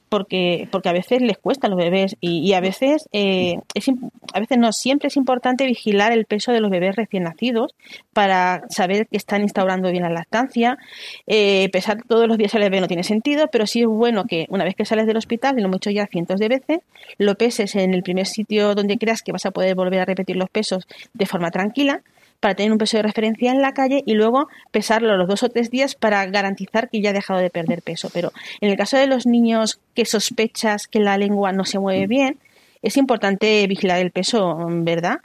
porque, 0.10 0.68
porque 0.72 0.90
a 0.90 0.94
veces 0.94 1.22
les 1.22 1.38
cuesta 1.38 1.68
a 1.68 1.70
los 1.70 1.78
bebés 1.78 2.16
y, 2.22 2.54
a 2.54 2.60
veces 2.60 3.08
eh, 3.12 3.56
es, 3.74 3.88
a 4.34 4.40
veces 4.40 4.58
no 4.58 4.72
siempre 4.72 5.08
es 5.08 5.18
importante 5.18 5.66
vigilar 5.66 6.12
el 6.12 6.26
peso 6.26 6.52
de 6.52 6.62
los 6.62 6.72
bebés 6.72 6.96
recién 6.96 7.24
nacidos 7.24 7.76
para 8.14 8.64
saber 8.70 9.08
que 9.08 9.18
están 9.18 9.42
instaurando 9.42 9.92
bien 9.92 10.04
la 10.04 10.10
lactancia. 10.10 10.78
Eh, 11.26 11.70
pesar 11.72 12.04
todos 12.08 12.28
los 12.28 12.38
días 12.38 12.56
al 12.56 12.62
bebé 12.62 12.82
no 12.82 12.88
tiene 12.88 13.04
sentido, 13.04 13.48
pero 13.52 13.68
sí 13.68 13.82
es 13.82 13.88
bueno 13.88 14.26
que 14.26 14.46
una 14.50 14.64
vez 14.64 14.76
que 14.76 14.86
sales 14.86 15.08
del 15.08 15.18
hospital, 15.18 15.58
y 15.58 15.62
lo 15.62 15.68
hemos 15.68 15.78
hecho 15.78 15.92
ya 15.92 16.08
cientos 16.08 16.40
de 16.40 16.48
veces, 16.48 16.80
lo 17.18 17.36
peses 17.36 17.76
en 17.76 17.94
el 17.94 18.04
primer 18.04 18.26
sitio 18.26 18.76
donde 18.76 18.98
creas 18.98 19.22
que 19.22 19.32
vas 19.32 19.46
a 19.46 19.52
poder 19.52 19.76
volver 19.76 20.00
a 20.00 20.06
repetir 20.06 20.36
los 20.36 20.50
pesos 20.50 20.88
de 21.14 21.26
forma 21.26 21.52
tranquila 21.52 22.02
para 22.40 22.56
tener 22.56 22.72
un 22.72 22.78
peso 22.78 22.98
de 22.98 23.04
referencia 23.04 23.52
en 23.52 23.62
la 23.62 23.74
calle 23.74 24.04
y 24.06 24.14
luego 24.14 24.48
pesarlo 24.72 25.18
los 25.18 25.28
dos 25.28 25.44
o 25.44 25.50
tres 25.50 25.72
días 25.72 25.96
para 25.96 26.26
garantizar 26.28 26.90
que 26.90 27.02
ya 27.02 27.10
ha 27.10 27.14
dejado 27.14 27.40
de 27.40 27.50
perder 27.50 27.82
peso. 27.82 28.10
Pero 28.14 28.32
en 28.62 28.70
el 28.70 28.78
caso 28.78 28.98
de 28.98 29.08
los 29.08 29.26
niños 29.26 29.80
que 29.94 30.06
sospechas 30.06 30.88
que 30.88 31.00
la 31.00 31.18
lengua 31.18 31.52
no 31.52 31.66
se 31.66 31.80
mueve 31.80 32.08
bien, 32.08 32.40
es 32.82 32.98
importante 32.98 33.66
vigilar 33.68 34.00
el 34.00 34.12
peso, 34.12 34.56
¿verdad? 34.70 35.20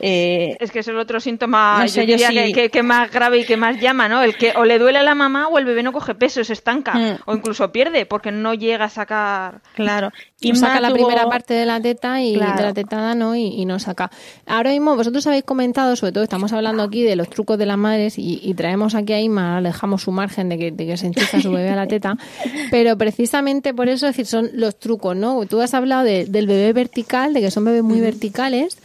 Eh, 0.00 0.56
es 0.60 0.70
que 0.70 0.80
es 0.80 0.88
el 0.88 0.98
otro 0.98 1.20
síntoma 1.20 1.84
que, 1.86 2.82
más 2.82 3.10
grave 3.10 3.38
y 3.38 3.44
que 3.44 3.56
más 3.56 3.80
llama, 3.80 4.08
¿no? 4.08 4.22
El 4.22 4.36
que 4.36 4.52
o 4.56 4.64
le 4.64 4.78
duele 4.78 4.98
a 4.98 5.02
la 5.02 5.14
mamá 5.14 5.48
o 5.48 5.58
el 5.58 5.64
bebé 5.64 5.82
no 5.82 5.92
coge 5.92 6.14
peso, 6.14 6.44
se 6.44 6.52
estanca 6.52 6.94
mm. 6.94 7.18
o 7.26 7.34
incluso 7.34 7.72
pierde 7.72 8.06
porque 8.06 8.30
no 8.30 8.54
llega 8.54 8.86
a 8.86 8.88
sacar. 8.90 9.60
Claro. 9.74 10.10
Y 10.40 10.54
saca 10.54 10.80
la 10.80 10.90
primera 10.90 11.28
parte 11.28 11.54
de 11.54 11.64
la 11.64 11.80
teta 11.80 12.20
y 12.22 12.34
de 12.34 12.38
la 12.38 12.74
tetada 12.74 13.14
no 13.14 13.34
y, 13.34 13.64
no 13.64 13.78
saca. 13.78 14.10
Ahora 14.46 14.70
mismo 14.70 14.94
vosotros 14.96 15.26
habéis 15.26 15.44
comentado, 15.44 15.96
sobre 15.96 16.12
todo 16.12 16.24
estamos 16.24 16.52
hablando 16.52 16.82
aquí 16.82 17.02
de 17.02 17.16
los 17.16 17.28
trucos 17.30 17.58
de 17.58 17.66
las 17.66 17.78
madres 17.78 18.14
y, 18.18 18.54
traemos 18.54 18.94
aquí 18.94 19.12
a 19.12 19.20
Ima, 19.20 19.60
dejamos 19.60 20.02
su 20.02 20.12
margen 20.12 20.48
de 20.48 20.58
que, 20.58 20.70
de 20.70 20.86
que 20.86 20.96
se 20.96 21.06
enchufa 21.06 21.40
su 21.40 21.52
bebé 21.52 21.70
a 21.70 21.76
la 21.76 21.86
teta, 21.86 22.16
pero 22.70 22.96
precisamente 22.96 23.74
por 23.74 23.88
eso 23.88 24.06
decir 24.06 24.24
son 24.24 24.50
los 24.54 24.78
trucos, 24.78 25.14
¿no? 25.16 25.44
Tú 25.46 25.60
has 25.60 25.74
hablado 25.74 26.04
del 26.04 26.46
bebé 26.46 26.72
vertical, 26.72 27.34
de 27.34 27.40
que 27.40 27.50
son 27.50 27.64
bebés 27.64 27.82
muy 27.82 28.00
verticales 28.00 28.78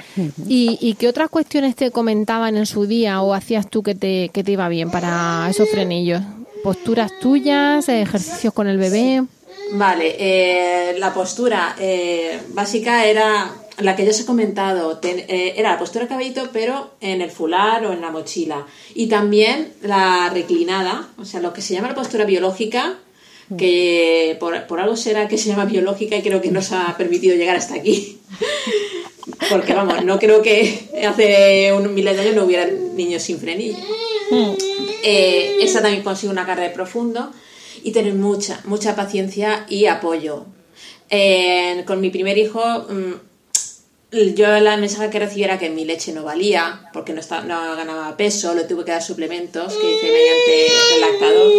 y, 0.47 0.77
y 0.81 0.95
¿Qué 1.01 1.07
otras 1.07 1.31
cuestiones 1.31 1.75
te 1.75 1.89
comentaban 1.89 2.55
en 2.57 2.67
su 2.67 2.85
día 2.85 3.23
o 3.23 3.33
hacías 3.33 3.67
tú 3.67 3.81
que 3.81 3.95
te, 3.95 4.29
que 4.31 4.43
te 4.43 4.51
iba 4.51 4.69
bien 4.69 4.91
para 4.91 5.47
esos 5.49 5.67
frenillos? 5.67 6.21
¿Posturas 6.63 7.11
tuyas, 7.19 7.89
ejercicios 7.89 8.53
con 8.53 8.67
el 8.67 8.77
bebé? 8.77 9.23
Vale, 9.71 10.15
eh, 10.19 10.99
la 10.99 11.11
postura 11.11 11.75
eh, 11.79 12.39
básica 12.49 13.07
era 13.07 13.51
la 13.79 13.95
que 13.95 14.03
ya 14.05 14.11
os 14.11 14.19
he 14.19 14.27
comentado, 14.27 14.99
eh, 15.01 15.55
era 15.57 15.71
la 15.71 15.79
postura 15.79 16.07
caballito, 16.07 16.49
pero 16.53 16.91
en 17.01 17.21
el 17.21 17.31
fular 17.31 17.83
o 17.87 17.93
en 17.93 18.01
la 18.01 18.11
mochila. 18.11 18.67
Y 18.93 19.07
también 19.07 19.73
la 19.81 20.29
reclinada, 20.31 21.09
o 21.17 21.25
sea, 21.25 21.41
lo 21.41 21.51
que 21.51 21.63
se 21.63 21.73
llama 21.73 21.87
la 21.87 21.95
postura 21.95 22.25
biológica, 22.25 22.99
que 23.57 24.37
por, 24.39 24.67
por 24.67 24.79
algo 24.79 24.95
será 24.95 25.27
que 25.27 25.39
se 25.39 25.49
llama 25.49 25.65
biológica 25.65 26.15
y 26.15 26.21
creo 26.21 26.41
que 26.41 26.51
nos 26.51 26.71
ha 26.71 26.95
permitido 26.95 27.35
llegar 27.35 27.55
hasta 27.55 27.73
aquí. 27.73 28.19
Porque 29.49 29.73
vamos, 29.73 30.03
no 30.03 30.19
creo 30.19 30.41
que 30.41 30.89
hace 31.07 31.71
un 31.73 31.93
miles 31.93 32.15
de 32.15 32.21
años 32.21 32.35
no 32.35 32.45
hubiera 32.45 32.65
niños 32.65 33.21
sin 33.21 33.39
frenillo. 33.39 33.77
Hmm. 34.29 34.51
Eh, 35.03 35.57
esa 35.61 35.81
también 35.81 36.03
consigue 36.03 36.31
una 36.31 36.45
carga 36.45 36.63
de 36.63 36.69
profundo 36.69 37.31
y 37.83 37.91
tener 37.91 38.13
mucha, 38.13 38.61
mucha 38.65 38.95
paciencia 38.95 39.65
y 39.69 39.85
apoyo. 39.85 40.45
con 41.85 42.01
mi 42.01 42.09
primer 42.09 42.37
hijo, 42.37 42.61
mm, 42.89 43.13
yo 44.35 44.59
la 44.59 44.77
mensaje 44.77 45.09
que 45.09 45.19
recibiera 45.19 45.57
que 45.57 45.69
mi 45.69 45.85
leche 45.85 46.11
no 46.13 46.23
valía, 46.23 46.89
porque 46.93 47.13
no, 47.13 47.21
no 47.43 47.75
ganaba 47.75 48.17
peso, 48.17 48.53
le 48.53 48.65
tuve 48.65 48.85
que 48.85 48.91
dar 48.91 49.03
suplementos 49.03 49.73
que 49.73 49.91
hice 49.91 50.07
mediante 50.11 50.67
el 50.95 51.01
lactador 51.01 51.51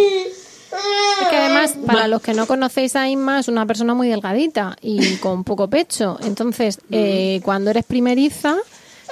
es 1.21 1.27
que 1.27 1.37
además, 1.37 1.75
para 1.85 2.07
los 2.07 2.21
que 2.21 2.33
no 2.33 2.47
conocéis 2.47 2.95
a 2.95 3.07
Inma, 3.07 3.39
es 3.39 3.47
una 3.47 3.65
persona 3.65 3.93
muy 3.93 4.09
delgadita 4.09 4.75
y 4.81 5.17
con 5.17 5.43
poco 5.43 5.69
pecho. 5.69 6.17
Entonces, 6.23 6.79
eh, 6.91 7.41
cuando 7.43 7.71
eres 7.71 7.85
primeriza, 7.85 8.57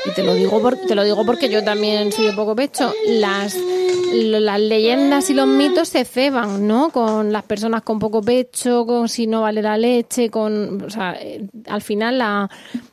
y 0.06 0.12
te 0.12 0.24
lo 0.24 0.34
digo 0.34 0.62
te 0.88 0.96
lo 0.96 1.04
digo 1.04 1.26
porque 1.26 1.50
yo 1.50 1.64
también 1.64 2.12
soy 2.12 2.26
de 2.28 2.34
poco 2.34 2.56
pecho, 2.56 2.94
las 3.08 3.56
las 4.14 4.60
leyendas 4.60 5.30
y 5.30 5.34
los 5.34 5.48
mitos 5.48 5.90
se 5.90 6.04
ceban, 6.06 6.68
¿no? 6.68 6.90
Con 6.90 7.32
las 7.32 7.44
personas 7.44 7.82
con 7.82 8.00
poco 8.00 8.22
pecho, 8.22 8.86
con 8.86 9.08
si 9.08 9.28
no 9.28 9.42
vale 9.42 9.62
la 9.62 9.78
leche, 9.78 10.30
con, 10.30 10.84
o 10.84 10.90
sea, 10.90 11.16
eh, 11.20 11.48
al 11.68 11.82
final 11.82 12.18
la, 12.18 12.50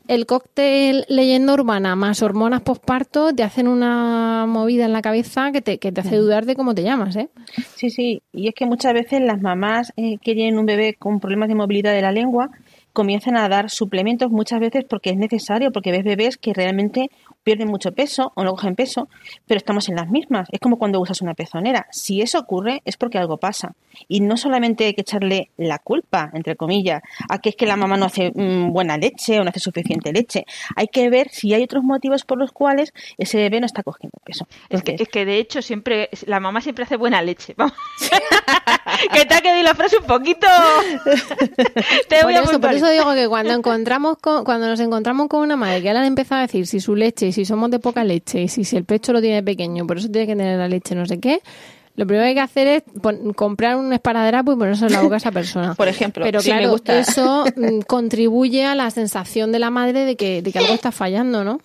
el 0.07 0.27
cóctel 0.27 1.05
leyenda 1.09 1.55
urbana 1.55 1.97
más 1.97 2.23
hormonas 2.23 2.63
posparto 2.63 3.35
te 3.35 3.43
hacen 3.43 3.69
una 3.69 4.47
movida 4.47 4.85
en 4.85 4.93
la 4.93 5.03
cabeza 5.03 5.51
que 5.53 5.61
te, 5.61 5.79
que 5.79 5.93
te 5.93 6.01
hace 6.01 6.17
dudar 6.17 6.47
de 6.47 6.55
cómo 6.55 6.75
te 6.75 6.83
llamas, 6.83 7.17
¿eh? 7.17 7.29
Sí, 7.75 7.91
sí, 7.91 8.23
y 8.33 8.49
es 8.49 8.55
que 8.55 8.67
muchas 8.67 8.95
veces 8.95 9.21
las 9.21 9.41
mamás 9.41 9.93
eh, 9.97 10.19
que 10.23 10.35
tienen 10.35 10.59
un 10.59 10.67
bebé 10.67 10.95
con 10.95 11.21
problemas 11.21 11.49
de 11.49 11.55
movilidad 11.55 11.93
de 11.93 12.03
la 12.03 12.13
lengua 12.13 12.51
comienzan 12.93 13.37
a 13.37 13.49
dar 13.49 13.71
suplementos 13.71 14.31
muchas 14.31 14.61
veces 14.61 14.85
porque 14.89 15.11
es 15.11 15.17
necesario, 15.17 15.73
porque 15.73 15.93
ves 15.93 16.05
bebés 16.05 16.37
que 16.37 16.53
realmente 16.53 17.11
pierden 17.43 17.69
mucho 17.69 17.93
peso 17.93 18.33
o 18.35 18.45
no 18.45 18.51
cogen 18.51 18.75
peso, 18.75 19.09
pero 19.47 19.59
estamos 19.59 19.89
en 19.89 19.97
las 19.97 20.09
mismas. 20.09 20.49
Es 20.53 20.61
como 20.61 20.77
cuando 20.79 21.01
usas 21.01 21.23
una 21.23 21.35
pezonera. 21.35 21.87
Si 21.91 22.21
eso 22.21 22.39
ocurre 22.39 22.83
es 22.85 22.97
porque 22.97 23.19
algo 23.19 23.39
pasa. 23.39 23.75
Y 24.07 24.21
no 24.21 24.37
solamente 24.37 24.85
hay 24.85 24.95
que 24.95 25.01
echarle 25.01 25.51
la 25.57 25.79
culpa, 25.79 26.31
entre 26.35 26.57
comillas, 26.57 27.03
a 27.29 27.39
que 27.39 27.51
es 27.51 27.57
que 27.57 27.67
la 27.67 27.77
mamá 27.77 27.97
no 27.97 28.07
hace 28.07 28.33
mm, 28.35 28.73
buena 28.73 28.99
leche 28.99 29.41
o 29.41 29.45
no 29.45 29.51
hace 29.51 29.61
suficiente 29.61 30.13
leche. 30.13 30.45
Hay 30.77 30.89
que 30.89 31.09
ver 31.09 31.31
si 31.31 31.55
hay 31.55 31.63
otros 31.63 31.85
motivos 31.85 32.25
por 32.25 32.39
los 32.39 32.53
cuales 32.53 32.93
ese 33.17 33.39
bebé 33.39 33.61
no 33.61 33.67
está 33.67 33.83
cogiendo 33.83 34.19
peso. 34.25 34.47
Es 34.69 34.83
que, 34.83 34.97
es 34.99 35.09
que 35.09 35.25
de 35.25 35.39
hecho 35.39 35.63
siempre 35.63 36.11
la 36.27 36.41
mamá 36.41 36.61
siempre 36.61 36.85
hace 36.85 36.97
buena 36.97 37.23
leche. 37.23 37.55
que 39.13 39.25
te 39.25 39.35
ha 39.35 39.41
quedado 39.41 39.63
la 39.63 39.75
frase 39.75 39.99
un 39.99 40.05
poquito. 40.05 40.47
te 42.09 42.23
voy 42.23 42.35
por, 42.35 42.43
a 42.43 42.45
eso, 42.45 42.61
por 42.61 42.73
eso 42.73 42.89
digo 42.91 43.15
que 43.15 43.29
cuando 43.29 43.55
encontramos 43.55 44.19
con, 44.19 44.45
cuando 44.45 44.67
nos 44.67 44.81
encontramos 44.81 45.29
con 45.29 45.41
una 45.41 45.57
madre 45.57 45.79
que 45.79 45.85
ya 45.85 45.93
le 45.93 46.01
han 46.01 46.07
empezado 46.07 46.41
a 46.41 46.43
decir 46.43 46.67
si 46.67 46.81
su 46.81 46.95
leche 46.95 47.33
si 47.33 47.45
somos 47.45 47.71
de 47.71 47.79
poca 47.79 48.05
leche 48.05 48.43
y 48.43 48.49
si, 48.49 48.77
el 48.77 48.85
pecho 48.85 49.13
lo 49.13 49.21
tiene 49.21 49.43
pequeño, 49.43 49.87
por 49.87 49.99
eso 49.99 50.09
tiene 50.09 50.27
que 50.27 50.37
tener 50.37 50.59
la 50.59 50.69
leche, 50.69 50.95
no 50.95 51.07
sé 51.07 51.21
qué, 51.21 51.41
lo 51.97 52.07
primero 52.07 52.25
que 52.25 52.29
hay 52.29 52.35
que 52.35 52.41
hacer 52.41 52.67
es 52.69 52.83
comprar 53.35 53.77
un 53.77 53.93
esparadrapo 53.93 54.53
y 54.53 54.57
ponerse 54.57 54.87
en 54.87 54.93
la 54.93 55.03
boca 55.03 55.17
a 55.17 55.19
esa 55.19 55.33
persona. 55.33 55.75
Por 55.77 55.89
ejemplo, 55.89 56.25
pero 56.25 56.41
claro, 56.41 56.77
eso 56.87 57.45
mm, 57.57 57.81
contribuye 57.81 58.65
a 58.65 58.77
la 58.77 58.91
sensación 58.91 59.51
de 59.51 59.59
la 59.59 59.71
madre 59.71 60.05
de 60.05 60.17
que, 60.17 60.41
de 60.41 60.53
que 60.53 60.59
algo 60.61 60.75
está 60.75 60.93
fallando, 60.93 61.43
¿no? 61.43 61.61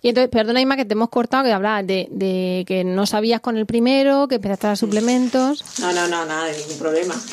Y 0.00 0.10
entonces, 0.10 0.30
perdona 0.30 0.60
Ima 0.60 0.76
que 0.76 0.84
te 0.84 0.92
hemos 0.92 1.08
cortado, 1.08 1.44
que 1.44 1.52
hablabas 1.52 1.86
de, 1.86 2.64
que 2.66 2.84
no 2.84 3.06
sabías 3.06 3.40
con 3.40 3.56
el 3.56 3.66
primero, 3.66 4.28
que 4.28 4.36
empezaste 4.36 4.66
a 4.66 4.70
dar 4.70 4.76
suplementos. 4.76 5.64
No, 5.80 5.92
no, 5.92 6.06
no, 6.06 6.24
nada, 6.24 6.50
ningún 6.52 6.78
problema. 6.78 7.14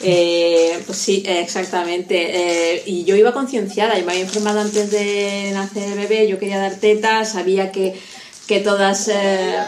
Eh, 0.00 0.80
pues 0.86 0.96
sí, 0.96 1.24
exactamente. 1.26 2.76
Eh, 2.76 2.82
y 2.86 3.04
yo 3.04 3.16
iba 3.16 3.32
concienciada, 3.32 3.98
y 3.98 4.04
me 4.04 4.12
había 4.12 4.24
informado 4.24 4.60
antes 4.60 4.92
de 4.92 5.50
nacer 5.52 5.90
el 5.90 5.98
bebé, 5.98 6.28
yo 6.28 6.38
quería 6.38 6.58
dar 6.58 6.76
tetas, 6.76 7.32
sabía 7.32 7.72
que, 7.72 7.98
que 8.46 8.60
todas 8.60 9.08
eh, 9.08 9.58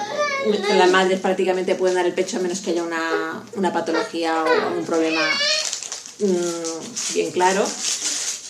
las 0.79 0.91
madres 0.91 1.19
prácticamente 1.19 1.75
pueden 1.75 1.97
dar 1.97 2.07
el 2.07 2.13
pecho 2.13 2.37
a 2.37 2.41
menos 2.41 2.61
que 2.61 2.71
haya 2.71 2.85
una, 2.85 3.43
una 3.57 3.73
patología 3.73 4.45
o 4.45 4.79
un 4.79 4.85
problema 4.85 5.21
mm, 6.21 7.15
bien 7.15 7.33
claro. 7.33 7.67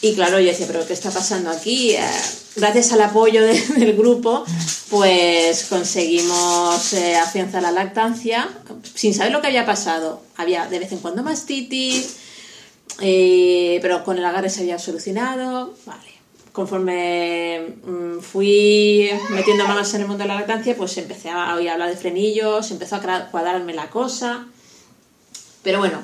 Y 0.02 0.14
claro, 0.14 0.40
yo 0.40 0.46
decía, 0.46 0.66
pero 0.66 0.86
¿qué 0.86 0.94
está 0.94 1.10
pasando 1.10 1.50
aquí? 1.50 1.90
Eh, 1.92 2.00
gracias 2.56 2.92
al 2.92 3.02
apoyo 3.02 3.42
del 3.76 3.96
grupo, 3.96 4.44
pues 4.88 5.66
conseguimos 5.68 6.92
eh, 6.94 7.16
afianzar 7.16 7.62
la 7.62 7.70
lactancia 7.70 8.48
sin 8.94 9.14
saber 9.14 9.32
lo 9.32 9.40
que 9.40 9.48
había 9.48 9.66
pasado. 9.66 10.22
Había 10.36 10.66
de 10.66 10.78
vez 10.78 10.92
en 10.92 10.98
cuando 10.98 11.22
mastitis, 11.22 12.16
eh, 13.00 13.78
pero 13.82 14.02
con 14.02 14.16
el 14.16 14.24
agarre 14.24 14.48
se 14.48 14.62
había 14.62 14.78
solucionado. 14.78 15.74
Vale. 15.84 16.10
Conforme 16.52 17.76
mm, 17.84 18.20
fui 18.20 19.10
metiendo 19.28 19.68
manos 19.68 19.92
en 19.94 20.00
el 20.00 20.08
mundo 20.08 20.24
de 20.24 20.28
la 20.28 20.34
lactancia, 20.36 20.74
pues 20.76 20.96
empecé 20.96 21.28
a 21.28 21.54
oír 21.54 21.68
hablar 21.68 21.90
de 21.90 21.96
frenillos, 21.96 22.70
empezó 22.70 22.96
a 22.96 23.28
cuadrarme 23.30 23.74
la 23.74 23.90
cosa. 23.90 24.46
Pero 25.62 25.78
bueno, 25.78 26.02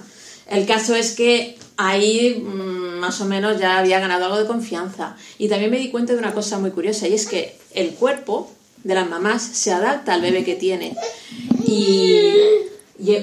el 0.48 0.66
caso 0.66 0.94
es 0.94 1.12
que 1.12 1.58
ahí 1.76 2.42
mm, 2.44 2.98
más 2.98 3.20
o 3.20 3.24
menos 3.24 3.58
ya 3.58 3.78
había 3.78 4.00
ganado 4.00 4.26
algo 4.26 4.38
de 4.38 4.46
confianza. 4.46 5.16
Y 5.38 5.48
también 5.48 5.70
me 5.70 5.78
di 5.78 5.90
cuenta 5.90 6.12
de 6.12 6.18
una 6.18 6.32
cosa 6.32 6.58
muy 6.58 6.70
curiosa, 6.70 7.08
y 7.08 7.14
es 7.14 7.26
que 7.26 7.56
el 7.74 7.90
cuerpo 7.94 8.50
de 8.84 8.94
las 8.94 9.08
mamás 9.08 9.42
se 9.42 9.72
adapta 9.72 10.14
al 10.14 10.22
bebé 10.22 10.44
que 10.44 10.54
tiene. 10.54 10.96
Y, 11.66 12.30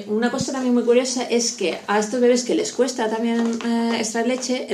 una 0.08 0.30
cosa 0.30 0.51
también 0.51 0.74
muy 0.74 0.84
curiosa 0.84 1.24
es 1.24 1.51
que 1.54 1.80
a 1.88 1.97
estos 1.97 2.22
bebés 2.22 2.43
que 2.43 2.54
les 2.54 2.72
cuesta 2.72 3.10
también 3.10 3.60
eh, 3.66 3.95
extraer 3.97 4.28
leche, 4.28 4.68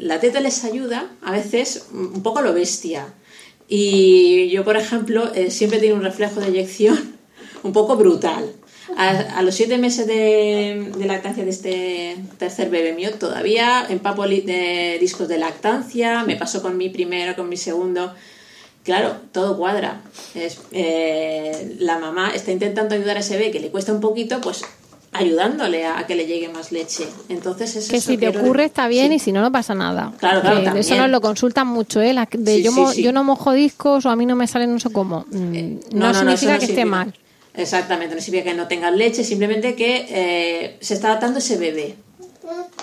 la 0.00 0.20
teta 0.20 0.40
les 0.40 0.62
ayuda 0.62 1.10
a 1.22 1.32
veces 1.32 1.86
un 1.92 2.22
poco 2.22 2.42
lo 2.42 2.52
bestia. 2.52 3.14
Y 3.66 4.50
yo, 4.50 4.62
por 4.62 4.76
ejemplo, 4.76 5.32
eh, 5.34 5.50
siempre 5.50 5.78
tengo 5.78 5.96
un 5.96 6.02
reflejo 6.02 6.40
de 6.40 6.48
eyección 6.48 7.16
un 7.62 7.72
poco 7.72 7.96
brutal. 7.96 8.52
A, 8.96 9.42
los 9.42 9.54
siete 9.54 9.78
meses 9.78 10.06
de, 10.06 10.92
lactancia 11.04 11.44
de 11.44 11.50
este 11.50 12.16
tercer 12.38 12.70
bebé 12.70 12.92
mío, 12.92 13.10
todavía 13.18 13.86
empapo 13.88 14.26
de 14.26 14.98
discos 15.00 15.28
de 15.28 15.38
lactancia, 15.38 16.22
me 16.24 16.36
pasó 16.36 16.62
con 16.62 16.76
mi 16.76 16.88
primero, 16.88 17.34
con 17.34 17.48
mi 17.48 17.56
segundo. 17.56 18.14
Claro, 18.84 19.16
todo 19.32 19.56
cuadra. 19.56 20.02
Es, 20.34 20.60
eh, 20.70 21.76
la 21.78 21.98
mamá 21.98 22.32
está 22.34 22.52
intentando 22.52 22.94
ayudar 22.94 23.16
a 23.16 23.20
ese 23.20 23.36
bebé 23.38 23.50
que 23.50 23.60
le 23.60 23.70
cuesta 23.70 23.92
un 23.92 24.00
poquito, 24.00 24.40
pues 24.40 24.62
ayudándole 25.14 25.86
a, 25.86 26.06
que 26.06 26.14
le 26.14 26.26
llegue 26.26 26.48
más 26.48 26.70
leche. 26.70 27.08
Entonces 27.28 27.76
es 27.76 27.88
que 27.88 28.00
si 28.00 28.18
te 28.18 28.28
ocurre 28.28 28.64
está 28.64 28.88
bien 28.88 29.12
y 29.12 29.18
si 29.18 29.32
no 29.32 29.40
no 29.40 29.50
pasa 29.50 29.74
nada. 29.74 30.12
Claro, 30.18 30.42
claro, 30.42 30.76
eso 30.76 30.96
nos 30.96 31.08
lo 31.08 31.20
consultan 31.20 31.68
mucho, 31.68 32.02
¿eh? 32.02 32.14
de 32.32 32.62
yo, 32.62 32.92
yo 32.92 33.12
no 33.12 33.24
mojo 33.24 33.52
discos 33.52 34.04
o 34.04 34.10
a 34.10 34.16
mí 34.16 34.26
no 34.26 34.36
me 34.36 34.46
sale 34.46 34.66
no 34.66 34.78
sé 34.78 34.90
cómo. 34.90 35.24
Mm, 35.30 35.76
no, 35.92 36.12
significa 36.12 36.58
que 36.58 36.66
esté 36.66 36.84
mal. 36.84 37.14
Exactamente, 37.54 38.14
no 38.14 38.20
significa 38.20 38.50
que 38.50 38.56
no 38.56 38.66
tengan 38.66 38.98
leche, 38.98 39.22
simplemente 39.22 39.76
que 39.76 40.06
eh, 40.08 40.76
se 40.80 40.94
está 40.94 41.08
adaptando 41.08 41.38
ese 41.38 41.56
bebé. 41.56 41.94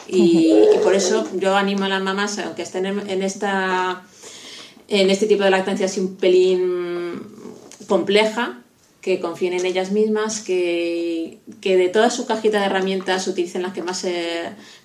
Y, 0.08 0.66
por 0.82 0.96
eso 0.96 1.28
yo 1.36 1.56
animo 1.56 1.84
a 1.86 1.90
las 1.90 2.02
mamás, 2.02 2.40
aunque 2.40 2.64
estén 2.64 2.86
en, 2.86 3.22
esta 3.22 4.04
en 4.88 5.10
este 5.10 5.28
tipo 5.28 5.44
de 5.44 5.52
lactancia 5.52 5.86
así 5.86 6.00
un 6.00 6.16
pelín 6.16 7.22
compleja, 7.88 8.62
que 9.02 9.20
confíen 9.20 9.54
en 9.54 9.66
ellas 9.66 9.92
mismas, 9.92 10.40
que, 10.42 11.40
de 11.62 11.90
toda 11.90 12.10
su 12.10 12.26
cajita 12.26 12.60
de 12.60 12.66
herramientas 12.66 13.28
utilicen 13.28 13.64
las 13.64 13.74
que 13.74 13.84
más 13.84 14.06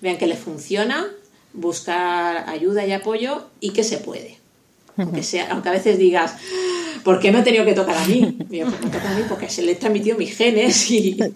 vean 0.01 0.17
que 0.17 0.27
les 0.27 0.39
funciona, 0.39 1.07
buscar 1.53 2.49
ayuda 2.49 2.85
y 2.85 2.91
apoyo 2.91 3.47
y 3.59 3.71
que 3.71 3.83
se 3.83 3.97
puede. 3.97 4.37
Aunque, 4.97 5.23
sea, 5.23 5.47
aunque 5.51 5.69
a 5.69 5.71
veces 5.71 5.97
digas, 5.97 6.35
¿por 7.03 7.19
qué 7.19 7.31
me 7.31 7.39
ha 7.39 7.43
tenido 7.43 7.63
que 7.65 7.73
tocar 7.73 7.95
a 7.95 8.05
mí? 8.05 8.37
Me 8.49 8.59
toca 8.89 9.11
a 9.11 9.15
mí 9.15 9.23
porque 9.29 9.49
se 9.49 9.61
le 9.61 9.73
he 9.73 9.75
transmitido 9.75 10.17
mis 10.17 10.35
genes 10.35 10.89
y... 10.91 11.17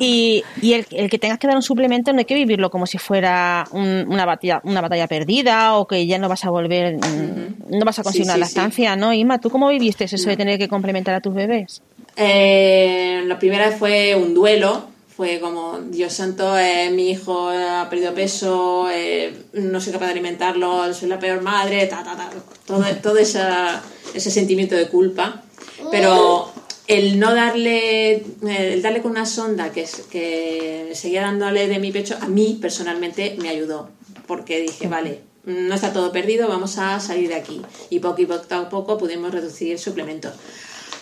Y, 0.00 0.42
y 0.60 0.72
el, 0.72 0.84
que 0.84 1.18
tengas 1.18 1.38
que 1.38 1.46
dar 1.46 1.54
un 1.54 1.62
suplemento 1.62 2.12
no 2.12 2.18
hay 2.18 2.24
que 2.24 2.34
vivirlo 2.34 2.70
como 2.70 2.86
si 2.86 2.98
fuera 2.98 3.64
una, 3.70 4.24
batalla, 4.24 4.60
una 4.64 4.80
batalla 4.80 5.06
perdida 5.06 5.76
o 5.76 5.86
que 5.86 6.06
ya 6.06 6.18
no 6.18 6.28
vas 6.28 6.44
a 6.44 6.50
volver, 6.50 6.96
mm, 6.96 7.76
no 7.78 7.84
vas 7.84 7.98
a 7.98 8.02
conseguir 8.02 8.26
la 8.36 8.44
estancia, 8.44 8.96
¿no? 8.96 9.12
Ima, 9.12 9.40
¿tú 9.40 9.50
cómo 9.50 9.68
viviste 9.68 10.04
eso 10.04 10.16
de 10.28 10.36
tener 10.36 10.58
que 10.58 10.68
complementar 10.68 11.14
a 11.14 11.20
tus 11.20 11.34
bebés? 11.34 11.82
Eh, 12.16 13.22
la 13.26 13.38
primera 13.38 13.70
fue 13.72 14.14
un 14.16 14.34
duelo, 14.34 14.88
fue 15.16 15.40
como, 15.40 15.78
Dios 15.80 16.12
santo, 16.12 16.58
eh, 16.58 16.90
mi 16.90 17.10
hijo 17.10 17.48
ha 17.48 17.88
perdido 17.88 18.12
peso, 18.12 18.88
eh, 18.92 19.34
no 19.54 19.80
soy 19.80 19.94
capaz 19.94 20.06
de 20.06 20.12
alimentarlo, 20.12 20.92
soy 20.92 21.08
la 21.08 21.18
peor 21.18 21.40
madre, 21.40 21.86
ta, 21.86 22.04
ta, 22.04 22.16
ta, 22.16 22.30
todo, 22.66 22.84
todo 23.02 23.16
ese 23.16 24.30
sentimiento 24.30 24.74
de 24.74 24.88
culpa. 24.88 25.42
Pero 25.90 26.52
el 26.86 27.18
no 27.18 27.34
darle, 27.34 28.24
el 28.46 28.82
darle 28.82 29.00
con 29.00 29.12
una 29.12 29.24
sonda 29.24 29.72
que, 29.72 29.88
que 30.10 30.90
seguía 30.94 31.22
dándole 31.22 31.66
de 31.66 31.78
mi 31.78 31.92
pecho, 31.92 32.18
a 32.20 32.28
mí 32.28 32.58
personalmente 32.60 33.36
me 33.40 33.48
ayudó, 33.48 33.88
porque 34.26 34.60
dije, 34.60 34.86
vale, 34.86 35.20
no 35.46 35.74
está 35.74 35.92
todo 35.92 36.12
perdido, 36.12 36.48
vamos 36.48 36.76
a 36.76 37.00
salir 37.00 37.28
de 37.28 37.36
aquí. 37.36 37.62
Y 37.88 38.00
poco 38.00 38.20
y 38.20 38.26
poco 38.26 38.54
a 38.54 38.68
poco 38.68 38.98
pudimos 38.98 39.32
reducir 39.32 39.78
suplementos. 39.78 40.34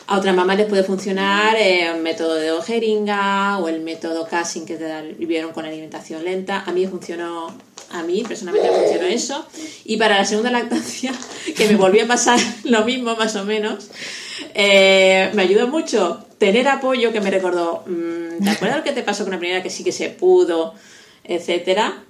A 0.06 0.18
otras 0.18 0.34
mamás 0.36 0.58
les 0.58 0.66
puede 0.66 0.84
funcionar 0.84 1.56
eh, 1.56 1.88
el 1.88 2.02
método 2.02 2.34
de 2.34 2.52
ojeringa 2.52 3.58
o 3.58 3.68
el 3.68 3.80
método 3.80 4.26
casing 4.26 4.66
que 4.66 4.76
te 4.76 5.14
vivieron 5.14 5.52
con 5.52 5.64
alimentación 5.64 6.24
lenta. 6.24 6.62
A 6.66 6.72
mí 6.72 6.86
funcionó, 6.86 7.46
a 7.90 8.02
mí 8.02 8.22
personalmente 8.22 8.70
me 8.70 8.76
funcionó 8.80 9.06
eso. 9.06 9.46
Y 9.86 9.96
para 9.96 10.18
la 10.18 10.26
segunda 10.26 10.50
lactancia, 10.50 11.14
que 11.56 11.68
me 11.68 11.76
volvió 11.76 12.04
a 12.04 12.06
pasar 12.06 12.38
lo 12.64 12.84
mismo 12.84 13.16
más 13.16 13.34
o 13.36 13.46
menos, 13.46 13.88
eh, 14.52 15.30
me 15.32 15.42
ayudó 15.42 15.68
mucho 15.68 16.22
tener 16.36 16.68
apoyo 16.68 17.10
que 17.10 17.22
me 17.22 17.30
recordó, 17.30 17.82
mm, 17.86 18.44
¿te 18.44 18.50
acuerdas 18.50 18.78
lo 18.78 18.84
que 18.84 18.92
te 18.92 19.02
pasó 19.02 19.24
con 19.24 19.32
la 19.32 19.38
primera 19.38 19.62
que 19.62 19.70
sí 19.70 19.84
que 19.84 19.92
se 19.92 20.10
pudo, 20.10 20.74
etcétera? 21.24 22.04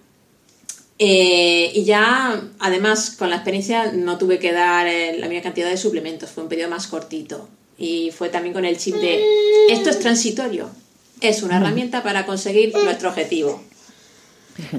Eh, 0.99 1.71
y 1.73 1.85
ya, 1.85 2.43
además, 2.59 3.15
con 3.17 3.31
la 3.31 3.37
experiencia 3.37 3.93
no 3.93 4.19
tuve 4.19 4.41
que 4.41 4.51
dar 4.51 4.89
la 5.17 5.29
misma 5.29 5.43
cantidad 5.45 5.69
de 5.69 5.77
suplementos, 5.77 6.31
fue 6.31 6.43
un 6.43 6.49
periodo 6.49 6.71
más 6.71 6.89
cortito. 6.89 7.49
Y 7.79 8.11
fue 8.13 8.29
también 8.29 8.55
con 8.55 8.65
el 8.65 8.77
chip 8.79 8.95
de 8.97 9.25
esto 9.71 9.91
es 9.91 9.99
transitorio, 9.99 10.69
es 11.21 11.43
una 11.43 11.57
herramienta 11.57 12.03
para 12.03 12.25
conseguir 12.27 12.73
nuestro 12.73 13.09
objetivo. 13.09 13.61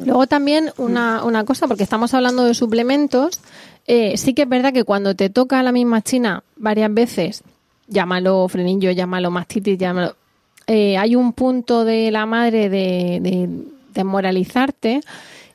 Luego 0.05 0.27
también 0.27 0.71
una, 0.77 1.23
una 1.25 1.43
cosa, 1.43 1.67
porque 1.67 1.83
estamos 1.83 2.13
hablando 2.13 2.45
de 2.45 2.53
suplementos, 2.53 3.41
eh, 3.87 4.17
sí 4.17 4.33
que 4.33 4.43
es 4.43 4.49
verdad 4.49 4.71
que 4.71 4.85
cuando 4.85 5.15
te 5.15 5.29
toca 5.29 5.61
la 5.61 5.73
misma 5.73 6.01
china 6.01 6.43
varias 6.55 6.93
veces 6.93 7.43
llámalo 7.87 8.47
frenillo, 8.47 8.91
llámalo 8.91 9.31
mastitis, 9.31 9.77
llámalo... 9.77 10.15
Eh, 10.67 10.97
hay 10.97 11.15
un 11.15 11.33
punto 11.33 11.85
de 11.85 12.09
la 12.09 12.25
madre 12.25 12.69
de, 12.69 13.19
de, 13.21 13.47
de 13.93 14.03
moralizarte 14.03 15.01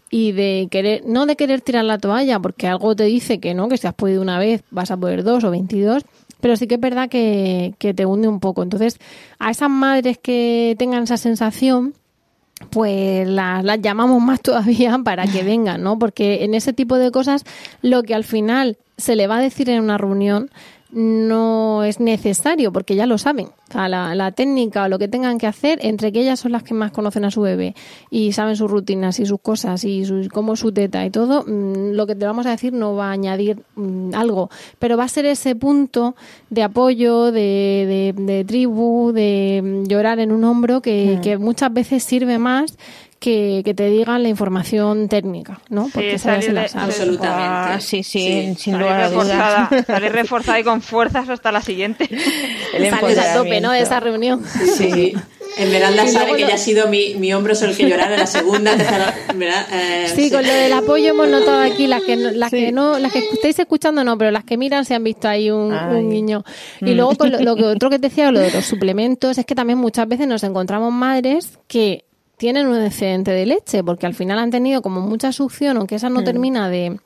y 0.08 0.32
de 0.32 0.68
querer, 0.70 1.02
no 1.04 1.26
de 1.26 1.34
querer 1.34 1.62
tirar 1.62 1.84
la 1.84 1.98
toalla, 1.98 2.38
porque 2.38 2.68
algo 2.68 2.94
te 2.94 3.04
dice 3.04 3.40
que 3.40 3.52
no, 3.54 3.68
que 3.68 3.76
si 3.76 3.88
has 3.88 3.94
podido 3.94 4.22
una 4.22 4.38
vez 4.38 4.62
vas 4.70 4.92
a 4.92 4.96
poder 4.96 5.24
dos 5.24 5.42
o 5.42 5.50
veintidós, 5.50 6.04
pero 6.40 6.56
sí 6.56 6.66
que 6.66 6.74
es 6.76 6.80
verdad 6.80 7.08
que, 7.08 7.74
que 7.78 7.94
te 7.94 8.06
hunde 8.06 8.28
un 8.28 8.40
poco. 8.40 8.62
Entonces, 8.62 8.98
a 9.38 9.50
esas 9.50 9.70
madres 9.70 10.18
que 10.18 10.74
tengan 10.78 11.04
esa 11.04 11.16
sensación, 11.16 11.94
pues 12.70 13.26
las, 13.26 13.64
las 13.64 13.80
llamamos 13.80 14.22
más 14.22 14.40
todavía 14.42 14.98
para 15.04 15.26
que 15.26 15.42
vengan, 15.42 15.82
¿no? 15.82 15.98
Porque 15.98 16.44
en 16.44 16.54
ese 16.54 16.72
tipo 16.72 16.96
de 16.96 17.10
cosas 17.10 17.44
lo 17.82 18.02
que 18.02 18.14
al 18.14 18.24
final 18.24 18.76
se 18.96 19.16
le 19.16 19.26
va 19.26 19.38
a 19.38 19.40
decir 19.40 19.70
en 19.70 19.82
una 19.82 19.98
reunión 19.98 20.50
no 20.92 21.84
es 21.84 22.00
necesario 22.00 22.72
porque 22.72 22.96
ya 22.96 23.06
lo 23.06 23.18
saben. 23.18 23.46
O 23.46 23.72
sea, 23.72 23.88
la, 23.88 24.14
la, 24.14 24.32
técnica 24.32 24.84
o 24.84 24.88
lo 24.88 24.98
que 24.98 25.06
tengan 25.06 25.38
que 25.38 25.46
hacer, 25.46 25.78
entre 25.82 26.12
que 26.12 26.20
ellas 26.20 26.40
son 26.40 26.52
las 26.52 26.64
que 26.64 26.74
más 26.74 26.90
conocen 26.90 27.24
a 27.24 27.30
su 27.30 27.40
bebé 27.42 27.74
y 28.10 28.32
saben 28.32 28.56
sus 28.56 28.70
rutinas 28.70 29.20
y 29.20 29.26
sus 29.26 29.40
cosas 29.40 29.84
y 29.84 30.04
su, 30.04 30.28
cómo 30.32 30.56
su 30.56 30.72
teta 30.72 31.04
y 31.04 31.10
todo, 31.10 31.44
mmm, 31.46 31.92
lo 31.92 32.06
que 32.06 32.16
te 32.16 32.26
vamos 32.26 32.46
a 32.46 32.50
decir 32.50 32.72
no 32.72 32.96
va 32.96 33.08
a 33.08 33.12
añadir 33.12 33.62
mmm, 33.76 34.14
algo, 34.14 34.50
pero 34.78 34.96
va 34.96 35.04
a 35.04 35.08
ser 35.08 35.26
ese 35.26 35.54
punto 35.54 36.16
de 36.48 36.62
apoyo, 36.64 37.30
de, 37.30 38.12
de, 38.16 38.22
de 38.24 38.44
tribu, 38.44 39.12
de 39.12 39.60
mm, 39.62 39.88
llorar 39.88 40.18
en 40.18 40.32
un 40.32 40.42
hombro 40.42 40.80
que, 40.80 41.18
mm. 41.18 41.20
que 41.20 41.38
muchas 41.38 41.72
veces 41.72 42.02
sirve 42.02 42.38
más 42.38 42.76
que, 43.20 43.60
que, 43.64 43.74
te 43.74 43.90
digan 43.90 44.22
la 44.22 44.30
información 44.30 45.08
técnica, 45.08 45.60
¿no? 45.68 45.90
Porque 45.92 46.18
sí, 46.18 46.24
salir 46.24 46.54
de, 46.54 46.60
absolutamente. 46.60 47.26
Ah, 47.28 47.78
sí, 47.78 48.02
sí, 48.02 48.20
sí, 48.20 48.54
sin 48.58 48.78
lugar 48.78 49.00
a 49.02 49.10
dudas. 49.10 49.86
Salir 49.86 50.12
reforzada 50.12 50.58
y 50.58 50.64
con 50.64 50.80
fuerzas 50.82 51.28
hasta 51.28 51.52
la 51.52 51.60
siguiente. 51.60 52.08
El 52.72 52.88
Sales 52.90 53.18
a 53.18 53.34
tope, 53.34 53.60
¿no? 53.60 53.72
De 53.72 53.80
esa 53.80 54.00
reunión. 54.00 54.42
Sí. 54.76 55.14
En 55.58 55.70
Veranda 55.70 56.06
sabe 56.06 56.36
que 56.36 56.42
ya 56.42 56.54
ha 56.54 56.58
sido 56.58 56.88
mi, 56.88 57.16
mi 57.16 57.34
hombro 57.34 57.54
sobre 57.54 57.72
el 57.72 57.76
que 57.76 57.88
llorar 57.88 58.12
en 58.12 58.20
la 58.20 58.26
segunda, 58.26 58.76
tercera, 58.76 59.14
eh, 59.72 60.06
sí, 60.14 60.22
sí, 60.24 60.30
con 60.30 60.46
lo 60.46 60.52
del 60.52 60.72
apoyo 60.72 61.10
hemos 61.10 61.28
notado 61.28 61.60
aquí, 61.60 61.88
las 61.88 62.02
que, 62.02 62.16
no, 62.16 62.30
las 62.30 62.50
sí. 62.50 62.56
que 62.56 62.72
no, 62.72 62.98
las 62.98 63.12
que 63.12 63.18
estáis 63.18 63.58
escuchando 63.58 64.04
no, 64.04 64.16
pero 64.16 64.30
las 64.30 64.44
que 64.44 64.56
miran 64.56 64.84
se 64.84 64.94
han 64.94 65.04
visto 65.04 65.28
ahí 65.28 65.50
un, 65.50 65.74
un 65.74 66.08
niño. 66.08 66.44
Y 66.80 66.92
mm. 66.92 66.96
luego 66.96 67.16
con 67.16 67.32
lo, 67.32 67.40
lo, 67.40 67.56
que 67.56 67.64
otro 67.66 67.90
que 67.90 67.98
te 67.98 68.08
decía, 68.08 68.30
lo 68.30 68.38
de 68.38 68.52
los 68.52 68.64
suplementos, 68.64 69.36
es 69.36 69.44
que 69.44 69.54
también 69.54 69.78
muchas 69.78 70.08
veces 70.08 70.28
nos 70.28 70.44
encontramos 70.44 70.92
madres 70.92 71.58
que 71.66 72.04
tienen 72.40 72.68
un 72.68 72.82
excedente 72.82 73.32
de 73.32 73.44
leche, 73.44 73.84
porque 73.84 74.06
al 74.06 74.14
final 74.14 74.38
han 74.38 74.50
tenido 74.50 74.80
como 74.80 75.02
mucha 75.02 75.30
succión, 75.30 75.76
aunque 75.76 75.96
esa 75.96 76.08
no 76.08 76.22
mm. 76.22 76.24
termina 76.24 76.70
de, 76.70 76.98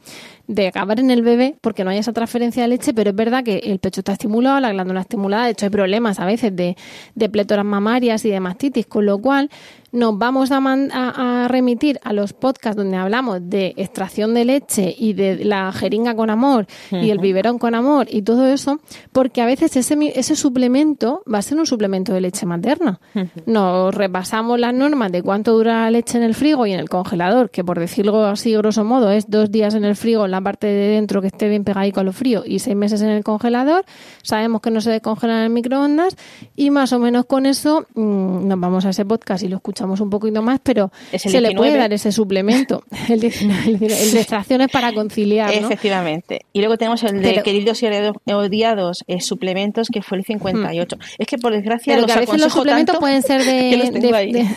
de, 0.46 0.68
acabar 0.68 1.00
en 1.00 1.10
el 1.10 1.22
bebé, 1.22 1.56
porque 1.60 1.82
no 1.82 1.90
hay 1.90 1.98
esa 1.98 2.12
transferencia 2.12 2.62
de 2.62 2.68
leche, 2.68 2.94
pero 2.94 3.10
es 3.10 3.16
verdad 3.16 3.42
que 3.42 3.58
el 3.58 3.80
pecho 3.80 4.02
está 4.02 4.12
estimulado, 4.12 4.60
la 4.60 4.70
glándula 4.70 5.00
estimulada, 5.00 5.46
de 5.46 5.50
hecho 5.50 5.66
hay 5.66 5.70
problemas 5.70 6.20
a 6.20 6.24
veces 6.24 6.54
de, 6.54 6.76
de 7.16 7.28
plétoras 7.28 7.64
mamarias 7.64 8.24
y 8.24 8.30
de 8.30 8.38
mastitis, 8.38 8.86
con 8.86 9.06
lo 9.06 9.18
cual 9.18 9.50
nos 9.94 10.18
vamos 10.18 10.50
a, 10.50 10.58
a, 10.58 11.44
a, 11.44 11.48
remitir 11.48 12.00
a 12.02 12.12
los 12.12 12.32
podcasts 12.32 12.76
donde 12.76 12.96
hablamos 12.96 13.38
de 13.48 13.74
extracción 13.76 14.34
de 14.34 14.44
leche 14.44 14.92
y 14.98 15.12
de 15.12 15.44
la 15.44 15.72
jeringa 15.72 16.16
con 16.16 16.30
amor 16.30 16.66
uh 16.90 16.96
-huh. 16.96 17.04
y 17.04 17.10
el 17.10 17.18
biberón 17.18 17.58
con 17.58 17.76
amor 17.76 18.08
y 18.10 18.22
todo 18.22 18.48
eso, 18.48 18.80
porque 19.12 19.40
a 19.40 19.46
veces 19.46 19.76
ese, 19.76 19.96
ese 20.16 20.34
suplemento 20.34 21.22
va 21.32 21.38
a 21.38 21.42
ser 21.42 21.58
un 21.58 21.66
suplemento 21.66 22.12
de 22.12 22.20
leche 22.20 22.44
materna. 22.44 22.98
Uh 23.14 23.20
-huh. 23.20 23.28
Nos 23.46 23.94
repasamos 23.94 24.58
las 24.58 24.74
normas 24.74 25.12
de 25.12 25.22
cuánto 25.22 25.52
dura 25.52 25.82
la 25.82 25.90
leche 25.92 26.18
en 26.18 26.24
el 26.24 26.34
frigo 26.34 26.66
y 26.66 26.72
en 26.72 26.80
el 26.80 26.88
congelador, 26.88 27.50
que 27.50 27.62
por 27.62 27.78
decirlo 27.78 28.26
así 28.26 28.52
grosso 28.56 28.82
modo 28.82 29.12
es 29.12 29.30
dos 29.30 29.52
días 29.52 29.74
en 29.74 29.84
el 29.84 29.94
frigo 29.94 30.24
en 30.24 30.32
la 30.32 30.40
parte 30.40 30.66
de 30.66 30.88
dentro 30.96 31.20
que 31.20 31.28
esté 31.28 31.48
bien 31.48 31.62
pegadico 31.62 32.00
a 32.00 32.04
lo 32.04 32.12
frío 32.12 32.42
y 32.44 32.58
seis 32.58 32.74
meses 32.74 33.00
en 33.00 33.10
el 33.10 33.22
congelador. 33.22 33.84
Sabemos 34.22 34.60
que 34.60 34.72
no 34.72 34.80
se 34.80 34.90
descongela 34.90 35.34
en 35.38 35.44
el 35.44 35.50
microondas 35.50 36.16
y 36.56 36.70
más 36.70 36.92
o 36.92 36.98
menos 36.98 37.26
con 37.26 37.46
eso 37.46 37.86
mmm, 37.94 38.48
nos 38.48 38.58
vamos 38.58 38.84
a 38.86 38.90
ese 38.90 39.04
podcast 39.04 39.44
y 39.44 39.48
lo 39.48 39.56
escuchamos 39.56 39.83
un 40.00 40.10
poquito 40.10 40.42
más, 40.42 40.60
pero 40.62 40.90
se 41.12 41.28
19. 41.28 41.48
le 41.48 41.56
puede 41.56 41.76
dar 41.76 41.92
ese 41.92 42.12
suplemento. 42.12 42.84
El, 43.08 43.20
19, 43.20 43.62
el, 43.66 43.92
el 43.92 44.12
de 44.12 44.20
extracciones 44.20 44.70
para 44.70 44.92
conciliar. 44.92 45.48
¿no? 45.48 45.66
Efectivamente. 45.66 46.40
Y 46.52 46.60
luego 46.60 46.76
tenemos 46.76 47.02
el 47.02 47.20
de 47.20 47.30
pero, 47.30 47.42
queridos 47.42 47.82
y 47.82 47.86
odiados 48.32 49.04
eh, 49.06 49.20
suplementos, 49.20 49.88
que 49.92 50.02
fue 50.02 50.18
el 50.18 50.24
58. 50.24 50.96
Hmm. 50.96 51.00
Es 51.18 51.26
que 51.26 51.38
por 51.38 51.52
desgracia. 51.52 51.94
Pero 51.94 52.06
que 52.06 52.12
a 52.12 52.20
veces 52.20 52.40
los 52.40 52.52
suplementos 52.52 52.96
pueden 52.98 53.22
ser 53.22 53.44
de. 53.44 53.90
de, 53.92 54.00
de 54.00 54.48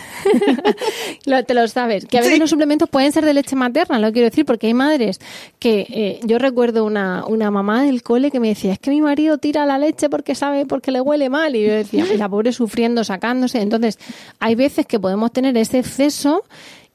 lo, 1.26 1.44
te 1.44 1.54
lo 1.54 1.66
sabes. 1.68 2.06
Que 2.06 2.18
a 2.18 2.20
veces 2.20 2.34
sí. 2.34 2.40
los 2.40 2.50
suplementos 2.50 2.88
pueden 2.88 3.12
ser 3.12 3.24
de 3.24 3.34
leche 3.34 3.56
materna, 3.56 3.98
lo 3.98 4.12
quiero 4.12 4.28
decir, 4.28 4.44
porque 4.44 4.68
hay 4.68 4.74
madres 4.74 5.20
que. 5.58 5.86
Eh, 5.90 6.20
yo 6.24 6.38
recuerdo 6.38 6.84
una, 6.84 7.24
una 7.26 7.50
mamá 7.50 7.82
del 7.82 8.02
cole 8.02 8.30
que 8.30 8.40
me 8.40 8.48
decía: 8.48 8.72
es 8.72 8.78
que 8.78 8.90
mi 8.90 9.00
marido 9.00 9.38
tira 9.38 9.66
la 9.66 9.78
leche 9.78 10.08
porque 10.08 10.34
sabe, 10.34 10.66
porque 10.66 10.90
le 10.90 11.00
huele 11.00 11.28
mal. 11.28 11.54
Y 11.56 11.66
yo 11.66 11.72
decía: 11.72 12.04
la 12.16 12.28
pobre 12.28 12.52
sufriendo, 12.52 13.04
sacándose. 13.04 13.60
Entonces, 13.60 13.98
hay 14.38 14.54
veces 14.54 14.86
que 14.86 14.98
podemos 14.98 15.17
podemos 15.18 15.32
tener 15.32 15.56
ese 15.56 15.80
exceso 15.80 16.44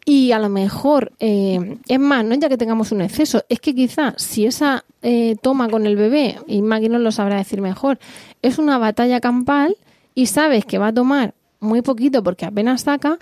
y 0.05 0.32
a 0.32 0.39
lo 0.39 0.47
mejor, 0.47 1.11
eh, 1.19 1.78
es 1.88 1.99
más, 1.99 2.24
no 2.24 2.36
ya 2.36 2.47
que 2.47 2.57
tengamos 2.57 2.93
un 2.93 3.01
exceso, 3.01 3.43
es 3.49 3.59
que 3.59 3.76
quizá 3.76 4.13
si 4.17 4.45
esa 4.45 4.86
eh, 5.01 5.36
toma 5.41 5.67
con 5.67 5.86
el 5.86 5.97
bebé, 5.97 6.38
y 6.47 6.61
Maggie 6.61 6.88
lo 6.88 7.11
sabrá 7.11 7.36
decir 7.36 7.59
mejor, 7.61 7.99
es 8.41 8.59
una 8.59 8.78
batalla 8.78 9.19
campal 9.19 9.76
y 10.15 10.28
sabes 10.28 10.63
que 10.63 10.78
va 10.78 10.88
a 10.88 10.93
tomar 10.93 11.34
muy 11.59 11.82
poquito 11.82 12.24
porque 12.24 12.45
apenas 12.45 12.82
saca, 12.84 13.17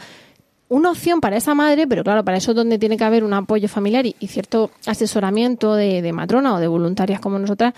una 0.69 0.91
opción 0.91 1.19
para 1.19 1.35
esa 1.35 1.55
madre, 1.55 1.87
pero 1.87 2.03
claro, 2.03 2.23
para 2.23 2.37
eso 2.37 2.51
es 2.51 2.55
donde 2.55 2.77
tiene 2.77 2.95
que 2.95 3.03
haber 3.03 3.23
un 3.23 3.33
apoyo 3.33 3.67
familiar 3.67 4.05
y, 4.05 4.15
y 4.19 4.27
cierto 4.27 4.69
asesoramiento 4.85 5.73
de, 5.73 6.03
de, 6.03 6.13
matrona 6.13 6.53
o 6.53 6.59
de 6.59 6.67
voluntarias 6.67 7.19
como 7.19 7.39
nosotras, 7.39 7.73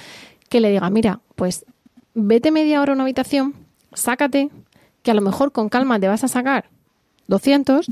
que 0.50 0.60
le 0.60 0.72
diga, 0.72 0.90
mira, 0.90 1.22
pues 1.36 1.66
vete 2.14 2.52
media 2.52 2.82
hora 2.82 2.92
a 2.92 2.96
una 2.96 3.04
habitación, 3.04 3.56
sácate, 3.94 4.50
que 5.02 5.12
a 5.12 5.14
lo 5.14 5.22
mejor 5.22 5.54
con 5.54 5.70
calma 5.70 6.00
te 6.00 6.08
vas 6.10 6.26
a 6.26 6.28
sacar 6.28 6.73
200 7.34 7.88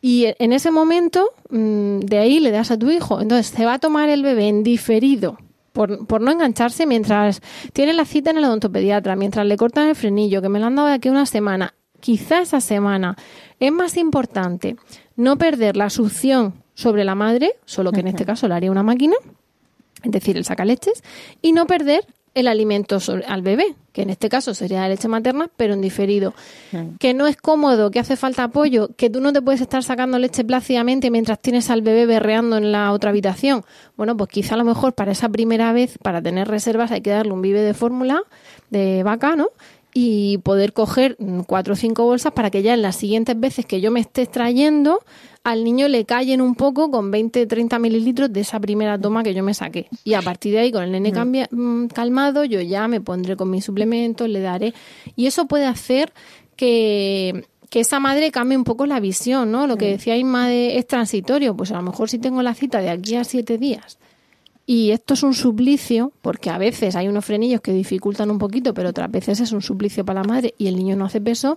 y 0.00 0.26
en 0.38 0.52
ese 0.52 0.70
momento 0.70 1.30
mm, 1.50 2.00
de 2.00 2.18
ahí 2.18 2.40
le 2.40 2.50
das 2.50 2.70
a 2.70 2.78
tu 2.78 2.90
hijo. 2.90 3.20
Entonces 3.20 3.46
se 3.46 3.64
va 3.64 3.74
a 3.74 3.78
tomar 3.78 4.08
el 4.08 4.22
bebé 4.22 4.48
en 4.48 4.62
diferido 4.62 5.38
por, 5.72 6.06
por, 6.06 6.20
no 6.20 6.32
engancharse 6.32 6.86
mientras 6.86 7.42
tiene 7.72 7.92
la 7.92 8.04
cita 8.04 8.30
en 8.30 8.38
el 8.38 8.44
odontopediatra, 8.44 9.14
mientras 9.14 9.46
le 9.46 9.56
cortan 9.56 9.88
el 9.88 9.94
frenillo, 9.94 10.42
que 10.42 10.48
me 10.48 10.58
lo 10.58 10.66
han 10.66 10.74
dado 10.74 10.88
de 10.88 10.94
aquí 10.94 11.08
una 11.08 11.26
semana. 11.26 11.74
Quizá 12.00 12.40
esa 12.40 12.60
semana 12.60 13.16
es 13.60 13.72
más 13.72 13.96
importante 13.96 14.76
no 15.16 15.36
perder 15.36 15.76
la 15.76 15.90
succión 15.90 16.54
sobre 16.74 17.04
la 17.04 17.14
madre, 17.14 17.52
solo 17.64 17.92
que 17.92 18.00
en 18.00 18.08
este 18.08 18.24
caso 18.24 18.48
le 18.48 18.54
haría 18.54 18.70
una 18.70 18.82
máquina, 18.82 19.16
es 20.02 20.10
decir, 20.10 20.36
el 20.36 20.44
sacaleches, 20.44 21.02
y 21.40 21.52
no 21.52 21.66
perder 21.66 22.06
el 22.36 22.48
alimento 22.48 22.98
al 23.26 23.40
bebé, 23.40 23.74
que 23.94 24.02
en 24.02 24.10
este 24.10 24.28
caso 24.28 24.52
sería 24.52 24.82
la 24.82 24.90
leche 24.90 25.08
materna, 25.08 25.48
pero 25.56 25.72
en 25.72 25.80
diferido. 25.80 26.34
Mm. 26.70 26.96
Que 26.98 27.14
no 27.14 27.26
es 27.26 27.38
cómodo, 27.38 27.90
que 27.90 27.98
hace 27.98 28.14
falta 28.14 28.44
apoyo, 28.44 28.90
que 28.94 29.08
tú 29.08 29.22
no 29.22 29.32
te 29.32 29.40
puedes 29.40 29.62
estar 29.62 29.82
sacando 29.82 30.18
leche 30.18 30.44
plácidamente 30.44 31.10
mientras 31.10 31.40
tienes 31.40 31.70
al 31.70 31.80
bebé 31.80 32.04
berreando 32.04 32.58
en 32.58 32.72
la 32.72 32.92
otra 32.92 33.08
habitación. 33.08 33.64
Bueno, 33.96 34.18
pues 34.18 34.28
quizá 34.28 34.54
a 34.54 34.58
lo 34.58 34.64
mejor 34.64 34.92
para 34.92 35.12
esa 35.12 35.30
primera 35.30 35.72
vez, 35.72 35.96
para 35.96 36.20
tener 36.20 36.46
reservas, 36.46 36.92
hay 36.92 37.00
que 37.00 37.08
darle 37.08 37.32
un 37.32 37.40
vive 37.40 37.62
de 37.62 37.72
fórmula 37.72 38.22
de 38.68 39.02
vaca, 39.02 39.34
¿no? 39.34 39.48
y 39.98 40.36
poder 40.38 40.74
coger 40.74 41.16
cuatro 41.46 41.72
o 41.72 41.76
cinco 41.76 42.04
bolsas 42.04 42.30
para 42.32 42.50
que 42.50 42.60
ya 42.60 42.74
en 42.74 42.82
las 42.82 42.96
siguientes 42.96 43.40
veces 43.40 43.64
que 43.64 43.80
yo 43.80 43.90
me 43.90 44.00
esté 44.00 44.20
extrayendo 44.24 45.00
al 45.46 45.62
niño 45.62 45.86
le 45.86 46.04
callen 46.04 46.40
un 46.40 46.56
poco 46.56 46.90
con 46.90 47.12
20, 47.12 47.46
30 47.46 47.78
mililitros 47.78 48.32
de 48.32 48.40
esa 48.40 48.58
primera 48.58 48.98
toma 48.98 49.22
que 49.22 49.32
yo 49.32 49.44
me 49.44 49.54
saqué. 49.54 49.86
Y 50.02 50.14
a 50.14 50.20
partir 50.20 50.52
de 50.52 50.58
ahí, 50.58 50.72
con 50.72 50.82
el 50.82 50.90
nene 50.90 51.12
cambia, 51.12 51.48
mm, 51.52 51.86
calmado, 51.86 52.44
yo 52.44 52.60
ya 52.60 52.88
me 52.88 53.00
pondré 53.00 53.36
con 53.36 53.48
mis 53.48 53.64
suplementos, 53.64 54.28
le 54.28 54.40
daré. 54.40 54.74
Y 55.14 55.26
eso 55.26 55.46
puede 55.46 55.66
hacer 55.66 56.12
que, 56.56 57.46
que 57.70 57.78
esa 57.78 58.00
madre 58.00 58.32
cambie 58.32 58.58
un 58.58 58.64
poco 58.64 58.86
la 58.86 58.98
visión, 58.98 59.52
¿no? 59.52 59.68
Lo 59.68 59.76
que 59.76 59.86
decía 59.86 60.16
Inma 60.16 60.48
de, 60.48 60.78
es 60.78 60.86
transitorio. 60.88 61.56
Pues 61.56 61.70
a 61.70 61.76
lo 61.76 61.82
mejor 61.82 62.10
si 62.10 62.18
tengo 62.18 62.42
la 62.42 62.52
cita 62.52 62.80
de 62.80 62.90
aquí 62.90 63.14
a 63.14 63.22
siete 63.22 63.56
días 63.56 64.00
y 64.66 64.90
esto 64.90 65.14
es 65.14 65.22
un 65.22 65.32
suplicio, 65.32 66.12
porque 66.22 66.50
a 66.50 66.58
veces 66.58 66.96
hay 66.96 67.06
unos 67.06 67.24
frenillos 67.24 67.60
que 67.60 67.72
dificultan 67.72 68.32
un 68.32 68.38
poquito, 68.38 68.74
pero 68.74 68.88
otras 68.88 69.08
veces 69.12 69.38
es 69.38 69.52
un 69.52 69.62
suplicio 69.62 70.04
para 70.04 70.22
la 70.22 70.28
madre 70.28 70.54
y 70.58 70.66
el 70.66 70.76
niño 70.76 70.96
no 70.96 71.04
hace 71.04 71.20
peso. 71.20 71.56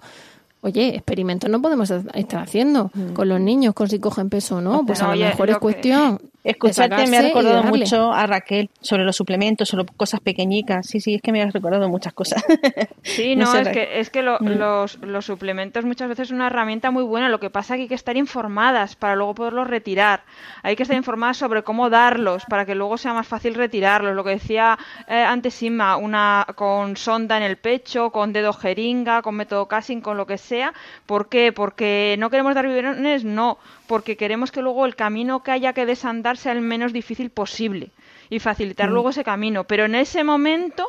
Oye, 0.61 0.95
experimentos 0.95 1.49
no 1.49 1.61
podemos 1.61 1.89
estar 1.89 2.43
haciendo 2.43 2.91
mm. 2.93 3.13
con 3.13 3.29
los 3.29 3.39
niños, 3.39 3.73
con 3.73 3.87
si 3.87 3.99
cogen 3.99 4.29
peso 4.29 4.57
o 4.57 4.61
no. 4.61 4.85
Pues 4.85 5.01
a 5.01 5.15
lo 5.15 5.19
mejor 5.19 5.49
es 5.49 5.57
cuestión 5.57 6.19
Escucharte 6.43 7.05
me 7.07 7.17
ha 7.17 7.21
recordado 7.21 7.63
mucho 7.63 8.13
a 8.13 8.25
Raquel 8.25 8.69
sobre 8.81 9.03
los 9.03 9.15
suplementos, 9.15 9.67
sobre 9.67 9.85
cosas 9.97 10.21
pequeñicas. 10.21 10.87
Sí, 10.87 11.01
sí, 11.01 11.15
es 11.15 11.21
que 11.21 11.33
me 11.33 11.41
has 11.41 11.51
recordado 11.51 11.89
muchas 11.89 12.13
cosas. 12.13 12.43
Sí, 13.01 13.35
no, 13.35 13.45
no 13.45 13.51
sé, 13.51 13.61
es, 13.61 13.67
que, 13.69 13.99
es 13.99 14.09
que 14.09 14.21
lo, 14.21 14.37
mm. 14.39 14.47
los, 14.57 14.99
los, 14.99 15.25
suplementos 15.25 15.83
muchas 15.85 16.09
veces 16.09 16.27
es 16.27 16.31
una 16.31 16.47
herramienta 16.47 16.91
muy 16.91 17.03
buena. 17.03 17.29
Lo 17.29 17.39
que 17.39 17.49
pasa 17.49 17.73
es 17.73 17.77
que 17.77 17.81
hay 17.83 17.87
que 17.87 17.95
estar 17.95 18.15
informadas 18.17 18.95
para 18.95 19.15
luego 19.15 19.35
poderlos 19.35 19.67
retirar. 19.67 20.23
Hay 20.63 20.75
que 20.75 20.83
estar 20.83 20.95
informadas 20.95 21.37
sobre 21.37 21.63
cómo 21.63 21.89
darlos 21.89 22.43
para 22.45 22.65
que 22.65 22.75
luego 22.75 22.97
sea 22.97 23.13
más 23.13 23.27
fácil 23.27 23.55
retirarlos. 23.55 24.15
Lo 24.15 24.23
que 24.23 24.31
decía 24.31 24.77
eh, 25.07 25.23
antes 25.23 25.61
Inma, 25.63 25.97
una 25.97 26.45
con 26.55 26.97
sonda 26.97 27.37
en 27.37 27.43
el 27.43 27.57
pecho, 27.57 28.11
con 28.11 28.31
dedo 28.31 28.53
jeringa, 28.53 29.21
con 29.21 29.35
método 29.35 29.67
casing, 29.67 30.01
con 30.01 30.17
lo 30.17 30.27
que 30.27 30.37
sea. 30.37 30.73
¿Por 31.05 31.29
qué? 31.29 31.51
Porque 31.51 32.15
no 32.19 32.29
queremos 32.29 32.53
dar 32.53 32.67
biberones, 32.67 33.23
no 33.23 33.57
porque 33.89 34.17
queremos 34.17 34.51
que 34.51 34.61
luego 34.61 34.85
el 34.85 34.95
camino 34.95 35.41
que 35.41 35.49
haya 35.49 35.73
que 35.73 35.87
desandar 35.87 36.28
sea 36.37 36.51
el 36.53 36.61
menos 36.61 36.93
difícil 36.93 37.29
posible. 37.29 37.91
y 38.29 38.39
facilitar 38.39 38.89
luego 38.89 39.09
ese 39.09 39.23
camino. 39.23 39.63
Pero 39.63 39.85
en 39.85 39.95
ese 39.95 40.23
momento 40.23 40.85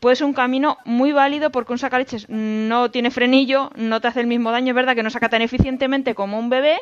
puede 0.00 0.16
ser 0.16 0.26
un 0.26 0.32
camino 0.32 0.78
muy 0.84 1.12
válido 1.12 1.50
porque 1.50 1.72
un 1.72 1.78
sacaleches 1.78 2.28
no 2.28 2.90
tiene 2.90 3.10
frenillo, 3.10 3.70
no 3.76 4.00
te 4.00 4.08
hace 4.08 4.20
el 4.20 4.26
mismo 4.26 4.50
daño, 4.50 4.70
es 4.70 4.74
verdad 4.74 4.96
que 4.96 5.02
no 5.02 5.10
saca 5.10 5.28
tan 5.28 5.42
eficientemente 5.42 6.14
como 6.14 6.38
un 6.38 6.50
bebé, 6.50 6.78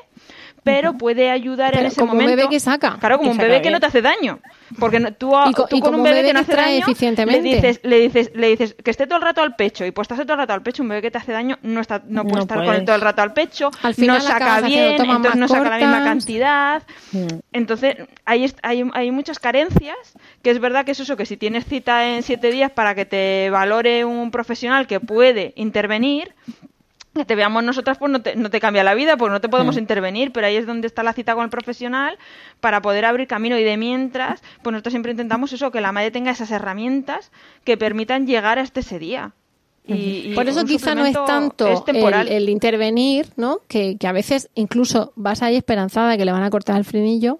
pero 0.64 0.94
puede 0.94 1.30
ayudar 1.30 1.76
en 1.78 1.86
ese 1.86 2.00
como 2.00 2.12
momento. 2.12 2.32
un 2.32 2.36
bebé 2.36 2.48
que 2.50 2.60
saca. 2.60 2.96
Claro, 2.98 3.18
como 3.18 3.30
un 3.30 3.38
bebé 3.38 3.62
que 3.62 3.70
no 3.70 3.80
te 3.80 3.86
hace 3.86 4.02
daño. 4.02 4.38
Porque 4.78 5.00
no- 5.00 5.12
tú, 5.12 5.32
Y 5.48 5.52
co- 5.54 5.66
tú 5.66 5.76
y 5.76 5.80
con 5.80 5.92
como 5.92 5.98
un 5.98 6.04
bebé, 6.04 6.22
que 6.22 6.32
no 6.34 6.40
hace 6.40 6.54
daño, 6.54 6.70
le 6.72 6.78
eficientemente. 6.80 7.40
dices, 7.42 7.80
le 7.84 8.00
dices, 8.00 8.30
le 8.34 8.48
dices 8.48 8.76
que 8.84 8.90
esté 8.90 9.06
todo 9.06 9.16
el 9.16 9.22
rato 9.24 9.40
al 9.40 9.56
pecho 9.56 9.86
y 9.86 9.92
pues 9.92 10.04
estás 10.04 10.18
todo 10.26 10.34
el 10.34 10.38
rato 10.40 10.52
al 10.52 10.62
pecho, 10.62 10.82
un 10.82 10.90
bebé 10.90 11.00
que 11.00 11.10
te 11.10 11.16
hace 11.18 11.32
daño 11.32 11.58
no 11.62 11.80
está, 11.80 12.02
no 12.06 12.22
puede 12.24 12.36
No 12.36 12.42
estar 12.42 12.64
con 12.64 12.74
él 12.74 12.84
todo 12.84 12.96
el 12.96 13.00
rato 13.02 13.22
al 13.22 13.32
pecho, 13.32 13.70
Al 13.82 13.94
final 13.94 14.18
no 14.18 14.22
saca 14.24 14.60
bien, 14.60 15.00
entonces 15.00 15.36
no 15.36 15.48
saca 15.48 15.70
la 15.70 15.76
misma 15.78 16.04
cantidad. 16.04 16.82
Mm. 17.12 17.26
Entonces, 17.52 17.96
hay, 18.26 18.52
hay, 18.62 18.84
hay 18.92 19.10
muchas 19.10 19.38
carencias, 19.38 19.96
que 20.42 20.50
es 20.50 20.60
verdad 20.60 20.84
que 20.84 20.90
es 20.92 21.00
eso, 21.00 21.16
que 21.16 21.24
si 21.24 21.36
tienes 21.38 21.64
cita 21.64 22.06
en 22.08 22.22
siete 22.22 22.50
días 22.50 22.70
para 22.70 22.94
que 22.94 23.06
te 23.06 23.48
valore 23.50 24.04
un 24.04 24.30
profesional 24.30 24.86
que 24.86 25.00
puede 25.00 25.54
intervenir, 25.56 26.34
que 27.18 27.24
te 27.24 27.34
veamos 27.34 27.62
nosotras, 27.62 27.98
pues 27.98 28.10
no 28.10 28.22
te, 28.22 28.36
no 28.36 28.50
te 28.50 28.60
cambia 28.60 28.82
la 28.84 28.94
vida, 28.94 29.16
pues 29.16 29.30
no 29.30 29.40
te 29.40 29.48
podemos 29.48 29.76
intervenir, 29.76 30.32
pero 30.32 30.46
ahí 30.46 30.56
es 30.56 30.66
donde 30.66 30.86
está 30.86 31.02
la 31.02 31.12
cita 31.12 31.34
con 31.34 31.44
el 31.44 31.50
profesional 31.50 32.18
para 32.60 32.80
poder 32.80 33.04
abrir 33.04 33.28
camino 33.28 33.58
y 33.58 33.64
de 33.64 33.76
mientras, 33.76 34.42
pues 34.62 34.72
nosotros 34.72 34.92
siempre 34.92 35.12
intentamos 35.12 35.52
eso, 35.52 35.70
que 35.70 35.80
la 35.80 35.92
madre 35.92 36.10
tenga 36.10 36.30
esas 36.30 36.50
herramientas 36.50 37.30
que 37.64 37.76
permitan 37.76 38.26
llegar 38.26 38.58
hasta 38.58 38.80
ese 38.80 38.98
día. 38.98 39.32
Y, 39.86 40.32
y 40.32 40.34
Por 40.34 40.46
eso 40.48 40.64
quizá 40.64 40.94
no 40.94 41.06
es 41.06 41.14
tanto 41.14 41.66
es 41.66 41.82
el, 41.86 42.28
el 42.28 42.48
intervenir, 42.50 43.28
¿no? 43.36 43.60
Que, 43.68 43.96
que 43.96 44.06
a 44.06 44.12
veces 44.12 44.50
incluso 44.54 45.12
vas 45.16 45.42
ahí 45.42 45.56
esperanzada 45.56 46.10
de 46.10 46.18
que 46.18 46.26
le 46.26 46.32
van 46.32 46.42
a 46.42 46.50
cortar 46.50 46.76
el 46.76 46.84
frenillo 46.84 47.38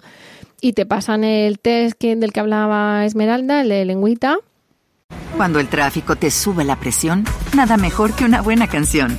y 0.60 0.72
te 0.72 0.86
pasan 0.86 1.24
el 1.24 1.58
test 1.58 1.98
que, 1.98 2.16
del 2.16 2.32
que 2.32 2.40
hablaba 2.40 3.04
Esmeralda, 3.04 3.60
el 3.60 3.68
de 3.68 3.84
lengüita, 3.84 4.38
Cuando 5.36 5.60
el 5.60 5.68
tráfico 5.68 6.16
te 6.16 6.30
sube 6.30 6.64
la 6.64 6.76
presión, 6.76 7.24
nada 7.54 7.76
mejor 7.76 8.14
que 8.14 8.24
una 8.24 8.40
buena 8.40 8.66
canción. 8.66 9.18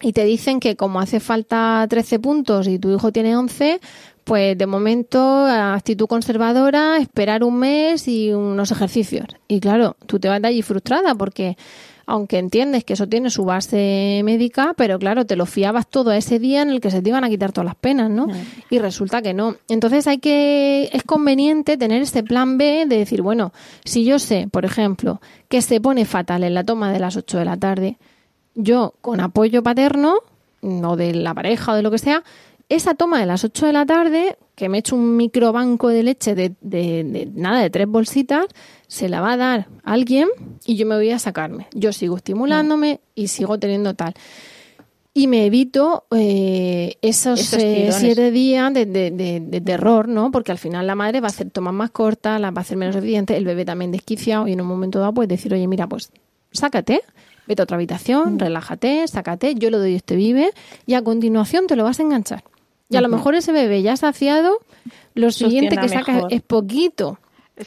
Y 0.00 0.12
te 0.12 0.24
dicen 0.24 0.60
que 0.60 0.76
como 0.76 1.00
hace 1.00 1.20
falta 1.20 1.86
13 1.88 2.18
puntos 2.18 2.66
y 2.68 2.78
tu 2.78 2.94
hijo 2.94 3.12
tiene 3.12 3.36
11, 3.36 3.80
pues 4.24 4.56
de 4.56 4.66
momento 4.66 5.46
actitud 5.46 6.06
conservadora, 6.06 6.98
esperar 6.98 7.44
un 7.44 7.58
mes 7.58 8.08
y 8.08 8.32
unos 8.32 8.70
ejercicios. 8.70 9.26
Y 9.48 9.60
claro, 9.60 9.96
tú 10.06 10.18
te 10.18 10.28
vas 10.28 10.40
de 10.40 10.48
allí 10.48 10.62
frustrada 10.62 11.14
porque 11.14 11.56
aunque 12.06 12.38
entiendes 12.38 12.82
que 12.82 12.94
eso 12.94 13.08
tiene 13.08 13.30
su 13.30 13.44
base 13.44 14.22
médica, 14.24 14.74
pero 14.76 14.98
claro, 14.98 15.26
te 15.26 15.36
lo 15.36 15.46
fiabas 15.46 15.86
todo 15.88 16.10
a 16.10 16.16
ese 16.16 16.40
día 16.40 16.62
en 16.62 16.70
el 16.70 16.80
que 16.80 16.90
se 16.90 17.02
te 17.02 17.08
iban 17.08 17.22
a 17.22 17.28
quitar 17.28 17.52
todas 17.52 17.66
las 17.66 17.76
penas, 17.76 18.10
¿no? 18.10 18.26
Y 18.68 18.80
resulta 18.80 19.22
que 19.22 19.32
no. 19.32 19.54
Entonces 19.68 20.08
hay 20.08 20.18
que, 20.18 20.90
es 20.92 21.04
conveniente 21.04 21.76
tener 21.76 22.02
este 22.02 22.24
plan 22.24 22.58
B 22.58 22.86
de 22.88 22.98
decir, 22.98 23.22
bueno, 23.22 23.52
si 23.84 24.04
yo 24.04 24.18
sé, 24.18 24.48
por 24.50 24.64
ejemplo, 24.64 25.20
que 25.48 25.62
se 25.62 25.80
pone 25.80 26.04
fatal 26.04 26.42
en 26.42 26.54
la 26.54 26.64
toma 26.64 26.92
de 26.92 26.98
las 26.98 27.16
8 27.16 27.38
de 27.38 27.44
la 27.44 27.56
tarde, 27.56 27.96
yo 28.54 28.94
con 29.00 29.20
apoyo 29.20 29.62
paterno 29.62 30.16
o 30.62 30.96
de 30.96 31.14
la 31.14 31.34
pareja 31.34 31.72
o 31.72 31.74
de 31.76 31.82
lo 31.82 31.90
que 31.90 31.98
sea, 31.98 32.22
esa 32.68 32.94
toma 32.94 33.18
de 33.18 33.26
las 33.26 33.42
8 33.44 33.66
de 33.66 33.72
la 33.72 33.84
tarde, 33.86 34.36
que 34.54 34.68
me 34.68 34.78
echo 34.78 34.94
un 34.94 35.16
microbanco 35.16 35.88
de 35.88 36.02
leche 36.04 36.34
de, 36.34 36.52
de- 36.60 37.02
de 37.04 37.28
nada, 37.34 37.60
de 37.60 37.70
tres 37.70 37.88
bolsitas, 37.88 38.46
se 38.86 39.08
la 39.08 39.20
va 39.20 39.32
a 39.32 39.36
dar 39.36 39.68
alguien 39.82 40.28
y 40.66 40.76
yo 40.76 40.86
me 40.86 40.94
voy 40.94 41.10
a 41.10 41.18
sacarme. 41.18 41.66
Yo 41.74 41.92
sigo 41.92 42.16
estimulándome 42.16 43.00
y 43.14 43.26
sigo 43.28 43.58
teniendo 43.58 43.94
tal. 43.94 44.14
Y 45.12 45.26
me 45.26 45.46
evito 45.46 46.04
eh, 46.14 46.96
esos 47.02 47.40
Esos 47.40 47.60
eh, 47.60 47.90
siete 47.92 48.30
días 48.30 48.72
de, 48.72 48.86
de- 48.86 49.10
de- 49.10 49.40
de 49.40 49.60
terror, 49.60 50.06
¿no? 50.06 50.30
Porque 50.30 50.52
al 50.52 50.58
final 50.58 50.86
la 50.86 50.94
madre 50.94 51.20
va 51.20 51.26
a 51.26 51.30
hacer 51.30 51.50
tomas 51.50 51.74
más 51.74 51.90
cortas, 51.90 52.40
las 52.40 52.52
va 52.54 52.58
a 52.58 52.60
hacer 52.60 52.76
menos 52.76 52.94
eficientes, 52.94 53.36
el 53.36 53.44
bebé 53.44 53.64
también 53.64 53.90
desquiciado 53.90 54.46
y 54.46 54.52
en 54.52 54.60
un 54.60 54.68
momento 54.68 55.00
dado 55.00 55.12
puedes 55.14 55.28
decir, 55.28 55.52
oye, 55.52 55.66
mira, 55.66 55.88
pues 55.88 56.12
sácate, 56.52 57.00
vete 57.50 57.62
a 57.62 57.64
otra 57.64 57.74
habitación, 57.74 58.38
relájate, 58.38 59.08
sácate, 59.08 59.56
yo 59.56 59.70
le 59.70 59.78
doy 59.78 59.96
este 59.96 60.14
vive 60.14 60.52
y 60.86 60.94
a 60.94 61.02
continuación 61.02 61.66
te 61.66 61.74
lo 61.74 61.82
vas 61.82 61.98
a 61.98 62.04
enganchar. 62.04 62.44
Y 62.88 62.96
a 62.96 63.00
lo 63.00 63.08
mejor 63.08 63.34
ese 63.34 63.50
bebé 63.50 63.82
ya 63.82 63.96
saciado, 63.96 64.58
lo 65.14 65.32
siguiente 65.32 65.74
que 65.74 65.82
Sostienda 65.82 66.04
saca 66.04 66.12
mejor. 66.12 66.32
es 66.32 66.42
poquito. 66.42 67.18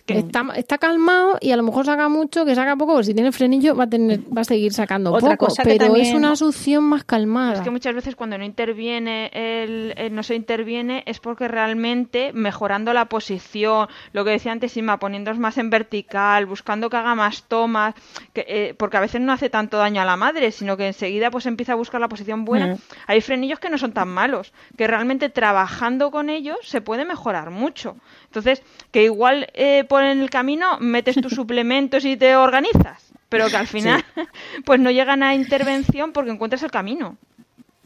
Está, 0.08 0.46
está 0.56 0.78
calmado 0.78 1.38
y 1.42 1.52
a 1.52 1.58
lo 1.58 1.64
mejor 1.64 1.86
saca 1.86 2.10
mucho, 2.10 2.46
que 2.46 2.56
saca 2.56 2.76
poco, 2.76 2.94
porque 2.94 3.06
si 3.08 3.14
tiene 3.14 3.32
frenillo 3.32 3.76
va 3.76 3.86
a 3.86 3.90
tener, 3.90 4.20
va 4.36 4.42
a 4.42 4.46
seguir 4.46 4.74
sacando 4.74 5.12
Otra 5.12 5.32
poco, 5.32 5.48
cosa 5.48 5.64
pero 5.64 5.96
es 5.96 6.14
una 6.14 6.36
succión 6.36 6.84
más 6.84 7.04
calmada. 7.04 7.54
Es 7.54 7.62
que 7.62 7.72
muchas 7.72 7.96
veces 7.96 8.16
cuando 8.16 8.38
no 8.38 8.44
interviene 8.44 9.30
el, 9.34 9.94
el 9.98 10.14
no 10.14 10.24
se 10.24 10.36
interviene 10.36 11.04
es 11.06 11.20
porque 11.20 11.48
realmente 11.48 12.32
mejorando 12.34 12.94
la 12.94 13.06
posición, 13.06 13.88
lo 14.12 14.26
que 14.26 14.32
decía 14.32 14.52
antes 14.52 14.76
Inma, 14.78 15.00
poniéndonos 15.00 15.40
más 15.40 15.58
en 15.58 15.70
vertical, 15.70 16.46
buscando 16.46 16.90
que 16.90 16.98
haga 16.98 17.16
más 17.16 17.44
tomas, 17.44 17.94
que, 18.34 18.46
eh, 18.48 18.76
porque 18.78 18.98
a 18.98 19.02
veces 19.02 19.22
no 19.22 19.32
hace 19.32 19.50
tanto 19.50 19.78
daño 19.78 20.02
a 20.02 20.06
la 20.06 20.16
madre, 20.16 20.52
sino 20.52 20.78
que 20.78 20.88
enseguida 20.88 21.32
pues 21.32 21.46
empieza 21.46 21.74
a 21.74 21.76
buscar 21.76 22.02
la 22.02 22.10
posición 22.10 22.46
buena. 22.46 22.68
Mm. 22.68 22.78
Hay 23.08 23.22
frenillos 23.22 23.60
que 23.60 23.70
no 23.70 23.78
son 23.78 23.94
tan 23.94 24.10
malos, 24.10 24.54
que 24.78 24.88
realmente 24.88 25.30
trabajando 25.30 26.12
con 26.12 26.30
ellos 26.30 26.58
se 26.64 26.82
puede 26.82 27.06
mejorar 27.06 27.50
mucho. 27.50 27.96
Entonces, 28.34 28.64
que 28.92 29.04
igual 29.04 29.48
eh, 29.54 29.84
por 29.84 30.04
en 30.04 30.20
el 30.20 30.32
camino 30.32 30.80
metes 30.80 31.16
tus 31.22 31.34
suplementos 31.36 32.04
y 32.04 32.18
te 32.18 32.36
organizas, 32.36 33.14
pero 33.30 33.48
que 33.48 33.58
al 33.58 33.68
final 33.68 34.04
pues 34.66 34.80
no 34.80 34.90
llegan 34.90 35.22
a 35.22 35.36
intervención 35.36 36.14
porque 36.14 36.32
encuentras 36.32 36.64
el 36.64 36.72
camino. 36.72 37.18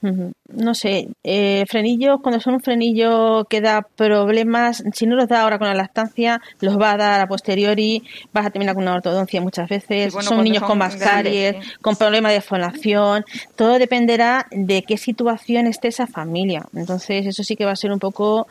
No 0.01 0.73
sé, 0.75 1.07
eh, 1.23 1.65
frenillos, 1.67 2.19
cuando 2.21 2.39
son 2.39 2.53
un 2.55 2.61
frenillo 2.61 3.45
que 3.49 3.61
da 3.61 3.81
problemas, 3.81 4.83
si 4.93 5.05
no 5.07 5.15
los 5.15 5.27
da 5.27 5.41
ahora 5.41 5.57
con 5.57 5.67
la 5.67 5.73
lactancia, 5.73 6.39
los 6.61 6.79
va 6.79 6.91
a 6.91 6.97
dar 6.97 7.19
a 7.21 7.27
posteriori, 7.27 8.03
vas 8.31 8.45
a 8.45 8.49
terminar 8.51 8.75
con 8.75 8.83
una 8.83 8.93
ortodoncia 8.93 9.41
muchas 9.41 9.67
veces, 9.67 10.05
Sí, 10.05 10.13
bueno, 10.13 10.29
son 10.29 10.43
niños 10.43 10.59
son 10.59 10.67
con 10.69 10.77
más 10.77 10.95
grandes, 10.97 11.33
caries, 11.53 11.65
sí. 11.65 11.71
con 11.81 11.95
problemas 11.95 12.31
de 12.31 12.41
fonación, 12.41 13.25
todo 13.55 13.79
dependerá 13.79 14.45
de 14.51 14.83
qué 14.83 14.97
situación 14.97 15.65
esté 15.67 15.87
esa 15.89 16.05
familia. 16.07 16.63
Entonces, 16.75 17.25
eso 17.25 17.43
sí 17.43 17.55
que 17.55 17.65
va 17.65 17.71
a 17.71 17.75
ser 17.75 17.91
un 17.91 17.99
poco, 17.99 18.47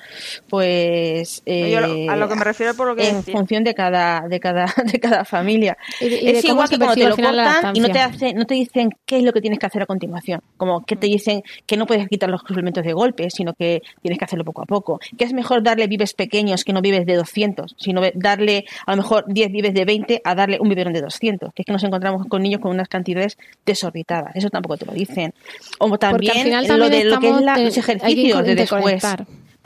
pues, 0.50 1.42
eh, 1.46 1.70
Yo 1.70 1.80
lo- 1.80 2.10
a 2.10 2.16
lo 2.16 2.28
que 2.28 2.34
me 2.34 2.44
refiero 2.44 2.74
por 2.74 2.88
lo 2.88 2.96
que 2.96 3.08
en 3.08 3.16
decía. 3.18 3.32
función 3.34 3.64
de 3.64 3.74
cada, 3.74 4.22
de 4.28 4.40
cada, 4.40 4.66
de 4.92 5.00
cada 5.00 5.24
familia. 5.24 5.76
Y 6.00 6.08
de- 6.08 6.20
y 6.22 6.24
de 6.32 6.38
es 6.38 6.44
igual 6.44 6.68
que 6.68 6.76
cuando 6.78 6.94
te 6.94 7.08
lo 7.08 7.16
cortan 7.16 7.76
y 7.76 7.80
no 7.80 7.88
te 7.88 7.98
hacen, 8.00 8.36
no 8.36 8.44
te 8.46 8.54
dicen 8.54 8.90
qué 9.06 9.18
es 9.18 9.22
lo 9.24 9.32
que 9.32 9.40
tienes 9.40 9.58
que 9.58 9.66
hacer 9.66 9.82
a 9.82 9.86
continuación. 9.86 10.40
Como 10.56 10.84
que 10.84 10.96
te 10.96 11.06
dicen 11.06 11.35
que 11.66 11.76
no 11.76 11.86
puedes 11.86 12.08
quitar 12.08 12.28
los 12.30 12.40
suplementos 12.40 12.84
de 12.84 12.92
golpe, 12.92 13.30
sino 13.30 13.54
que 13.54 13.82
tienes 14.02 14.18
que 14.18 14.24
hacerlo 14.24 14.44
poco 14.44 14.62
a 14.62 14.66
poco. 14.66 15.00
Que 15.16 15.24
es 15.24 15.32
mejor 15.32 15.62
darle 15.62 15.86
vives 15.86 16.14
pequeños 16.14 16.64
que 16.64 16.72
no 16.72 16.80
vives 16.82 17.06
de 17.06 17.14
200, 17.14 17.74
sino 17.78 18.00
darle 18.14 18.64
a 18.86 18.92
lo 18.92 18.98
mejor 19.02 19.24
10 19.28 19.50
vives 19.52 19.74
de 19.74 19.84
20 19.84 20.20
a 20.24 20.34
darle 20.34 20.58
un 20.60 20.68
biberón 20.68 20.92
de 20.92 21.00
200. 21.00 21.52
Que 21.54 21.62
es 21.62 21.66
que 21.66 21.72
nos 21.72 21.82
encontramos 21.84 22.26
con 22.28 22.42
niños 22.42 22.60
con 22.60 22.70
unas 22.72 22.88
cantidades 22.88 23.38
desorbitadas. 23.64 24.34
Eso 24.36 24.50
tampoco 24.50 24.76
te 24.76 24.86
lo 24.86 24.92
dicen. 24.92 25.34
O 25.78 25.96
también, 25.98 26.32
al 26.32 26.42
final 26.64 26.78
lo 26.78 26.88
de 26.90 27.04
lo 27.04 27.20
que 27.20 27.28
es 27.28 27.40
la- 27.40 27.54
los 27.58 27.76
ejercicios 27.78 28.44
de 28.44 28.54
después. 28.54 29.02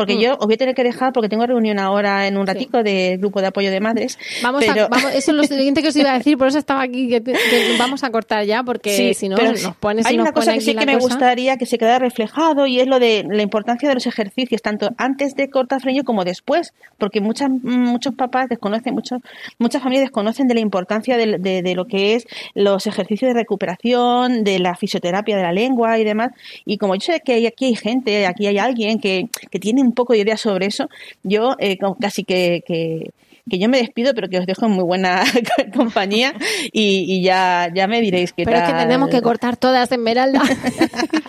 Porque 0.00 0.14
Mm. 0.16 0.20
yo 0.20 0.32
os 0.38 0.46
voy 0.46 0.54
a 0.54 0.56
tener 0.56 0.74
que 0.74 0.82
dejar 0.82 1.12
porque 1.12 1.28
tengo 1.28 1.44
reunión 1.44 1.78
ahora 1.78 2.26
en 2.26 2.38
un 2.38 2.46
ratico 2.46 2.82
de 2.82 3.18
grupo 3.18 3.42
de 3.42 3.48
apoyo 3.48 3.70
de 3.70 3.80
madres. 3.80 4.18
Vamos 4.42 4.64
pero- 4.64 4.84
a, 4.86 4.88
vamos, 4.88 5.12
eso 5.14 5.30
es 5.32 5.36
lo 5.36 5.42
siguiente 5.58 5.82
que 5.82 5.88
os 5.88 5.96
iba 5.96 6.10
a 6.14 6.16
decir, 6.16 6.38
por 6.38 6.48
eso 6.48 6.56
estaba 6.58 6.80
aquí, 6.80 7.08
que, 7.10 7.22
que 7.22 7.34
vamos 7.78 8.02
a 8.02 8.10
cortar 8.10 8.44
ya, 8.46 8.62
porque 8.62 8.96
Sí, 8.96 9.12
si 9.12 9.28
no 9.28 9.36
nos 9.36 9.62
pones 9.76 10.06
hay 10.06 10.16
nos 10.16 10.22
una 10.24 10.32
cosa 10.32 10.54
que 10.54 10.62
sí 10.62 10.74
que 10.74 10.86
me 10.86 10.94
cosa. 10.94 11.06
gustaría 11.08 11.58
que 11.58 11.66
se 11.66 11.76
quedara 11.76 11.98
reflejado 11.98 12.66
y 12.66 12.80
es 12.80 12.86
lo 12.86 12.98
de 12.98 13.26
la 13.28 13.42
importancia 13.42 13.88
de 13.90 13.94
los 13.94 14.06
ejercicios, 14.06 14.62
tanto 14.62 14.88
antes 14.96 15.34
de 15.34 15.50
cortar 15.50 15.82
frenillo 15.82 16.04
como 16.04 16.24
después, 16.24 16.72
porque 16.96 17.20
muchas, 17.20 17.50
muchos 17.50 18.14
papás 18.14 18.48
desconocen, 18.48 18.94
muchos, 18.94 19.20
muchas 19.58 19.82
familias 19.82 20.04
desconocen 20.06 20.48
de 20.48 20.54
la 20.54 20.60
importancia 20.60 21.18
de, 21.18 21.36
de- 21.38 21.60
de 21.62 21.74
lo 21.74 21.84
que 21.84 22.14
es 22.14 22.26
los 22.54 22.86
ejercicios 22.86 23.34
de 23.34 23.34
recuperación, 23.38 24.44
de 24.44 24.58
la 24.60 24.74
fisioterapia 24.76 25.36
de 25.36 25.42
la 25.42 25.52
lengua 25.52 25.98
y 25.98 26.04
demás. 26.04 26.30
Y 26.64 26.78
como 26.78 26.94
yo 26.94 27.00
sé 27.00 27.20
que 27.24 27.46
aquí 27.46 27.66
hay 27.66 27.74
gente, 27.76 28.26
aquí 28.26 28.46
hay 28.46 28.56
alguien 28.58 28.98
que, 29.00 29.28
que 29.50 29.58
tiene 29.58 29.80
un 29.90 29.94
poco 29.94 30.12
de 30.12 30.20
idea 30.20 30.36
sobre 30.36 30.66
eso, 30.66 30.88
yo 31.22 31.56
eh, 31.58 31.78
casi 32.00 32.24
que, 32.24 32.62
que 32.66 33.10
que 33.50 33.58
yo 33.58 33.68
me 33.68 33.78
despido, 33.78 34.14
pero 34.14 34.28
que 34.30 34.38
os 34.38 34.46
dejo 34.46 34.64
en 34.66 34.72
muy 34.72 34.84
buena 34.84 35.22
compañía 35.76 36.32
y, 36.72 37.04
y 37.06 37.22
ya, 37.22 37.68
ya 37.74 37.86
me 37.86 38.00
diréis 38.00 38.32
qué 38.32 38.44
Pero 38.44 38.56
es 38.56 38.62
que 38.64 38.72
tal. 38.72 38.82
tenemos 38.86 39.10
que 39.10 39.20
cortar 39.20 39.56
todas 39.58 39.92
Esmeralda. 39.92 40.40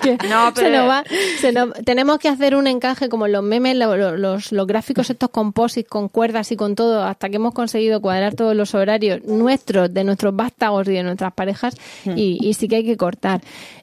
Que 0.02 0.18
No, 0.30 0.48
se 0.48 0.64
pero- 0.64 0.78
nos 0.80 0.90
va- 0.90 1.04
se 1.40 1.52
nos- 1.52 1.74
tenemos 1.86 2.18
que 2.18 2.28
hacer 2.28 2.56
un 2.56 2.66
encaje 2.68 3.08
como 3.10 3.28
los 3.28 3.44
memes, 3.44 3.76
lo- 3.76 3.96
lo- 3.98 4.18
los, 4.18 4.52
los 4.52 4.66
gráficos 4.66 5.10
estos 5.12 5.30
composites 5.30 5.88
con 5.90 6.08
cuerdas 6.10 6.52
y 6.52 6.56
con 6.56 6.74
todo, 6.76 7.04
hasta 7.04 7.30
que 7.30 7.36
hemos 7.36 7.54
conseguido 7.54 8.02
cuadrar 8.02 8.34
todos 8.34 8.56
los 8.56 8.74
horarios 8.74 9.24
nuestros, 9.26 9.94
de 9.94 10.04
nuestros 10.04 10.36
vástagos 10.36 10.88
y 10.88 10.94
de 10.94 11.04
nuestras 11.04 11.34
parejas, 11.34 11.76
y, 12.16 12.38
y 12.42 12.54
sí 12.56 12.68
que 12.68 12.78
hay 12.78 12.84
que 12.86 12.98
cortar. 12.98 13.42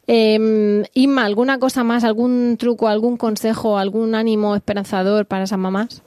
Eh, 0.08 0.82
Inma, 0.94 1.24
¿alguna 1.24 1.58
cosa 1.58 1.84
más, 1.84 2.02
algún 2.02 2.56
truco, 2.58 2.88
algún 2.88 3.16
consejo, 3.16 3.78
algún 3.78 4.14
ánimo 4.14 4.56
esperanzador 4.56 5.26
para 5.26 5.44
esas 5.44 5.58
mamás? 5.58 6.02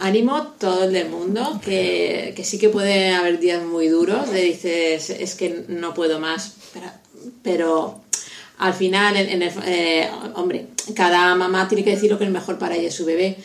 Animo 0.00 0.36
a 0.36 0.54
todo 0.58 0.84
el 0.84 0.92
del 0.92 1.08
mundo, 1.08 1.58
que, 1.64 2.34
que 2.36 2.44
sí 2.44 2.58
que 2.58 2.68
puede 2.68 3.10
haber 3.14 3.38
días 3.40 3.62
muy 3.64 3.88
duros, 3.88 4.30
de 4.30 4.42
dices, 4.42 5.08
es 5.10 5.34
que 5.34 5.64
no 5.68 5.94
puedo 5.94 6.20
más, 6.20 6.54
pero, 6.74 6.86
pero 7.42 8.00
al 8.58 8.74
final, 8.74 9.16
en, 9.16 9.30
en 9.30 9.42
el- 9.42 9.52
eh, 9.66 10.08
hombre, 10.34 10.66
cada 10.94 11.34
mamá 11.34 11.66
tiene 11.66 11.82
que 11.82 11.90
decir 11.92 12.10
lo 12.10 12.18
que 12.18 12.24
es 12.24 12.30
mejor 12.30 12.58
para 12.58 12.76
ella 12.76 12.90
su 12.90 13.06
bebé, 13.06 13.36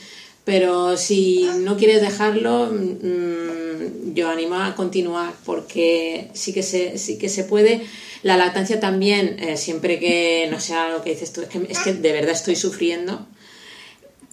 pero 0.43 0.97
si 0.97 1.49
no 1.59 1.77
quieres 1.77 2.01
dejarlo, 2.01 2.69
mm, 2.69 4.13
yo 4.13 4.29
animo 4.29 4.55
a 4.55 4.75
continuar, 4.75 5.33
porque 5.45 6.29
sí 6.33 6.53
que 6.53 6.63
se, 6.63 6.97
sí 6.97 7.17
que 7.17 7.29
se 7.29 7.43
puede. 7.45 7.81
La 8.23 8.37
lactancia 8.37 8.79
también, 8.79 9.37
eh, 9.39 9.55
siempre 9.57 9.99
que 9.99 10.47
no 10.51 10.59
sea 10.59 10.89
lo 10.89 11.01
que 11.03 11.11
dices 11.11 11.31
tú, 11.31 11.41
es 11.41 11.47
que, 11.47 11.65
es 11.69 11.79
que 11.79 11.93
de 11.93 12.11
verdad 12.11 12.31
estoy 12.33 12.55
sufriendo, 12.55 13.25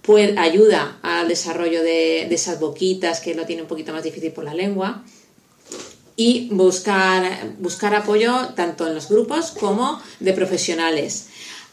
pues 0.03 0.37
ayuda 0.37 0.99
al 1.03 1.29
desarrollo 1.29 1.83
de, 1.83 2.27
de 2.29 2.35
esas 2.35 2.59
boquitas 2.61 3.21
que 3.21 3.35
lo 3.35 3.47
tiene 3.47 3.63
un 3.63 3.69
poquito 3.69 3.93
más 3.93 4.03
difícil 4.03 4.33
por 4.33 4.45
la 4.45 4.55
lengua 4.55 5.05
y 6.17 6.49
buscar, 6.51 7.55
buscar 7.59 7.95
apoyo 7.95 8.49
tanto 8.55 8.87
en 8.87 8.95
los 8.95 9.09
grupos 9.09 9.53
como 9.53 10.01
de 10.21 10.33
profesionales. 10.33 11.29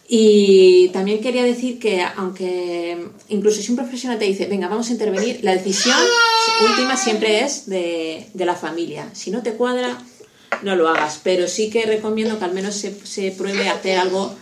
Y 0.07 0.89
también 0.89 1.21
quería 1.21 1.43
decir 1.43 1.77
que 1.77 2.01
aunque 2.15 2.97
incluso 3.27 3.61
si 3.61 3.71
un 3.71 3.77
profesional 3.77 4.17
te 4.17 4.25
dice, 4.25 4.47
venga, 4.47 4.67
vamos 4.67 4.89
a 4.89 4.91
intervenir, 4.91 5.39
la 5.43 5.53
decisión 5.53 5.97
última 6.67 6.97
siempre 6.97 7.41
es 7.43 7.67
de, 7.67 8.27
de 8.33 8.45
la 8.45 8.55
familia. 8.55 9.09
Si 9.13 9.29
no 9.29 9.43
te 9.43 9.53
cuadra, 9.53 10.01
no 10.63 10.75
lo 10.75 10.87
hagas, 10.87 11.19
pero 11.23 11.47
sí 11.47 11.69
que 11.69 11.83
recomiendo 11.83 12.39
que 12.39 12.45
al 12.45 12.53
menos 12.53 12.73
se, 12.73 12.91
se 13.05 13.31
pruebe 13.31 13.69
a 13.69 13.73
hacer 13.73 13.99
algo 13.99 14.35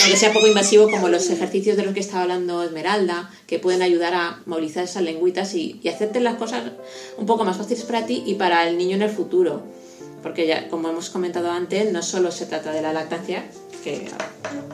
aunque 0.00 0.16
sea 0.16 0.32
poco 0.32 0.46
invasivo, 0.46 0.90
como 0.90 1.08
los 1.08 1.28
ejercicios 1.30 1.76
de 1.76 1.84
los 1.84 1.94
que 1.94 2.00
estaba 2.00 2.22
hablando 2.22 2.62
Esmeralda, 2.62 3.30
que 3.46 3.58
pueden 3.58 3.82
ayudar 3.82 4.14
a 4.14 4.40
movilizar 4.46 4.84
esas 4.84 5.02
lengüitas 5.02 5.54
y, 5.54 5.80
y 5.82 5.88
hacerte 5.88 6.20
las 6.20 6.36
cosas 6.36 6.72
un 7.18 7.26
poco 7.26 7.44
más 7.44 7.56
fáciles 7.56 7.84
para 7.84 8.06
ti 8.06 8.22
y 8.26 8.34
para 8.34 8.68
el 8.68 8.78
niño 8.78 8.96
en 8.96 9.02
el 9.02 9.10
futuro. 9.10 9.62
Porque 10.22 10.46
ya, 10.46 10.68
como 10.68 10.88
hemos 10.88 11.10
comentado 11.10 11.50
antes, 11.50 11.92
no 11.92 12.02
solo 12.02 12.30
se 12.30 12.46
trata 12.46 12.72
de 12.72 12.80
la 12.80 12.92
lactancia, 12.92 13.44
que, 13.82 14.06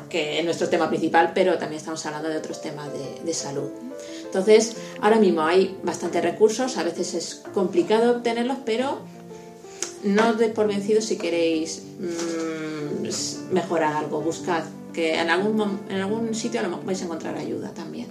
que 0.09 0.39
es 0.39 0.45
nuestro 0.45 0.69
tema 0.69 0.89
principal, 0.89 1.33
pero 1.35 1.59
también 1.59 1.79
estamos 1.79 2.05
hablando 2.07 2.29
de 2.29 2.37
otros 2.37 2.61
temas 2.61 2.89
de, 3.25 3.35
salud. 3.35 3.71
Entonces, 4.25 4.77
ahora 5.01 5.17
mismo 5.17 5.43
hay 5.43 5.77
bastantes 5.83 6.23
recursos, 6.23 6.77
a 6.77 6.83
veces 6.83 7.15
es 7.15 7.43
complicado 7.55 8.17
obtenerlos, 8.17 8.59
pero 8.65 9.01
no 10.05 10.31
os 10.31 10.39
deis 10.39 10.53
por 10.53 10.67
vencidos 10.67 11.05
si 11.05 11.17
queréis 11.17 11.83
mm, 11.99 13.53
mejorar 13.53 13.95
algo, 13.95 14.21
buscad, 14.21 14.65
que 14.93 15.21
en 15.21 15.31
algún, 15.31 15.81
en 15.89 16.01
algún 16.01 16.35
sitio 16.35 16.61
vais 16.85 17.01
a 17.01 17.05
encontrar 17.05 17.37
ayuda 17.37 17.73
también. 17.73 18.09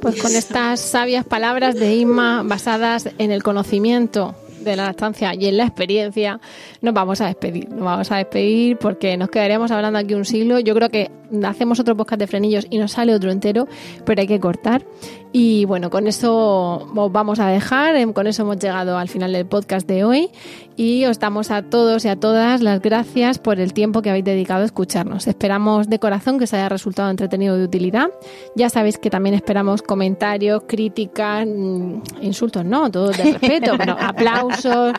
Pues 0.00 0.20
con 0.20 0.34
estas 0.34 0.80
sabias 0.80 1.24
palabras 1.24 1.76
de 1.76 1.94
Inma 1.94 2.42
basadas 2.44 3.08
en 3.18 3.30
el 3.30 3.42
conocimiento 3.42 4.34
de 4.62 4.76
la 4.76 4.86
lactancia 4.86 5.34
y 5.34 5.46
en 5.46 5.56
la 5.56 5.64
experiencia, 5.64 6.40
nos 6.80 6.94
vamos 6.94 7.20
a 7.20 7.26
despedir. 7.26 7.68
Nos 7.68 7.84
vamos 7.84 8.10
a 8.10 8.16
despedir 8.16 8.76
porque 8.78 9.16
nos 9.16 9.28
quedaríamos 9.28 9.70
hablando 9.70 9.98
aquí 9.98 10.14
un 10.14 10.24
siglo. 10.24 10.58
Yo 10.60 10.74
creo 10.74 10.88
que 10.88 11.10
hacemos 11.46 11.80
otro 11.80 11.96
podcast 11.96 12.20
de 12.20 12.26
frenillos 12.26 12.66
y 12.70 12.78
nos 12.78 12.92
sale 12.92 13.14
otro 13.14 13.30
entero, 13.30 13.68
pero 14.04 14.20
hay 14.20 14.26
que 14.26 14.40
cortar. 14.40 14.84
Y 15.32 15.64
bueno, 15.64 15.88
con 15.88 16.06
eso 16.06 16.88
os 16.94 17.12
vamos 17.12 17.40
a 17.40 17.48
dejar. 17.48 17.96
Em, 17.96 18.12
Con 18.12 18.26
eso 18.26 18.42
hemos 18.42 18.58
llegado 18.58 18.98
al 18.98 19.08
final 19.08 19.32
del 19.32 19.46
podcast 19.46 19.88
de 19.88 20.04
hoy. 20.04 20.30
Y 20.76 21.04
os 21.06 21.18
damos 21.18 21.50
a 21.50 21.62
todos 21.62 22.04
y 22.04 22.08
a 22.08 22.16
todas 22.16 22.62
las 22.62 22.80
gracias 22.80 23.38
por 23.38 23.60
el 23.60 23.72
tiempo 23.72 24.02
que 24.02 24.10
habéis 24.10 24.24
dedicado 24.24 24.62
a 24.62 24.66
escucharnos. 24.66 25.26
Esperamos 25.26 25.88
de 25.88 25.98
corazón 25.98 26.38
que 26.38 26.44
os 26.44 26.54
haya 26.54 26.68
resultado 26.68 27.10
entretenido 27.10 27.56
de 27.56 27.64
utilidad. 27.64 28.08
Ya 28.56 28.68
sabéis 28.68 28.98
que 28.98 29.10
también 29.10 29.34
esperamos 29.34 29.82
comentarios, 29.82 30.62
críticas, 30.66 31.46
mm, 31.46 32.00
insultos, 32.22 32.64
no, 32.64 32.90
todo 32.90 33.08
de 33.08 33.14
respeto, 33.14 33.72
pero 33.78 33.96
aplausos, 33.98 34.92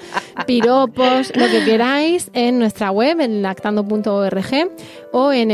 piropos, 0.45 1.31
lo 1.35 1.47
que 1.47 1.63
queráis 1.65 2.29
en 2.33 2.59
nuestra 2.59 2.91
web, 2.91 3.19
en 3.19 3.41
lactando.org 3.41 4.71
o 5.11 5.31
en 5.31 5.51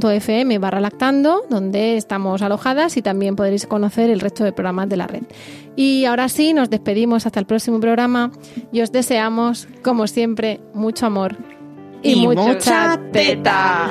emilcar.fm 0.00 0.58
barra 0.58 0.80
lactando, 0.80 1.42
donde 1.48 1.96
estamos 1.96 2.42
alojadas 2.42 2.96
y 2.96 3.02
también 3.02 3.36
podréis 3.36 3.66
conocer 3.66 4.10
el 4.10 4.20
resto 4.20 4.44
de 4.44 4.52
programas 4.52 4.88
de 4.88 4.96
la 4.96 5.06
red. 5.06 5.22
Y 5.76 6.04
ahora 6.04 6.28
sí, 6.28 6.52
nos 6.52 6.70
despedimos 6.70 7.26
hasta 7.26 7.40
el 7.40 7.46
próximo 7.46 7.80
programa 7.80 8.32
y 8.72 8.80
os 8.80 8.92
deseamos, 8.92 9.68
como 9.82 10.06
siempre, 10.06 10.60
mucho 10.74 11.06
amor 11.06 11.36
y, 12.02 12.12
Y 12.12 12.26
mucha 12.26 12.42
mucha 12.42 13.00
teta. 13.12 13.90